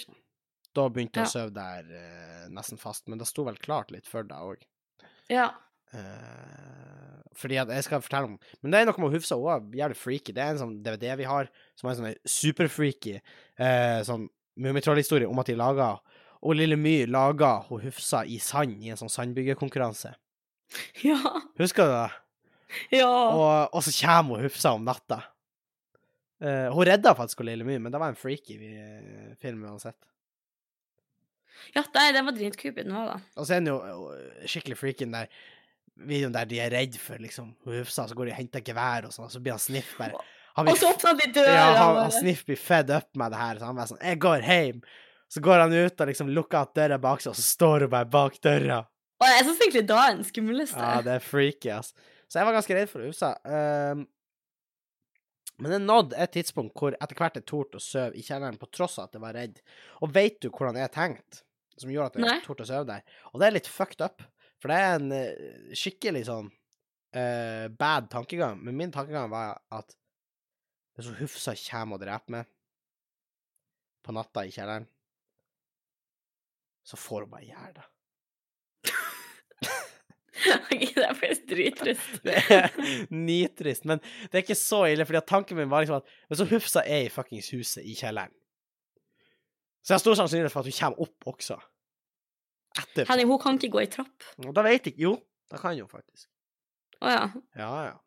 Da 0.75 0.87
begynte 0.89 1.19
jeg 1.19 1.25
Ja. 1.25 1.29
å 1.29 1.33
sove 1.35 1.53
der 1.53 1.91
eh, 1.97 2.47
nesten 2.49 2.79
fast, 2.79 3.07
men 3.07 3.19
det 3.19 3.27
sto 3.27 3.43
vel 3.47 3.57
klart 3.59 3.91
litt 3.91 4.07
for 4.07 4.23
deg 4.23 4.37
òg. 4.53 4.63
Ja. 5.29 5.51
fordi 7.35 7.57
at 7.59 7.67
jeg 7.67 7.83
skal 7.83 8.01
fortelle 8.03 8.29
om 8.29 8.37
Men 8.63 8.71
det 8.71 8.79
er 8.79 8.85
noe 8.87 9.01
med 9.03 9.11
Hufsa 9.15 9.35
òg, 9.35 9.73
jævlig 9.75 9.97
freaky. 9.99 10.31
Det 10.35 10.43
er 10.43 10.53
en 10.53 10.59
sånn 10.61 10.77
DVD 10.83 11.15
vi 11.19 11.23
har, 11.27 11.49
som 11.75 11.89
er 11.89 11.93
en 11.95 11.99
sånn 11.99 12.15
superfreaky 12.27 13.17
uh, 13.59 13.99
sånn 14.07 14.29
Mummitroll-historie 14.61 15.27
om 15.27 15.39
at 15.39 15.47
de 15.47 15.55
laga 15.55 15.93
Og 16.43 16.55
Lille 16.55 16.75
My 16.79 17.05
laga 17.07 17.61
Hufsa 17.69 18.23
i 18.27 18.37
sand 18.39 18.83
i 18.83 18.89
en 18.91 18.97
sånn 18.99 19.11
sandbyggerkonkurranse. 19.11 20.13
Ja. 21.03 21.17
Husker 21.59 21.83
du 21.83 21.91
det? 21.91 22.11
ja. 23.01 23.09
Og, 23.09 23.75
og 23.75 23.83
så 23.85 23.93
kommer 24.01 24.39
hun 24.39 24.47
Hufsa 24.47 24.73
om 24.77 24.87
natta. 24.87 25.21
Uh, 26.41 26.71
hun 26.73 26.87
redda 26.89 27.13
faktisk 27.17 27.43
Lille 27.45 27.65
My, 27.67 27.77
men 27.77 27.93
det 27.93 27.99
var 28.01 28.09
en 28.09 28.17
freaky 28.17 28.57
eh, 28.57 29.33
film 29.41 29.61
uansett. 29.69 29.99
ja 31.75 31.83
nei, 31.93 32.07
det 32.15 32.23
var 32.25 32.33
dritcreepy, 32.33 32.85
den 32.87 32.95
var 32.97 33.11
da. 33.11 33.17
Og 33.37 33.45
så 33.45 33.53
er 33.53 33.61
den 33.61 33.69
jo 33.69 33.77
øh, 34.09 34.47
skikkelig 34.49 34.95
den 35.03 35.13
der 35.13 35.29
videoen 36.01 36.33
der 36.33 36.49
de 36.49 36.57
er 36.63 36.73
redd 36.73 36.97
for 36.97 37.21
liksom 37.21 37.53
Hufsa, 37.67 38.07
så 38.09 38.17
går 38.17 38.31
de 38.31 38.33
og 38.33 38.39
henter 38.39 38.63
gevær 38.65 39.05
og 39.05 39.13
sånn, 39.13 39.27
og 39.29 39.35
så 39.35 39.41
blir 39.43 39.53
han 39.53 39.61
Sniff 39.61 39.93
bare 39.99 40.17
han 40.57 40.67
Og 40.67 40.77
så 40.77 40.89
åpner 40.91 41.19
de 41.19 41.29
døra! 41.31 41.53
ja, 41.53 41.67
han, 41.77 41.97
han 42.01 42.11
Sniff 42.15 42.41
blir 42.47 42.59
fed 42.59 42.89
up 42.91 43.07
med 43.15 43.31
det 43.31 43.39
her, 43.39 43.59
så 43.59 43.69
han 43.69 43.77
bare 43.77 43.91
sånn 43.93 44.01
'Jeg 44.03 44.19
går 44.25 44.47
hjem'. 44.47 44.81
Så 45.31 45.39
går 45.39 45.61
han 45.63 45.73
ut 45.73 46.01
og 46.01 46.09
liksom 46.09 46.31
lukker 46.35 46.59
at 46.59 46.73
døra 46.75 46.97
bak 46.99 47.21
seg, 47.23 47.31
og 47.31 47.37
så 47.39 47.45
står 47.45 47.85
hun 47.85 47.93
bare 47.93 48.09
bak 48.11 48.35
døra. 48.43 48.81
Og 49.21 49.29
jeg 49.29 49.45
syns 49.45 49.61
egentlig 49.63 49.85
da 49.87 49.99
er 50.03 50.17
den 50.17 50.25
skumleste. 50.27 50.81
Ja, 50.81 50.97
det 51.05 51.13
er 51.13 51.23
freaky, 51.23 51.69
ass. 51.71 51.93
Så 52.31 52.39
jeg 52.39 52.47
var 52.47 52.55
ganske 52.55 52.75
redd 52.77 52.87
for 52.87 53.03
Hufsa. 53.03 53.33
Um, 53.43 54.05
men 55.61 55.73
det 55.75 55.79
nådde 55.83 56.17
et 56.23 56.31
tidspunkt 56.33 56.79
hvor 56.79 56.95
etter 56.95 57.17
hvert 57.19 57.35
jeg 57.37 57.45
torde 57.49 57.77
å 57.77 57.83
sove 57.83 58.15
i 58.15 58.23
kjelleren 58.23 58.59
på 58.61 58.69
tross 58.71 58.95
av 58.97 59.09
at 59.09 59.17
jeg 59.17 59.23
var 59.25 59.35
redd. 59.35 59.59
Og 60.01 60.13
veit 60.15 60.39
du 60.39 60.47
hvordan 60.47 60.79
jeg 60.79 60.93
tenkte, 60.95 61.43
som 61.75 61.91
gjorde 61.91 62.13
at 62.13 62.23
jeg 62.23 62.45
torde 62.47 62.65
å 62.65 62.69
sove 62.71 62.87
der? 62.87 63.03
Og 63.33 63.41
det 63.41 63.49
er 63.49 63.55
litt 63.57 63.69
fucked 63.69 64.05
up, 64.05 64.23
for 64.63 64.71
det 64.71 64.79
er 64.79 64.95
en 64.95 65.13
eh, 65.17 65.75
skikkelig 65.75 66.23
sånn 66.29 66.47
uh, 66.47 67.67
bad 67.83 68.09
tankegang. 68.13 68.63
Men 68.63 68.79
min 68.79 68.95
tankegang 68.95 69.29
var 69.33 69.59
at 69.75 69.93
hvis 70.95 71.11
hun 71.11 71.19
Hufsa 71.19 71.53
kommer 71.67 71.99
og 71.99 72.05
dreper 72.05 72.37
meg 72.39 72.49
på 74.01 74.15
natta 74.15 74.47
i 74.47 74.55
kjelleren, 74.55 74.87
så 76.87 76.97
får 76.97 77.27
hun 77.27 77.35
bare 77.35 77.49
gjøre 77.51 77.75
det. 77.77 77.89
Ok, 80.71 80.83
det 80.95 81.05
er 81.05 81.17
faktisk 81.17 81.47
drittrist. 81.51 82.13
Det 82.25 82.37
er 82.55 82.75
nitrist, 83.13 83.85
men 83.89 84.01
det 84.01 84.39
er 84.39 84.43
ikke 84.45 84.57
så 84.57 84.83
ille, 84.89 85.05
fordi 85.07 85.21
tanken 85.27 85.59
min 85.59 85.69
var 85.71 85.83
liksom 85.85 85.99
at 86.01 86.13
hvis 86.31 86.43
Hufsa 86.53 86.83
er 86.85 87.07
i 87.07 87.11
fuckings 87.13 87.51
huset 87.55 87.83
i 87.85 87.95
kjelleren, 87.97 88.33
så 89.81 89.93
jeg 89.93 89.97
har 89.97 90.03
stor 90.03 90.17
sannsynlighet 90.19 90.53
for 90.53 90.61
at 90.61 90.69
hun 90.69 90.77
kommer 90.77 91.07
opp 91.07 91.31
også. 91.33 91.57
Etterpå. 92.77 93.09
Henning, 93.09 93.27
hun 93.31 93.41
kan 93.41 93.57
ikke 93.57 93.71
gå 93.73 93.81
i 93.83 93.89
trapp. 93.91 94.29
Og 94.45 94.53
da 94.55 94.63
veit 94.65 94.85
jeg 94.87 94.95
Jo, 95.01 95.15
da 95.51 95.59
kan 95.59 95.75
hun 95.75 95.89
faktisk. 95.91 96.29
Å 97.01 97.11
ja. 97.11 97.23
Ja, 97.57 97.71
ja. 97.89 97.97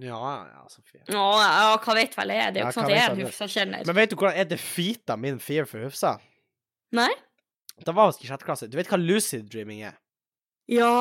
Ja, 0.00 0.18
ja, 0.48 0.62
Sofie. 0.72 1.02
Å, 1.04 1.22
ja, 1.42 1.72
hva 1.84 1.94
vet 1.98 2.14
vel 2.16 2.32
jeg? 2.32 2.52
Det 2.54 2.60
er 2.60 2.64
jo 2.64 2.68
ikke 2.70 2.76
sånn 2.78 2.86
at 2.86 2.92
jeg 2.94 3.02
er 3.02 3.10
en 3.10 3.18
du? 3.18 3.24
Hufsa-kjenner. 3.26 3.82
Men 3.88 3.96
vet 3.98 4.12
du 4.12 4.16
hvordan 4.16 4.38
jeg 4.38 4.48
defeata 4.48 5.16
min 5.20 5.40
fear 5.42 5.68
for 5.68 5.84
Hufsa? 5.84 6.14
Nei? 6.96 7.10
Da 7.84 7.92
var 7.96 8.08
vi 8.12 8.24
i 8.24 8.30
sjette 8.30 8.46
klasse. 8.46 8.68
Du 8.72 8.78
vet 8.78 8.88
hva 8.88 8.98
lucid 9.00 9.50
dreaming 9.52 9.82
er? 9.88 9.98
Ja. 10.70 10.92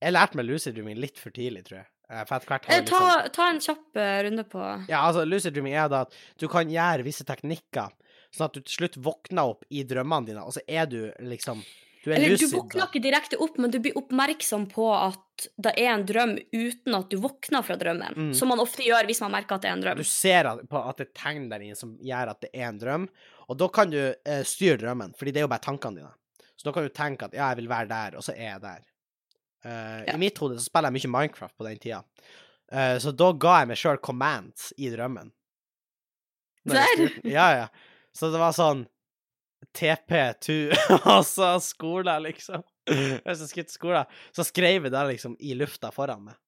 Jeg 0.00 0.16
lærte 0.16 0.38
meg 0.38 0.48
lucid 0.48 0.76
dreaming 0.76 1.00
litt 1.00 1.18
for 1.20 1.34
tidlig, 1.34 1.66
tror 1.68 1.82
jeg. 1.82 1.88
Eh, 2.10 2.22
etter 2.24 2.48
hvert 2.48 2.68
Eh, 2.68 2.78
jeg 2.80 2.86
Ta, 2.88 3.00
liksom 3.00 3.34
ta 3.36 3.48
en 3.48 3.60
kjapp 3.66 4.00
eh, 4.02 4.22
runde 4.26 4.44
på 4.50 4.62
Ja, 4.88 5.04
altså, 5.04 5.26
lucid 5.28 5.54
dreaming 5.54 5.76
er 5.78 5.90
da 5.92 6.04
at 6.06 6.16
du 6.40 6.48
kan 6.50 6.70
gjøre 6.70 7.06
visse 7.06 7.26
teknikker, 7.28 7.92
sånn 8.34 8.48
at 8.48 8.56
du 8.56 8.64
til 8.64 8.80
slutt 8.80 8.98
våkner 9.04 9.52
opp 9.54 9.68
i 9.70 9.84
drømmene 9.86 10.32
dine, 10.32 10.42
og 10.42 10.56
så 10.56 10.64
er 10.66 10.90
du 10.90 11.12
liksom 11.20 11.62
Du 12.00 12.10
er 12.10 12.16
Eller 12.16 12.40
du 12.40 12.48
våkner 12.48 12.88
ikke 12.88 13.02
direkte 13.04 13.36
opp, 13.44 13.58
men 13.60 13.70
du 13.70 13.76
blir 13.78 13.96
oppmerksom 14.00 14.66
på 14.72 14.86
at 14.96 15.48
det 15.60 15.74
er 15.76 15.90
en 15.92 16.06
drøm 16.08 16.38
uten 16.52 16.96
at 16.96 17.10
du 17.12 17.18
våkner 17.20 17.64
fra 17.64 17.76
drømmen. 17.76 18.16
Mm. 18.16 18.30
Som 18.34 18.48
man 18.48 18.60
ofte 18.60 18.86
gjør 18.86 19.04
hvis 19.08 19.20
man 19.20 19.34
merker 19.36 19.58
at 19.58 19.66
det 19.66 19.68
er 19.68 19.76
en 19.76 19.84
drøm. 19.84 20.00
Du 20.00 20.08
ser 20.08 20.48
at, 20.48 20.62
på 20.68 20.80
at 20.80 20.96
det 20.96 21.10
er 21.10 21.12
tegn 21.20 21.50
der 21.52 21.66
inne 21.66 21.76
som 21.76 21.92
gjør 22.00 22.32
at 22.32 22.40
det 22.40 22.50
er 22.54 22.70
en 22.70 22.80
drøm, 22.80 23.04
og 23.52 23.60
da 23.60 23.68
kan 23.68 23.92
du 23.92 24.00
eh, 24.00 24.42
styre 24.48 24.80
drømmen, 24.80 25.12
fordi 25.18 25.36
det 25.36 25.42
er 25.42 25.46
jo 25.46 25.52
bare 25.52 25.66
tankene 25.68 26.00
dine. 26.00 26.14
Så 26.56 26.68
da 26.68 26.72
kan 26.76 26.88
du 26.88 26.92
tenke 26.92 27.28
at 27.28 27.36
ja, 27.36 27.52
jeg 27.52 27.60
vil 27.62 27.70
være 27.70 27.88
der, 27.92 28.16
og 28.16 28.24
så 28.24 28.32
er 28.32 28.48
jeg 28.54 28.64
der. 28.64 28.80
Eh, 29.64 30.04
Ja. 30.06 30.14
I 30.14 30.18
mitt 30.22 30.38
hode 30.40 30.56
så 30.58 30.64
spiller 30.70 30.90
jeg 30.90 31.00
mye 31.00 31.12
Minecraft 31.18 31.56
på 31.56 31.66
den 31.68 31.78
tida, 31.82 32.02
Uh, 32.70 32.94
så 33.02 33.10
da 33.10 33.32
ga 33.34 33.56
jeg 33.58 33.66
meg 33.66 33.78
sjøl 33.80 33.96
commands 33.98 34.68
i 34.78 34.86
drømmen. 34.92 35.32
Styrte- 36.68 37.24
Ja, 37.26 37.48
ja. 37.56 37.64
Så 38.14 38.28
det 38.30 38.38
var 38.38 38.52
sånn 38.54 38.84
TP2, 39.74 40.70
altså 41.02 41.48
skole, 41.72 42.14
liksom. 42.28 42.62
Hvis 42.86 43.42
jeg 43.42 43.48
skulle 43.50 43.66
til 43.66 43.74
skolen, 43.74 44.06
så 44.34 44.44
skrev 44.46 44.86
jeg 44.86 44.92
det 44.94 45.02
liksom 45.10 45.34
i 45.42 45.56
lufta 45.58 45.90
foran 45.94 46.22
meg. 46.28 46.38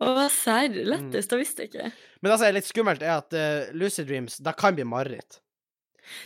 Å, 0.00 0.26
serr. 0.32 0.72
Mm. 0.74 0.88
Lettest, 0.90 1.30
da 1.30 1.36
visste 1.38 1.66
jeg 1.66 1.74
ikke. 1.74 1.92
Men 2.20 2.32
det 2.32 2.38
som 2.40 2.48
er 2.48 2.56
litt 2.56 2.68
skummelt, 2.72 3.04
er 3.04 3.14
at 3.20 3.36
uh, 3.36 3.68
lucid 3.76 4.08
dreams, 4.08 4.40
det 4.40 4.56
kan 4.60 4.74
bli 4.76 4.84
mareritt. 4.88 5.42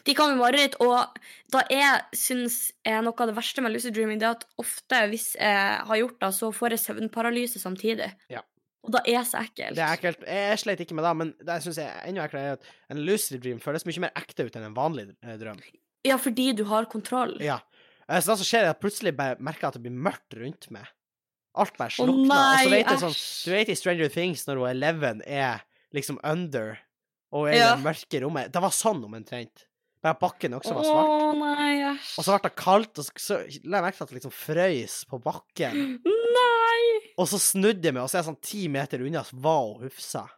De 0.04 0.14
kan 0.18 0.32
bli 0.32 0.38
mareritt, 0.40 0.74
og 0.84 1.18
da 1.54 1.62
jeg 1.70 2.02
syns 2.18 2.58
noe 2.86 3.14
av 3.14 3.30
det 3.30 3.36
verste 3.36 3.62
med 3.64 3.72
lucid 3.74 3.94
dreaming, 3.96 4.18
det 4.20 4.26
er 4.28 4.36
at 4.38 4.46
ofte 4.58 5.02
hvis 5.12 5.32
jeg 5.38 5.80
har 5.90 6.00
gjort 6.02 6.18
det, 6.20 6.30
så 6.34 6.50
får 6.54 6.74
jeg 6.76 6.84
søvnparalyse 6.86 7.62
samtidig. 7.62 8.10
Ja. 8.32 8.42
Og 8.86 8.92
da 8.94 9.02
er 9.04 9.18
det 9.20 9.26
så 9.28 9.40
ekkelt. 9.42 9.74
Det 9.76 9.82
er 9.84 9.96
ekkelt. 9.98 10.22
Jeg 10.26 10.58
sleit 10.62 10.80
ikke 10.80 10.94
med 10.96 11.04
det, 11.04 11.14
men 11.18 11.32
det 11.40 11.56
jeg 11.58 11.66
syns 11.66 11.80
er 11.82 11.96
enda 12.08 12.24
eklere, 12.24 12.54
er 12.54 12.58
at 12.60 12.68
en 12.94 13.02
lucid 13.04 13.42
dream 13.42 13.58
føles 13.60 13.84
mye 13.88 14.04
mer 14.06 14.14
ekte 14.16 14.46
ut 14.46 14.56
enn 14.56 14.68
en 14.70 14.76
vanlig 14.76 15.08
eh, 15.22 15.34
drøm. 15.40 15.58
Ja, 16.06 16.16
fordi 16.16 16.52
du 16.56 16.64
har 16.70 16.86
kontroll. 16.88 17.36
Ja. 17.44 17.58
Eh, 18.08 18.20
Så 18.22 18.30
det 18.32 18.38
som 18.40 18.46
skjer, 18.48 18.64
er 18.68 18.70
at 18.76 18.80
plutselig 18.80 19.12
merker 19.18 19.66
jeg 19.66 19.68
at 19.72 19.76
det 19.80 19.82
blir 19.84 19.98
mørkt 20.08 20.38
rundt 20.38 20.70
meg. 20.72 20.86
Alt 21.58 21.76
bare 21.76 21.90
slukner. 21.90 22.30
Oh, 22.30 22.54
og 22.54 22.64
så 22.64 22.70
vet 22.70 22.86
jeg 22.92 23.02
sånn. 23.02 23.16
Du 23.44 23.50
vet 23.56 23.68
i 23.74 23.76
Stranger 23.76 24.08
Things 24.14 24.46
når 24.46 24.60
hun 24.62 24.68
Eleven 24.70 25.22
er 25.26 25.64
liksom 25.96 26.20
under 26.22 26.78
og 27.34 27.48
er 27.50 27.52
i 27.52 27.58
Ja. 27.58 27.74
det 27.76 27.84
mørke 27.84 28.20
rommet. 28.24 28.52
Det 28.54 28.62
var 28.62 28.72
sånn 28.72 29.02
omtrent. 29.04 29.66
At 30.06 30.20
bakken 30.22 30.54
også 30.54 30.74
var 30.76 30.84
Å 30.84 30.88
svart. 30.88 31.38
nei, 31.40 31.72
æsj. 31.90 32.10
Og 32.20 32.24
så 32.26 32.34
ble 32.36 32.48
det 32.48 32.54
kaldt, 32.60 33.00
og 33.00 33.06
så, 33.08 33.14
så 33.18 33.38
la 33.66 33.80
jeg 33.80 33.86
merke 33.88 33.96
til 33.98 34.04
at 34.06 34.12
det 34.12 34.18
liksom 34.20 34.34
frøys 34.36 34.96
på 35.10 35.18
bakken. 35.24 35.80
Nei! 36.06 36.82
Og 37.18 37.26
så 37.30 37.40
snudde 37.42 37.88
jeg 37.88 37.96
meg, 37.96 38.04
og 38.04 38.10
så 38.10 38.18
er 38.18 38.22
jeg 38.22 38.28
sånn 38.30 38.42
ti 38.46 38.68
meter 38.70 39.02
unna, 39.02 39.24
så 39.26 39.38
var 39.42 39.64
hun 39.72 39.88
Hufsa. 39.88 40.28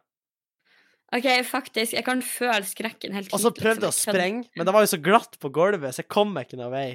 OK, 1.11 1.27
faktisk, 1.43 1.93
jeg 1.97 2.05
kan 2.07 2.21
føle 2.23 2.63
skrekken 2.63 3.13
helt 3.17 3.33
Og 3.35 3.41
så 3.43 3.51
prøvde 3.51 3.83
jeg 3.83 3.91
å 3.91 3.95
sprenge, 3.97 4.45
men 4.55 4.67
det 4.67 4.73
var 4.73 4.85
jo 4.85 4.91
så 4.93 4.99
glatt 5.03 5.35
på 5.43 5.49
gulvet, 5.53 5.91
så 5.93 6.05
jeg 6.05 6.09
kom 6.13 6.31
meg 6.33 6.47
ikke 6.47 6.61
noen 6.61 6.71
vei. 6.73 6.89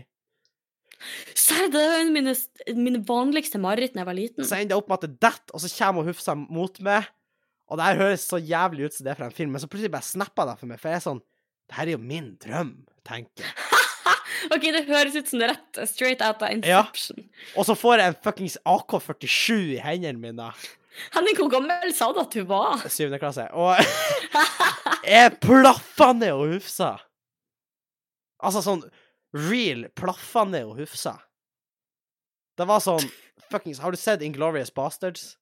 Serr, 1.36 1.68
det 1.68 1.82
av 1.98 2.08
mine, 2.14 2.32
mine 2.80 3.02
vanligste 3.06 3.60
mareritt 3.60 3.92
da 3.92 4.00
jeg 4.02 4.08
var 4.08 4.16
liten. 4.16 4.46
Så 4.48 4.56
ender 4.56 4.72
jeg 4.72 4.80
opp 4.80 4.88
med 4.88 4.96
at 4.96 5.04
det 5.04 5.18
detter, 5.20 5.52
og 5.52 5.62
så 5.62 5.70
kommer 5.76 6.08
Hufsa 6.08 6.34
mot 6.40 6.80
meg. 6.86 7.10
Og 7.68 7.76
det 7.78 7.88
her 7.90 8.00
høres 8.00 8.24
så 8.30 8.38
jævlig 8.40 8.86
ut 8.88 8.96
som 8.96 9.04
det 9.04 9.12
er 9.12 9.18
fra 9.20 9.28
en 9.28 9.34
film, 9.36 9.52
men 9.52 9.60
så 9.62 9.68
plutselig 9.68 9.92
bare 9.92 10.06
snapper 10.08 10.48
det 10.48 10.56
for 10.62 10.70
meg, 10.70 10.80
for 10.80 10.90
jeg 10.92 11.00
er 11.02 11.04
sånn 11.04 11.20
Det 11.66 11.76
her 11.78 11.88
er 11.90 11.96
jo 11.96 12.02
min 12.02 12.32
drøm, 12.42 12.74
tenker 13.06 13.44
jeg. 13.44 13.54
OK, 14.54 14.62
det 14.74 14.84
høres 14.86 15.16
ut 15.16 15.28
som 15.30 15.40
det 15.40 15.48
er 15.48 15.54
rett 15.56 15.80
straight 15.90 16.22
out 16.22 16.42
of 16.44 16.50
Ja. 16.66 16.82
Inception. 16.84 17.24
Og 17.56 17.66
så 17.66 17.74
får 17.78 17.98
jeg 18.02 18.12
en 18.12 18.18
fuckings 18.22 18.58
AK-47 18.68 19.54
i 19.74 19.80
hendene 19.82 20.20
mine. 20.22 20.50
Henning, 21.12 21.36
hvor 21.36 21.50
gammel 21.52 21.90
sa 21.96 22.08
du 22.14 22.20
at 22.22 22.32
du 22.32 22.44
var? 22.48 22.84
Syvende 22.92 23.18
klasse. 23.20 23.48
Og 23.52 23.74
jeg 25.16 25.34
plaffa 25.42 26.12
ned 26.16 26.32
og 26.36 26.54
Hufsa. 26.54 26.92
Altså 28.44 28.62
sånn 28.64 28.84
real 29.36 29.86
plaffa 29.98 30.44
ned 30.48 30.68
og 30.70 30.78
Hufsa. 30.80 31.16
Det 32.56 32.64
var 32.68 32.80
sånn 32.84 33.04
fuckings 33.50 33.82
Har 33.82 33.92
du 33.92 33.98
sett 34.00 34.22
Inglorious 34.24 34.70
Bastards? 34.74 35.34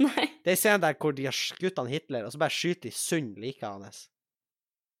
Nei. 0.00 0.28
Det 0.44 0.52
er 0.52 0.54
en 0.54 0.60
scene 0.60 0.80
der 0.84 0.94
hvor 1.00 1.12
de 1.16 1.26
har 1.26 1.34
skutt 1.36 1.78
han 1.80 1.90
Hitler, 1.90 2.24
og 2.24 2.32
så 2.32 2.38
bare 2.40 2.54
skyter 2.54 2.86
de 2.88 2.94
sund 2.94 3.36
like 3.42 3.66
hans. 3.66 4.06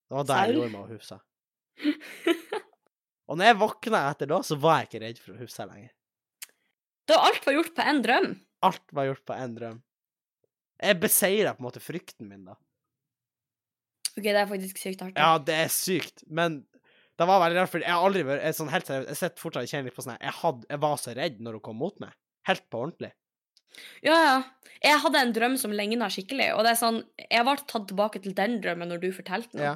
Det 0.08 0.16
var 0.16 0.28
der 0.28 0.46
jeg 0.48 0.56
gjorde 0.56 0.72
meg 0.72 0.84
å 0.84 0.92
Hufsa. 0.94 1.18
Og 3.28 3.36
når 3.36 3.50
jeg 3.50 3.58
våkna 3.60 4.02
etter 4.08 4.30
da, 4.30 4.38
så 4.46 4.56
var 4.60 4.80
jeg 4.80 4.88
ikke 4.88 5.02
redd 5.04 5.18
for 5.20 5.34
å 5.34 5.42
Hufsa 5.42 5.66
lenger. 5.68 5.92
Da 7.08 7.18
alt 7.24 7.44
var 7.44 7.58
gjort 7.58 7.74
på 7.76 7.84
én 7.90 8.00
drøm. 8.04 8.30
Alt 8.68 8.96
var 8.96 9.08
gjort 9.10 9.24
på 9.28 9.36
én 9.36 9.52
drøm. 9.56 9.76
Jeg 10.78 11.00
beseira 11.02 11.52
på 11.54 11.62
en 11.62 11.68
måte 11.68 11.82
frykten 11.82 12.28
min, 12.30 12.46
da. 12.48 12.56
OK, 14.14 14.24
det 14.24 14.34
er 14.40 14.50
faktisk 14.50 14.80
sykt 14.80 15.04
artig. 15.04 15.20
Ja, 15.20 15.36
det 15.42 15.56
er 15.66 15.70
sykt, 15.72 16.24
men 16.26 16.62
det 17.18 17.26
var 17.26 17.42
veldig 17.42 17.60
rart, 17.60 17.70
for 17.72 17.82
jeg 17.82 17.90
har 17.90 18.04
aldri 18.06 18.24
vært 18.26 18.56
sånn 18.56 18.70
helt 18.70 18.86
seriøst, 18.86 19.10
Jeg 19.10 19.18
sitter 19.20 19.42
fortsatt 19.42 19.66
og 19.66 19.72
kjenner 19.72 19.90
litt 19.90 19.96
på 19.96 20.04
sånn 20.06 20.18
jeg, 20.18 20.34
jeg 20.70 20.82
var 20.84 21.00
så 21.02 21.14
redd 21.18 21.40
når 21.42 21.58
hun 21.58 21.64
kom 21.68 21.80
mot 21.82 22.02
meg. 22.02 22.14
Helt 22.48 22.64
på 22.70 22.82
ordentlig. 22.84 23.10
Ja, 24.06 24.14
ja. 24.14 24.36
Jeg 24.82 25.00
hadde 25.02 25.20
en 25.20 25.32
drøm 25.34 25.56
som 25.60 25.74
ligna 25.74 26.08
skikkelig, 26.12 26.52
og 26.54 26.62
det 26.64 26.70
er 26.72 26.78
sånn 26.78 27.00
Jeg 27.18 27.44
ble 27.44 27.54
tatt 27.68 27.88
tilbake 27.90 28.20
til 28.22 28.34
den 28.38 28.60
drømmen 28.62 28.88
når 28.92 29.02
du 29.02 29.08
fortalte 29.14 29.58
den. 29.58 29.66
Ja. 29.66 29.74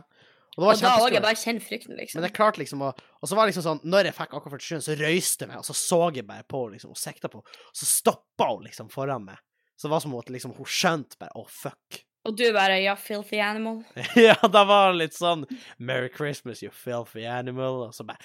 Og 0.58 0.66
Og 0.68 0.80
da 0.82 0.92
òg 1.00 1.14
jeg 1.16 1.24
bare 1.24 1.38
kjenner 1.38 1.64
frykten, 1.64 1.96
liksom. 1.96 2.20
Men 2.20 2.26
det 2.26 2.36
klarte 2.36 2.60
liksom 2.60 2.84
å 2.84 2.90
Og 2.92 3.28
så 3.28 3.36
var 3.38 3.46
det 3.46 3.54
liksom 3.54 3.64
sånn 3.64 3.80
Når 3.88 4.10
jeg 4.10 4.16
fikk 4.18 4.34
akkurat 4.36 4.60
47, 4.60 4.84
så 4.84 4.96
røyste 5.00 5.46
jeg 5.46 5.50
meg, 5.52 5.62
og 5.62 5.64
så 5.68 5.76
så 5.78 6.00
jeg 6.12 6.26
bare 6.28 6.44
på 6.44 6.60
liksom, 6.74 6.92
og 6.92 7.00
sikta 7.00 7.30
på 7.32 7.40
og 7.40 7.76
så 7.76 7.88
stoppa 7.88 8.50
hun 8.50 8.66
liksom 8.66 8.90
foran 8.92 9.24
meg. 9.24 9.40
Så 9.76 9.88
det 9.88 9.94
var 9.94 10.02
som 10.04 10.16
at 10.18 10.32
liksom, 10.32 10.52
hun 10.58 10.68
skjønte 10.68 11.16
bare 11.20 11.32
Å, 11.40 11.46
fuck. 11.48 12.02
Og 12.28 12.36
du 12.38 12.44
bare 12.54 12.76
Ja, 12.82 12.94
filthy 13.00 13.40
animal. 13.42 13.80
ja, 14.28 14.36
da 14.44 14.64
var 14.68 14.92
det 14.92 15.00
litt 15.06 15.16
sånn 15.16 15.46
Merry 15.78 16.12
Christmas, 16.12 16.62
you 16.62 16.70
filthy 16.74 17.24
animal, 17.26 17.88
og 17.88 17.96
så 17.96 18.06
bare 18.06 18.20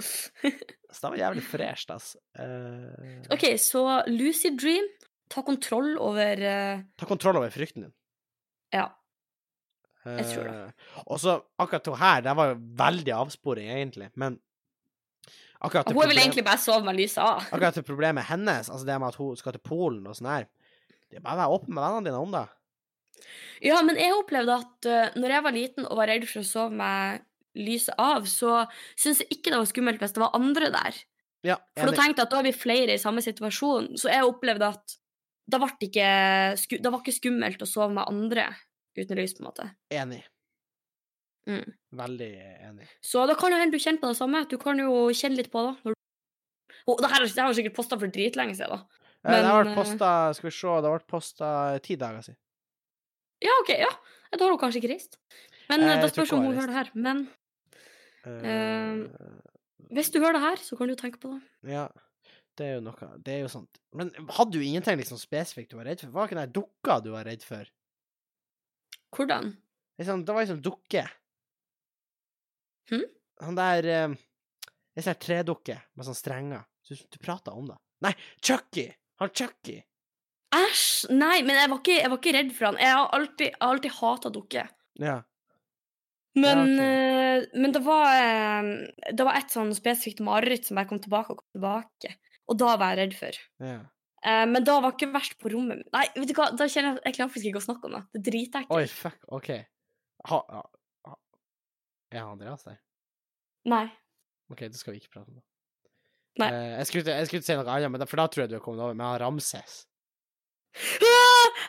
Så 0.00 1.00
det 1.02 1.10
var 1.10 1.18
jævlig 1.18 1.44
fresht, 1.46 1.90
altså. 1.90 2.18
Uh... 2.38 3.22
OK, 3.34 3.46
så 3.60 4.02
lucid 4.10 4.58
dream. 4.58 4.86
Ta 5.30 5.42
kontroll 5.46 5.94
over 6.02 6.40
uh... 6.42 6.82
Ta 6.98 7.06
kontroll 7.10 7.38
over 7.38 7.50
frykten 7.54 7.86
din. 7.86 7.94
Ja. 8.74 8.88
Jeg 10.04 10.26
tror 10.30 10.48
det. 10.48 10.54
Eh, 10.54 11.02
Og 11.06 11.20
så 11.22 11.36
akkurat 11.58 11.86
hun 11.86 11.96
her, 12.00 12.20
det 12.26 12.34
var 12.36 12.50
jo 12.52 12.58
veldig 12.80 13.14
avsporing, 13.16 13.70
egentlig, 13.72 14.10
men 14.20 14.38
akkurat 15.60 15.88
Hun 15.88 15.94
vil 15.96 16.02
problem- 16.02 16.22
egentlig 16.22 16.44
bare 16.44 16.58
sove 16.60 16.84
med 16.84 16.96
lyset 16.98 17.22
av. 17.24 17.40
Akkurat 17.50 17.74
det 17.74 17.86
problemet 17.86 18.24
hennes, 18.28 18.68
altså 18.70 18.84
det 18.86 18.98
med 19.00 19.08
at 19.08 19.14
hun 19.20 19.36
skal 19.36 19.52
til 19.56 19.64
Polen 19.64 20.06
og 20.06 20.16
sånn 20.18 20.28
her, 20.30 20.46
det 21.10 21.18
er 21.18 21.24
bare 21.24 21.36
å 21.38 21.42
være 21.44 21.54
åpen 21.58 21.74
med 21.74 21.84
vennene 21.84 22.04
dine 22.10 22.20
om 22.20 22.32
det. 22.34 22.44
Ja, 23.62 23.80
men 23.86 23.96
jeg 23.96 24.12
opplevde 24.12 24.58
at 24.60 24.86
uh, 24.90 25.20
når 25.20 25.30
jeg 25.36 25.42
var 25.46 25.52
liten 25.54 25.86
og 25.86 25.96
var 25.96 26.10
redd 26.10 26.26
for 26.28 26.42
å 26.42 26.48
sove 26.48 26.74
med 26.74 27.22
lyset 27.54 27.94
av, 28.02 28.26
så 28.26 28.66
syntes 28.98 29.22
jeg 29.22 29.38
ikke 29.38 29.52
det 29.54 29.60
var 29.62 29.70
skummelt 29.70 30.00
hvis 30.02 30.12
det 30.16 30.20
var 30.24 30.34
andre 30.36 30.70
der. 30.74 30.98
Ja, 31.44 31.56
For 31.78 31.92
da 31.92 31.96
tenkte 31.96 32.22
jeg 32.22 32.26
at 32.26 32.32
da 32.32 32.38
er 32.40 32.46
vi 32.48 32.52
flere 32.56 32.94
i 32.96 33.00
samme 33.00 33.22
situasjon. 33.22 33.92
Så 34.00 34.08
jeg 34.10 34.24
opplevde 34.26 34.68
at 34.74 34.96
det 35.46 35.60
var 35.60 35.74
ikke, 35.76 36.08
sku, 36.58 36.78
det 36.80 36.90
var 36.90 37.02
ikke 37.04 37.14
skummelt 37.20 37.62
å 37.62 37.68
sove 37.68 37.92
med 37.92 38.08
andre 38.08 38.48
uten 38.98 39.18
lys, 39.18 39.34
på 39.36 39.44
en 39.44 39.50
måte. 39.50 39.68
enig. 39.94 40.22
Mm. 41.44 41.74
Veldig 41.98 42.30
enig. 42.70 42.86
Så 43.04 43.26
da 43.28 43.36
kan 43.36 43.52
jo 43.52 43.58
hende 43.60 43.76
du 43.76 43.82
kjenner 43.82 44.00
på 44.00 44.10
det 44.12 44.18
samme. 44.18 44.44
Du 44.48 44.56
kan 44.60 44.78
jo 44.80 45.08
kjenne 45.12 45.36
litt 45.40 45.50
på 45.52 45.64
det. 45.66 45.94
Oh, 46.84 47.00
det 47.00 47.10
her, 47.12 47.24
har 47.24 47.56
sikkert 47.56 47.76
posta 47.76 47.98
for 48.00 48.12
dritlenge 48.12 48.56
siden, 48.56 48.80
da. 48.80 49.04
Men, 49.24 49.40
det 49.40 49.48
har 49.48 49.62
vært 49.62 49.76
posta 49.78 50.08
Skal 50.36 50.50
vi 50.50 50.52
se, 50.52 50.68
det 50.68 50.88
har 50.88 50.98
vært 50.98 51.08
posta 51.08 51.50
ti 51.84 51.96
dager 52.00 52.26
siden. 52.26 52.40
Ja, 53.44 53.54
OK, 53.62 53.72
ja. 53.76 53.92
Da 54.34 54.42
har 54.42 54.52
hun 54.52 54.60
kanskje 54.60 54.82
ikke 54.82 54.92
reist. 54.92 55.18
Men 55.70 55.84
Eh, 55.84 55.94
da 55.94 56.00
det 56.02 56.12
spørs 56.12 56.32
om 56.36 56.44
hun 56.44 56.56
hører 56.56 56.72
det 56.72 56.76
her. 56.76 56.90
Men 56.94 57.26
uh, 58.26 59.04
hvis 59.94 60.10
du 60.12 60.18
hører 60.20 60.38
det 60.38 60.44
her, 60.44 60.64
så 60.64 60.76
kan 60.76 60.90
du 60.90 60.96
tenke 60.98 61.20
på 61.22 61.32
det. 61.34 61.40
ja, 61.76 61.86
det 62.58 62.66
er 62.66 62.74
jo 62.76 62.82
noe 62.86 63.08
Det 63.24 63.32
er 63.34 63.40
jo 63.44 63.52
sånt. 63.52 63.80
Men 63.92 64.12
hadde 64.36 64.56
du 64.56 64.64
ingenting 64.64 65.00
liksom 65.00 65.20
spesifikt 65.20 65.72
du 65.72 65.78
var 65.78 65.88
redd 65.88 66.04
for? 66.04 66.12
Var 66.14 66.28
ikke 66.28 66.40
den 66.40 66.54
dukka 66.56 67.00
du 67.04 67.10
var 67.14 67.28
redd 67.28 67.44
for? 67.46 67.68
Hvordan? 69.14 69.52
Liksom, 69.98 70.24
det 70.26 70.34
var 70.34 70.42
liksom 70.44 70.62
dukke. 70.64 71.04
Hm? 72.90 73.04
Han 73.46 73.56
der 73.58 73.86
eh, 73.90 74.14
En 74.94 75.02
sånn 75.02 75.18
tredukke 75.18 75.78
med 75.94 76.06
sånn 76.06 76.14
strenger. 76.18 76.62
Du, 76.86 76.94
du 76.94 77.16
prata 77.22 77.54
om 77.56 77.66
det. 77.70 77.76
Nei, 78.04 78.12
Chucky! 78.44 78.84
Han 79.22 79.30
Chucky! 79.34 79.80
Æsj! 80.54 81.08
Nei, 81.14 81.40
men 81.42 81.56
jeg 81.58 81.70
var, 81.72 81.80
ikke, 81.80 81.96
jeg 81.98 82.10
var 82.12 82.20
ikke 82.20 82.34
redd 82.36 82.52
for 82.54 82.68
han. 82.68 82.76
Jeg 82.78 82.92
har 82.94 83.08
alltid, 83.16 83.48
jeg 83.48 83.58
har 83.58 83.72
alltid 83.74 83.96
hata 83.96 84.30
dukker. 84.36 84.68
Ja. 85.02 85.16
Men, 86.38 86.60
Ja, 86.60 86.62
okay. 86.66 87.48
men 87.62 87.72
det 87.74 87.80
var 87.86 88.06
eh, 88.18 88.68
Det 89.14 89.22
var 89.26 89.36
et 89.38 89.52
sånn 89.54 89.68
spesifikt 89.74 90.22
mareritt 90.26 90.66
som 90.66 90.78
jeg 90.80 90.88
kom 90.90 90.98
tilbake 91.02 91.34
og 91.34 91.40
kom 91.42 91.50
tilbake. 91.58 92.14
Og 92.50 92.58
da 92.60 92.72
var 92.78 92.94
jeg 92.94 93.00
redd 93.04 93.18
for. 93.18 93.42
ja. 93.64 93.80
Eh, 94.24 94.44
men 94.48 94.64
da 94.64 94.78
var 94.80 94.94
ikke 94.94 95.10
verst 95.12 95.36
på 95.40 95.52
rommet. 95.52 95.84
Nei, 95.94 96.04
vet 96.16 96.30
du 96.30 96.36
hva, 96.38 96.48
da 96.56 96.68
kjenner 96.70 96.96
jeg 96.96 97.10
jeg 97.10 97.16
klarer 97.18 97.32
faktisk 97.34 97.50
ikke 97.50 97.62
å 97.62 97.66
snakke 97.66 97.90
om 97.90 97.96
det. 97.98 98.02
Det 98.12 98.20
er 98.20 98.26
dritekkelt. 98.30 98.76
Oi, 98.76 98.84
fuck. 98.90 99.18
OK. 99.36 99.50
Ha, 100.30 100.38
ha, 100.56 100.62
ha. 101.10 101.16
Er 102.14 102.22
Andreas 102.24 102.64
der? 102.68 102.78
Nei. 103.68 103.86
OK, 104.52 104.66
da 104.68 104.80
skal 104.80 104.94
vi 104.94 105.02
ikke 105.02 105.16
prate 105.16 105.28
om. 105.28 105.40
det. 105.40 105.46
Nei. 106.42 106.50
Uh, 106.50 106.70
jeg, 106.80 106.86
skulle, 106.90 107.04
ikke 107.04 107.18
jeg 107.20 107.30
skulle 107.30 107.46
si 107.46 107.58
noe 107.58 107.76
annet, 107.76 107.92
men 107.94 108.08
for 108.10 108.22
da 108.22 108.28
tror 108.30 108.44
jeg 108.44 108.54
du 108.54 108.56
har 108.58 108.64
kommet 108.64 108.86
over 108.86 108.96
med 108.98 109.06
har 109.06 109.26
Ramses. 109.26 109.82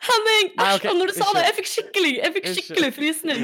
Henning! 0.05 0.49
Æsj! 0.55 0.75
ok, 0.77 0.85
når 0.99 1.11
du 1.11 1.13
sa 1.17 1.27
det, 1.35 1.43
jeg 1.47 1.55
fikk 1.59 1.69
skikkelig 1.71 2.11
Jeg 2.15 2.33
fikk 2.35 2.47
skikkelig 2.57 2.89
frysning. 2.95 3.43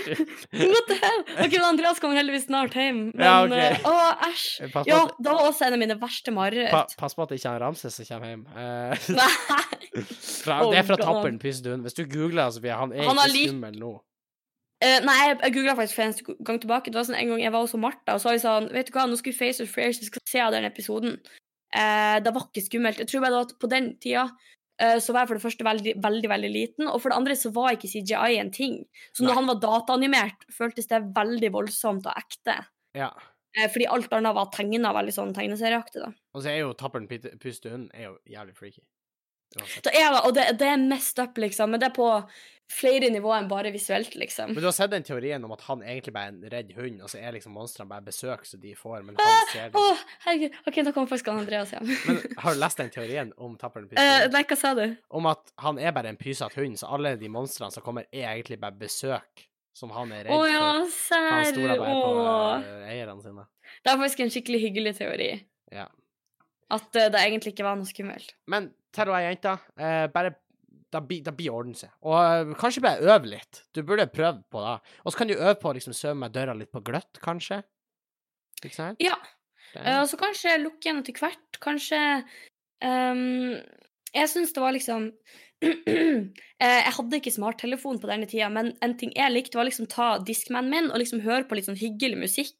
What 0.72 0.90
the 0.90 0.98
hell? 1.02 1.22
Ok, 1.44 1.56
Andreas 1.68 2.02
kommer 2.02 2.20
heldigvis 2.20 2.46
snart 2.48 2.76
hjem. 2.76 3.00
Men, 3.14 3.24
Ja, 3.26 3.34
ok. 3.44 3.54
eh, 3.56 3.88
Å, 3.90 3.94
æsj. 4.30 4.46
Ja, 4.88 5.00
det 5.18 5.30
var 5.30 5.48
også 5.48 5.68
en 5.68 5.76
av 5.76 5.82
mine 5.82 5.96
verste 6.00 6.34
pa, 6.34 6.84
pass 7.00 7.16
på 7.16 7.24
at 7.24 7.32
det 7.32 7.40
ikke 7.40 7.54
er 7.56 7.64
Ramses 7.64 7.98
som 7.98 8.08
kommer 8.08 8.32
hjem. 8.34 8.44
Uh, 8.54 9.10
Nei. 9.16 10.04
fra, 10.44 10.60
Oh 10.64 10.70
det 10.72 10.80
er 10.82 10.86
fra 10.88 10.96
God. 11.00 11.04
Tapperen 11.06 11.40
Pyssedun. 11.42 11.82
Hvis 11.86 11.98
du 11.98 12.04
googler, 12.10 12.50
Sofie, 12.54 12.76
han 12.76 12.94
er 12.94 13.08
Han 13.08 13.20
ikke 13.26 13.50
skummel 13.50 13.76
nå. 13.80 13.92
Uh, 14.80 14.96
nei, 15.04 15.16
jeg, 15.28 15.36
jeg 15.44 15.54
googla 15.58 15.74
faktisk 15.76 15.98
for 15.98 16.06
en 16.08 16.44
gang 16.48 16.60
tilbake. 16.62 16.88
Det 16.92 16.96
var 16.96 17.04
sånn 17.10 17.18
En 17.20 17.34
gang 17.34 17.42
jeg 17.42 17.52
var 17.52 17.66
hos 17.66 17.76
Martha, 17.76 18.14
og 18.16 18.22
så 18.22 18.30
var 18.30 18.38
vi 18.38 18.44
sånn 18.46 18.70
Vet 18.72 18.88
du 18.88 18.94
hva, 18.96 19.04
nå 19.10 19.18
skal 19.20 19.34
vi 19.34 19.36
face 19.36 19.60
of 19.64 19.68
fears, 19.74 20.00
vi 20.00 20.08
skal 20.08 20.24
se 20.30 20.40
av 20.40 20.54
den 20.56 20.64
episoden. 20.68 21.18
Uh, 21.70 22.16
det 22.24 22.32
var 22.34 22.46
ikke 22.48 22.64
skummelt. 22.64 23.02
Jeg 23.02 23.10
tror 23.10 23.26
bare 23.26 23.42
at 23.44 23.52
på 23.60 23.68
den 23.70 23.92
tida 24.02 24.24
så 25.00 25.12
var 25.12 25.24
jeg 25.24 25.30
for 25.30 25.38
det 25.38 25.44
første 25.44 25.66
veldig, 25.66 25.92
veldig 26.04 26.30
veldig 26.32 26.50
liten, 26.54 26.86
og 26.88 27.02
for 27.02 27.12
det 27.12 27.18
andre 27.20 27.36
så 27.36 27.52
var 27.52 27.74
ikke 27.76 27.90
CGI 27.90 28.38
en 28.40 28.52
ting. 28.54 28.78
Så 29.12 29.26
når 29.26 29.34
Nei. 29.34 29.38
han 29.40 29.50
var 29.50 29.60
dataanimert, 29.64 30.46
føltes 30.56 30.88
det 30.88 31.02
veldig 31.16 31.50
voldsomt 31.52 32.08
og 32.08 32.16
ekte. 32.16 32.56
Ja. 32.96 33.10
Eh, 33.58 33.66
fordi 33.72 33.88
alt 33.90 34.12
annet 34.14 34.36
var 34.36 34.50
tegna 34.54 34.92
veldig 34.94 35.14
sånn 35.14 35.34
tegneserieaktig. 35.36 36.04
da. 36.04 36.12
Og 36.34 36.44
så 36.44 36.52
er 36.52 36.62
jo 36.62 36.72
Tapperen 36.78 37.08
pustehund 37.10 37.90
er 37.94 38.10
jo 38.10 38.16
jævlig 38.30 38.56
freaky. 38.56 38.84
Det 39.56 39.90
er 39.90 40.12
det, 40.12 40.22
og 40.22 40.32
det, 40.36 40.46
det 40.60 40.70
er 40.70 40.80
mest 40.82 41.18
up, 41.18 41.38
liksom. 41.40 41.72
Men 41.74 41.82
det 41.82 41.90
er 41.90 41.96
på 41.96 42.08
flere 42.70 43.08
nivåer 43.10 43.40
enn 43.40 43.48
bare 43.50 43.72
visuelt, 43.74 44.14
liksom. 44.14 44.52
Men 44.54 44.62
du 44.62 44.68
har 44.68 44.74
sett 44.76 44.92
den 44.92 45.04
teorien 45.06 45.42
om 45.44 45.52
at 45.54 45.64
han 45.66 45.82
egentlig 45.82 46.14
bare 46.14 46.30
er 46.30 46.36
en 46.36 46.52
redd 46.52 46.70
hund, 46.76 47.02
og 47.02 47.10
så 47.10 47.18
er 47.18 47.34
liksom 47.34 47.56
monstrene 47.58 47.90
bare 47.90 48.06
besøk 48.06 48.46
som 48.46 48.62
de 48.62 48.76
får, 48.78 49.02
men 49.08 49.18
han 49.18 49.50
ser 49.50 49.74
Å, 49.74 49.82
dem. 49.88 50.04
herregud. 50.26 50.58
OK, 50.70 50.80
da 50.86 50.94
kommer 50.94 51.10
faktisk 51.10 51.32
han 51.32 51.42
Andreas 51.42 51.74
hjem. 51.74 51.90
Men 52.06 52.20
har 52.44 52.54
du 52.54 52.62
lest 52.62 52.82
den 52.82 52.92
teorien 52.94 53.32
om 53.42 53.56
Tapperen 53.58 53.90
pyse? 53.90 54.06
Uh, 54.06 54.28
nei, 54.30 54.44
hva 54.46 54.58
sa 54.60 54.74
du? 54.78 54.84
Om 55.18 55.30
at 55.32 55.54
han 55.66 55.82
er 55.82 55.94
bare 55.96 56.14
en 56.14 56.20
pysete 56.20 56.62
hund, 56.62 56.78
så 56.78 56.90
alle 56.94 57.16
de 57.20 57.30
monstrene 57.32 57.74
som 57.74 57.84
kommer, 57.86 58.06
er 58.14 58.28
egentlig 58.30 58.60
bare 58.62 58.78
besøk 58.78 59.48
som 59.76 59.90
han 59.94 60.12
er 60.14 60.28
redd 60.28 60.34
oh, 60.34 60.46
ja, 60.46 60.60
for. 60.60 60.78
Han 60.78 60.90
serr. 60.94 61.50
stoler 61.54 61.80
bare 61.80 61.96
på 61.96 62.14
eh, 62.68 62.90
eierne 62.94 63.22
sine. 63.24 63.46
Det 63.80 63.92
er 63.92 64.00
faktisk 64.02 64.22
en 64.26 64.32
skikkelig 64.34 64.62
hyggelig 64.68 64.94
teori. 64.98 65.30
Ja. 65.74 65.86
At 66.70 66.96
eh, 66.96 67.08
det 67.10 67.20
egentlig 67.24 67.52
ikke 67.54 67.66
var 67.66 67.76
noe 67.80 67.88
skummelt. 67.88 68.34
Men 68.50 68.70
til 68.94 69.10
hun 69.10 69.22
jenta, 69.24 69.56
eh, 69.78 70.06
bare 70.14 70.34
da 70.90 70.98
blir 71.06 71.22
det 71.22 71.34
orden 71.50 71.74
seg. 71.78 71.90
Og 72.02 72.16
eh, 72.18 72.54
kanskje 72.58 72.82
bare 72.82 73.04
øve 73.14 73.28
litt. 73.30 73.60
Du 73.74 73.82
burde 73.86 74.08
prøve 74.10 74.42
på 74.50 74.62
det. 74.64 74.76
Og 75.04 75.12
så 75.12 75.18
kan 75.20 75.28
du 75.30 75.36
øve 75.36 75.54
på 75.62 75.70
å 75.70 75.74
liksom 75.76 75.94
sove 75.94 76.16
med 76.18 76.32
døra 76.34 76.54
litt 76.58 76.72
på 76.74 76.82
gløtt, 76.82 77.20
kanskje. 77.22 77.60
Ikke 78.64 78.74
sant? 78.76 78.98
Ja. 79.02 79.14
Det- 79.72 79.84
Eh, 79.86 80.00
Og 80.00 80.08
så 80.10 80.16
kanskje 80.18 80.56
lukke 80.58 80.82
igjen 80.82 80.98
etter 80.98 81.14
hvert. 81.14 81.58
Kanskje 81.62 81.98
um, 82.82 83.52
Jeg 84.12 84.26
syns 84.32 84.50
det 84.52 84.60
var 84.64 84.72
liksom 84.74 85.12
Jeg 85.62 86.92
hadde 86.96 87.18
ikke 87.20 87.32
smarttelefon 87.32 88.00
på 88.02 88.08
denne 88.10 88.26
tida, 88.26 88.48
men 88.50 88.72
en 88.82 88.96
ting 88.98 89.12
jeg 89.14 89.30
likte, 89.32 89.54
var 89.60 89.68
liksom 89.68 89.86
ta 89.86 90.18
Discmanen 90.26 90.70
min 90.72 90.90
og 90.90 90.98
liksom 90.98 91.22
høre 91.22 91.44
på 91.46 91.54
litt 91.54 91.68
sånn 91.68 91.78
hyggelig 91.78 92.18
musikk. 92.18 92.58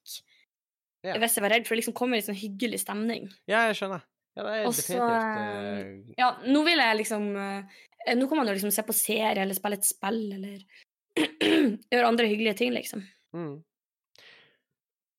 Ja. 1.07 1.17
Hvis 1.17 1.39
jeg 1.39 1.45
var 1.45 1.55
redd, 1.55 1.65
for 1.67 1.75
det 1.75 1.81
liksom 1.81 1.97
kommer 1.97 2.19
litt 2.21 2.29
sånn 2.29 2.37
hyggelig 2.37 2.83
stemning. 2.83 3.31
Ja, 3.49 3.65
jeg 3.71 3.79
skjønner. 3.79 4.05
Ja, 4.37 4.45
det 4.45 4.53
er 4.59 4.67
Også, 4.69 4.85
definitivt 4.85 6.11
uh... 6.11 6.19
Ja, 6.21 6.29
nå 6.47 6.61
vil 6.63 6.79
jeg 6.79 6.99
liksom 7.01 7.25
uh, 7.35 7.81
Nå 8.15 8.29
kan 8.31 8.39
man 8.39 8.47
jo 8.47 8.53
liksom 8.55 8.71
se 8.71 8.85
på 8.87 8.95
serie 8.95 9.43
eller 9.43 9.59
spille 9.59 9.81
et 9.81 9.89
spill 9.89 10.21
eller 10.37 10.61
gjøre 11.91 12.07
andre 12.07 12.29
hyggelige 12.31 12.55
ting, 12.61 12.71
liksom. 12.77 13.03
mm. 13.35 13.57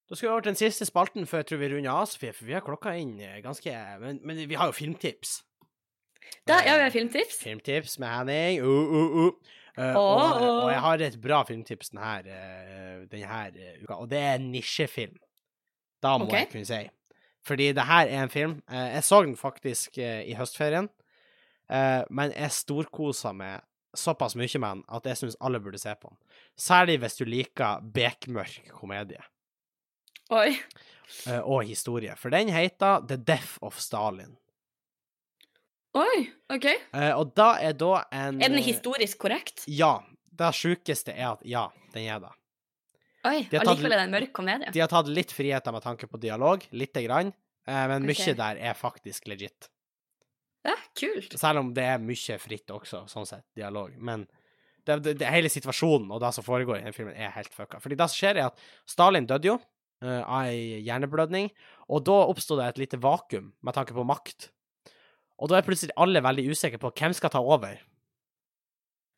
Da 0.08 0.16
skal 0.16 0.28
vi 0.28 0.32
over 0.32 0.44
til 0.44 0.52
den 0.52 0.60
siste 0.60 0.88
spalten 0.88 1.28
før 1.28 1.40
jeg 1.40 1.50
tror 1.52 1.60
vi 1.62 1.70
runder 1.72 1.92
av, 1.92 2.08
Sofie, 2.12 2.34
for 2.36 2.48
vi 2.48 2.56
har 2.56 2.64
klokka 2.66 2.96
inn 3.00 3.14
eh, 3.24 3.38
ganske 3.44 3.76
Men, 4.02 4.20
men 4.28 4.42
vi 4.50 4.58
har 4.60 4.68
jo 4.68 4.76
filmtips. 4.76 5.38
Da, 6.48 6.58
ja, 6.66 6.74
vi 6.76 6.82
Eh, 6.82 6.84
har 6.84 6.92
filmtips. 6.92 7.38
Filmtips 7.44 8.00
med 8.00 8.12
Henning. 8.12 8.60
Uh, 8.60 8.96
uh, 8.96 9.16
uh. 9.28 9.58
Eh, 9.78 9.96
og, 9.96 10.42
og 10.66 10.72
jeg 10.72 10.82
har 10.84 11.04
et 11.06 11.18
bra 11.24 11.44
filmtips 11.48 11.94
denne, 11.94 12.12
uh, 12.28 13.04
denne 13.12 13.40
eh, 13.56 13.78
uka, 13.84 14.02
og 14.04 14.10
det 14.12 14.20
er 14.20 14.42
nisjefilm. 14.44 15.16
Da 16.02 16.18
må 16.18 16.28
okay. 16.28 16.46
jeg 16.46 16.52
kunne 16.52 16.70
si. 16.70 16.82
Fordi 17.46 17.72
det 17.74 17.86
her 17.90 18.08
er 18.08 18.24
en 18.24 18.30
film 18.34 18.60
eh, 18.70 18.88
Jeg 18.98 19.04
så 19.08 19.22
den 19.26 19.36
faktisk 19.38 19.98
eh, 19.98 20.22
i 20.30 20.38
høstferien, 20.38 20.90
eh, 21.72 22.02
men 22.10 22.34
jeg 22.36 22.58
storkosa 22.58 23.34
meg 23.34 23.66
såpass 23.98 24.38
mye 24.40 24.60
med 24.62 24.70
den 24.78 24.84
at 24.88 25.08
jeg 25.10 25.20
syns 25.20 25.40
alle 25.44 25.60
burde 25.60 25.82
se 25.82 25.94
på 26.00 26.12
den. 26.12 26.20
Særlig 26.56 27.00
hvis 27.02 27.18
du 27.20 27.26
liker 27.28 27.82
bekmørk 27.94 28.70
komedie 28.72 29.20
Oi. 30.32 30.54
og 31.44 31.66
historie. 31.68 32.14
For 32.16 32.32
den 32.32 32.54
heter 32.56 33.04
The 33.04 33.18
Death 33.20 33.58
of 33.60 33.82
Stalin. 33.84 34.38
Oi, 36.00 36.22
OK. 36.56 36.70
Og 37.18 37.34
da 37.36 37.50
er 37.60 37.76
da 37.76 38.06
en 38.16 38.40
Er 38.40 38.54
den 38.54 38.64
historisk 38.64 39.20
korrekt? 39.20 39.66
Ja. 39.68 39.98
Det 40.32 40.54
sjukeste 40.56 41.12
er 41.12 41.34
at 41.34 41.44
ja, 41.44 41.66
den 41.92 42.08
er 42.08 42.24
det. 42.24 42.32
Oi, 43.28 43.44
de 43.52 43.60
allikevel 43.62 43.94
er 43.94 44.02
det 44.02 44.08
en 44.08 44.16
mørk 44.16 44.32
komedie. 44.34 44.72
De 44.74 44.82
har 44.82 44.90
tatt 44.90 45.10
litt 45.12 45.34
friheter 45.36 45.74
med 45.76 45.84
tanke 45.86 46.10
på 46.10 46.20
dialog, 46.22 46.64
lite 46.74 47.04
grann, 47.06 47.30
eh, 47.68 47.84
men 47.92 48.08
mye 48.08 48.36
der 48.38 48.62
er 48.72 48.78
faktisk 48.78 49.30
legit. 49.30 49.70
Ja, 50.66 50.76
kult. 50.98 51.34
Selv 51.40 51.62
om 51.62 51.74
det 51.74 51.86
er 51.86 52.02
mye 52.02 52.38
fritt 52.42 52.74
også, 52.74 53.04
sånn 53.10 53.28
sett, 53.30 53.46
dialog. 53.58 53.94
Men 53.98 54.26
det, 54.86 54.98
det, 55.06 55.16
det, 55.22 55.30
hele 55.30 55.50
situasjonen 55.54 56.10
og 56.14 56.22
det 56.24 56.32
som 56.38 56.46
foregår 56.46 56.80
i 56.80 56.86
den 56.88 56.96
filmen, 56.96 57.14
er 57.18 57.34
helt 57.36 57.54
fucka. 57.54 57.82
Fordi 57.82 57.98
det 57.98 58.10
som 58.10 58.18
skjer, 58.18 58.42
er 58.42 58.50
at 58.50 58.66
Stalin 58.90 59.30
døde 59.30 59.52
jo 59.52 59.58
uh, 59.58 60.22
av 60.22 60.50
ei 60.50 60.82
hjerneblødning, 60.86 61.50
og 61.90 62.06
da 62.10 62.18
oppsto 62.30 62.58
det 62.60 62.72
et 62.72 62.84
lite 62.84 63.02
vakuum 63.02 63.52
med 63.62 63.78
tanke 63.78 63.98
på 63.98 64.06
makt. 64.08 64.50
Og 65.42 65.50
da 65.50 65.58
er 65.58 65.66
plutselig 65.66 65.98
alle 65.98 66.22
veldig 66.22 66.46
usikre 66.54 66.82
på 66.82 66.94
hvem 66.94 67.18
skal 67.18 67.34
ta 67.34 67.42
over, 67.42 67.82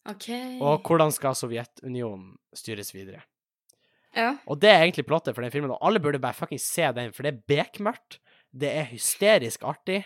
OK. 0.08 0.30
og 0.60 0.84
hvordan 0.88 1.12
skal 1.16 1.36
Sovjetunionen 1.36 2.34
styres 2.56 2.92
videre. 2.96 3.24
Ja. 4.16 4.36
Og 4.48 4.60
det 4.62 4.70
er 4.70 4.84
egentlig 4.86 5.08
plottet 5.10 5.34
for 5.36 5.42
den 5.42 5.52
filmen, 5.54 5.72
og 5.72 5.80
alle 5.82 6.00
burde 6.04 6.20
bare 6.22 6.34
fucking 6.38 6.60
se 6.62 6.92
den, 6.94 7.14
for 7.14 7.24
det 7.24 7.34
er 7.34 7.42
bekmørkt, 7.56 8.20
det 8.54 8.70
er 8.70 8.86
hysterisk 8.92 9.64
artig, 9.66 10.04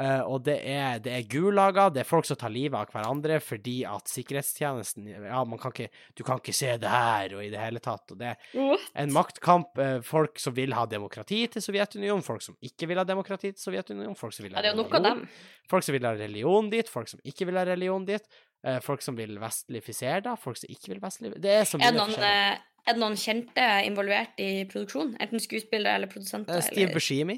eh, 0.00 0.20
og 0.24 0.44
det 0.46 0.54
er, 0.64 0.98
det 1.04 1.12
er 1.12 1.26
gulager, 1.28 1.90
det 1.92 2.00
er 2.00 2.08
folk 2.08 2.24
som 2.24 2.38
tar 2.40 2.48
livet 2.48 2.72
av 2.78 2.88
hverandre 2.94 3.36
fordi 3.44 3.82
at 3.84 4.08
sikkerhetstjenesten 4.08 5.10
Ja, 5.26 5.42
man 5.44 5.58
kan 5.60 5.74
ikke 5.74 5.90
Du 6.16 6.22
kan 6.24 6.40
ikke 6.40 6.54
se 6.56 6.70
det 6.80 6.88
her, 6.88 7.34
og 7.36 7.44
i 7.44 7.50
det 7.52 7.60
hele 7.60 7.82
tatt, 7.84 8.14
og 8.14 8.18
det 8.22 8.30
er 8.32 8.78
en 9.02 9.12
maktkamp. 9.12 9.76
eh, 9.78 10.00
Folk 10.00 10.40
som 10.40 10.54
vil 10.56 10.72
ha 10.72 10.86
demokrati 10.88 11.42
til 11.52 11.60
Sovjetunionen, 11.60 12.24
folk 12.24 12.40
som 12.42 12.56
ikke 12.64 12.88
vil 12.88 12.96
ha 12.96 13.04
demokrati 13.04 13.52
til 13.52 13.60
Sovjetunionen, 13.60 14.16
folk 14.16 14.32
som 14.32 14.44
vil 14.48 14.52
Ja, 14.56 14.62
ha 14.62 14.70
av 14.72 14.78
religion, 14.78 15.02
dem. 15.02 15.28
folk 15.68 15.84
som 15.84 15.92
vil 15.92 16.08
ha 16.08 16.12
religion 16.16 16.70
dit, 16.72 16.88
folk 16.88 17.08
som 17.12 17.20
ikke 17.28 17.46
vil 17.52 17.60
ha 17.60 17.64
religion 17.68 18.04
dit, 18.08 18.22
eh, 18.64 18.80
folk 18.80 19.02
som 19.04 19.14
vil 19.20 19.36
vestlifisere 19.38 20.22
da. 20.22 20.36
folk 20.36 20.56
som 20.56 20.68
ikke 20.72 20.88
vil 20.94 21.00
vestlifisere 21.04 21.40
Det 21.42 21.50
er 21.60 21.64
så 21.68 21.76
mye 21.78 21.92
forskjellig. 22.16 22.58
Er 22.82 22.96
det 22.96 23.02
noen 23.02 23.18
kjente 23.18 23.64
involvert 23.86 24.38
i 24.42 24.64
produksjonen? 24.70 25.16
Enten 25.22 25.42
skuespillere 25.42 26.00
eller 26.00 26.10
produsenter? 26.10 26.58
Eh, 26.58 26.66
Steve 26.66 26.88
eller... 26.88 26.96
Buscemi, 26.98 27.36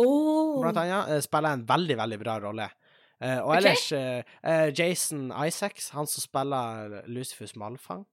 oh. 0.00 0.58
blant 0.62 0.80
annet, 0.80 1.14
eh, 1.14 1.24
spiller 1.24 1.58
en 1.58 1.64
veldig, 1.68 1.98
veldig 2.00 2.20
bra 2.22 2.38
rolle. 2.46 2.68
Eh, 3.18 3.40
og 3.42 3.56
ellers 3.56 3.88
okay. 3.90 4.70
Jason 4.78 5.32
Isaacs, 5.34 5.90
han 5.96 6.06
som 6.06 6.22
spiller 6.22 7.00
Lucifus 7.10 7.56
Malfang 7.58 8.04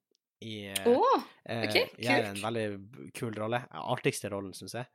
i 0.41 0.65
eh, 0.71 0.87
Åh, 0.89 1.27
eh, 1.45 1.67
ok, 1.67 1.77
gjør 2.01 2.29
en 2.31 2.41
veldig 2.41 2.65
kul 3.15 3.37
rolle. 3.37 3.61
Artigste 3.85 4.31
rollen, 4.33 4.55
syns 4.57 4.75
jeg. 4.79 4.89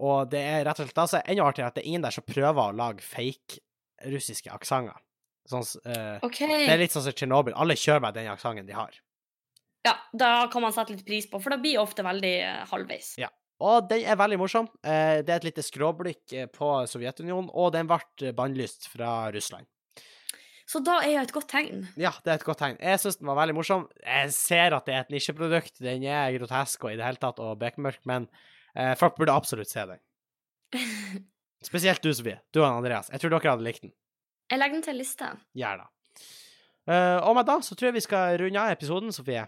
Og 0.00 0.30
det 0.32 0.40
er 0.40 0.64
rett 0.64 0.80
og 0.80 0.88
slett 0.88 1.02
altså, 1.04 1.20
enda 1.28 1.44
artigere 1.44 1.70
at 1.70 1.76
det 1.76 1.84
er 1.84 1.92
ingen 1.92 2.04
der 2.06 2.14
som 2.14 2.24
prøver 2.24 2.72
å 2.72 2.76
lage 2.76 3.04
fake 3.04 3.60
russiske 4.12 4.50
aksenter. 4.50 4.96
Sånn, 5.50 5.64
uh, 5.84 6.22
okay. 6.22 6.46
Det 6.48 6.70
er 6.70 6.80
litt 6.80 6.94
sånn 6.94 7.04
som 7.04 7.14
Tsjernobyl. 7.14 7.54
Alle 7.58 7.74
kjører 7.76 8.02
med 8.04 8.14
den 8.16 8.30
aksenten 8.30 8.68
de 8.68 8.76
har. 8.76 8.94
Ja, 9.86 9.96
da 10.14 10.32
kan 10.52 10.62
man 10.62 10.74
sette 10.74 10.94
litt 10.94 11.06
pris 11.06 11.26
på, 11.30 11.40
for 11.42 11.54
det 11.54 11.62
blir 11.64 11.80
ofte 11.82 12.04
veldig 12.06 12.34
eh, 12.40 12.60
halvveis. 12.70 13.14
Ja. 13.20 13.32
Og 13.62 13.86
den 13.90 14.06
er 14.06 14.18
veldig 14.18 14.38
morsom. 14.42 14.66
Eh, 14.82 15.20
det 15.22 15.30
er 15.30 15.38
et 15.40 15.46
lite 15.46 15.64
skråblikk 15.64 16.34
eh, 16.34 16.48
på 16.50 16.70
Sovjetunionen, 16.90 17.50
og 17.50 17.72
den 17.74 17.90
ble 17.90 18.32
bannlyst 18.36 18.88
fra 18.90 19.30
Russland. 19.34 19.66
Så 20.72 20.80
da 20.84 21.00
er 21.02 21.16
jo 21.16 21.22
et 21.26 21.34
godt 21.34 21.50
tegn. 21.52 21.82
Ja, 22.00 22.14
det 22.24 22.32
er 22.32 22.38
et 22.38 22.46
godt 22.46 22.62
tegn. 22.62 22.78
Jeg 22.80 23.00
syns 23.02 23.18
den 23.20 23.28
var 23.28 23.36
veldig 23.42 23.56
morsom. 23.58 23.88
Jeg 24.06 24.30
ser 24.34 24.76
at 24.76 24.86
det 24.88 24.94
er 24.94 25.04
et 25.04 25.12
nisjeprodukt. 25.12 25.82
Den 25.82 26.06
er 26.08 26.32
grotesk 26.38 26.86
og 26.86 26.94
i 26.94 26.98
det 27.00 27.04
hele 27.06 27.20
tatt 27.20 27.42
og 27.42 27.58
bekmørk, 27.60 28.00
men 28.08 28.28
eh, 28.74 28.94
folk 28.98 29.18
burde 29.18 29.34
absolutt 29.34 29.70
se 29.70 29.84
den. 29.90 30.02
Spesielt 31.68 32.02
du, 32.02 32.10
Sofie. 32.14 32.40
Du 32.54 32.62
og 32.62 32.70
Andreas. 32.70 33.10
Jeg 33.12 33.22
tror 33.22 33.34
dere 33.34 33.52
hadde 33.52 33.66
likt 33.66 33.84
den. 33.84 33.92
Jeg 34.50 34.60
legger 34.60 34.78
den 34.78 34.86
til 34.86 34.98
lista. 34.98 35.34
Gjør 35.56 35.82
det. 35.82 35.90
Uh, 36.82 37.18
og 37.28 37.36
med 37.38 37.46
da 37.46 37.60
så 37.62 37.76
tror 37.78 37.92
jeg 37.92 37.94
vi 38.00 38.02
skal 38.02 38.40
runde 38.40 38.58
av 38.58 38.72
episoden, 38.74 39.12
Sofie. 39.14 39.44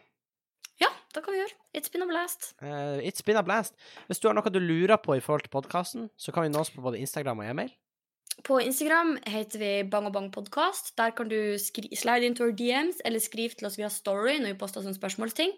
Ja, 1.14 1.20
det 1.20 1.26
kan 1.28 1.34
vi 1.34 1.38
gjøre. 1.38 1.54
It's 1.78 1.90
been 1.92 2.02
a 2.02 2.06
blast. 2.10 2.54
Uh, 2.58 2.98
it's 2.98 3.22
been 3.22 3.36
a 3.38 3.42
blast. 3.46 3.76
Hvis 4.08 4.18
du 4.18 4.26
har 4.26 4.34
noe 4.34 4.50
du 4.50 4.58
lurer 4.58 4.98
på 4.98 5.14
i 5.14 5.20
forhold 5.22 5.44
til 5.44 5.52
podkasten, 5.52 6.08
så 6.18 6.32
kan 6.34 6.42
vi 6.42 6.50
nå 6.50 6.58
oss 6.58 6.72
på 6.74 6.82
både 6.82 6.98
Instagram 6.98 7.38
og 7.38 7.50
e-mail. 7.52 7.70
På 8.42 8.58
Instagram 8.58 9.12
heter 9.30 9.62
vi 9.62 9.70
Bang 9.86 10.08
og 10.08 10.16
Bang 10.16 10.32
Podcast. 10.34 10.90
Der 10.98 11.14
kan 11.14 11.30
du 11.30 11.54
slide 11.54 12.26
into 12.26 12.42
our 12.42 12.50
DMs 12.50 12.98
eller 13.04 13.22
skrive 13.22 13.54
til 13.54 13.68
oss 13.68 13.78
via 13.78 13.92
Story 13.94 14.40
når 14.40 14.56
vi 14.56 14.58
poster 14.58 14.82
sånne 14.82 14.98
spørsmålsting. 14.98 15.54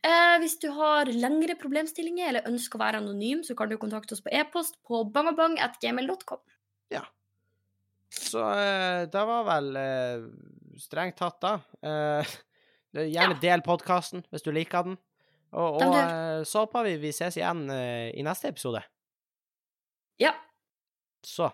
Uh, 0.00 0.40
hvis 0.40 0.56
du 0.64 0.70
har 0.72 1.12
lengre 1.12 1.58
problemstillinger 1.60 2.30
eller 2.30 2.48
ønsker 2.48 2.80
å 2.80 2.84
være 2.86 3.04
anonym, 3.04 3.44
så 3.44 3.52
kan 3.58 3.68
du 3.68 3.76
kontakte 3.76 4.16
oss 4.16 4.24
på 4.24 4.32
e-post 4.32 4.80
på 4.88 5.04
bangabang.gmail.com. 5.12 6.40
Så 8.16 8.40
uh, 8.40 9.04
det 9.12 9.28
var 9.28 9.44
vel 9.44 9.74
strengt 10.80 11.18
tatt, 11.20 11.40
da. 11.42 11.54
Eh, 11.82 12.36
gjerne 13.04 13.38
del 13.42 13.62
podkasten 13.66 14.24
hvis 14.32 14.44
du 14.46 14.50
liker 14.54 14.88
den. 14.88 14.96
Og, 15.56 15.80
og 15.80 15.94
eh, 16.00 16.42
så 16.48 16.64
håper 16.64 16.88
vi 16.88 16.96
vi 17.06 17.12
ses 17.16 17.38
igjen 17.38 17.66
eh, 17.72 18.10
i 18.16 18.24
neste 18.26 18.50
episode. 18.52 18.82
Ja. 20.20 20.34
Så 21.26 21.50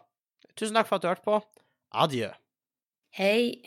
tusen 0.57 0.77
takk 0.79 0.89
for 0.89 0.99
at 0.99 1.05
du 1.05 1.11
hørte 1.11 1.27
på. 1.27 1.39
Adjø. 1.93 2.33
Hei. 3.19 3.61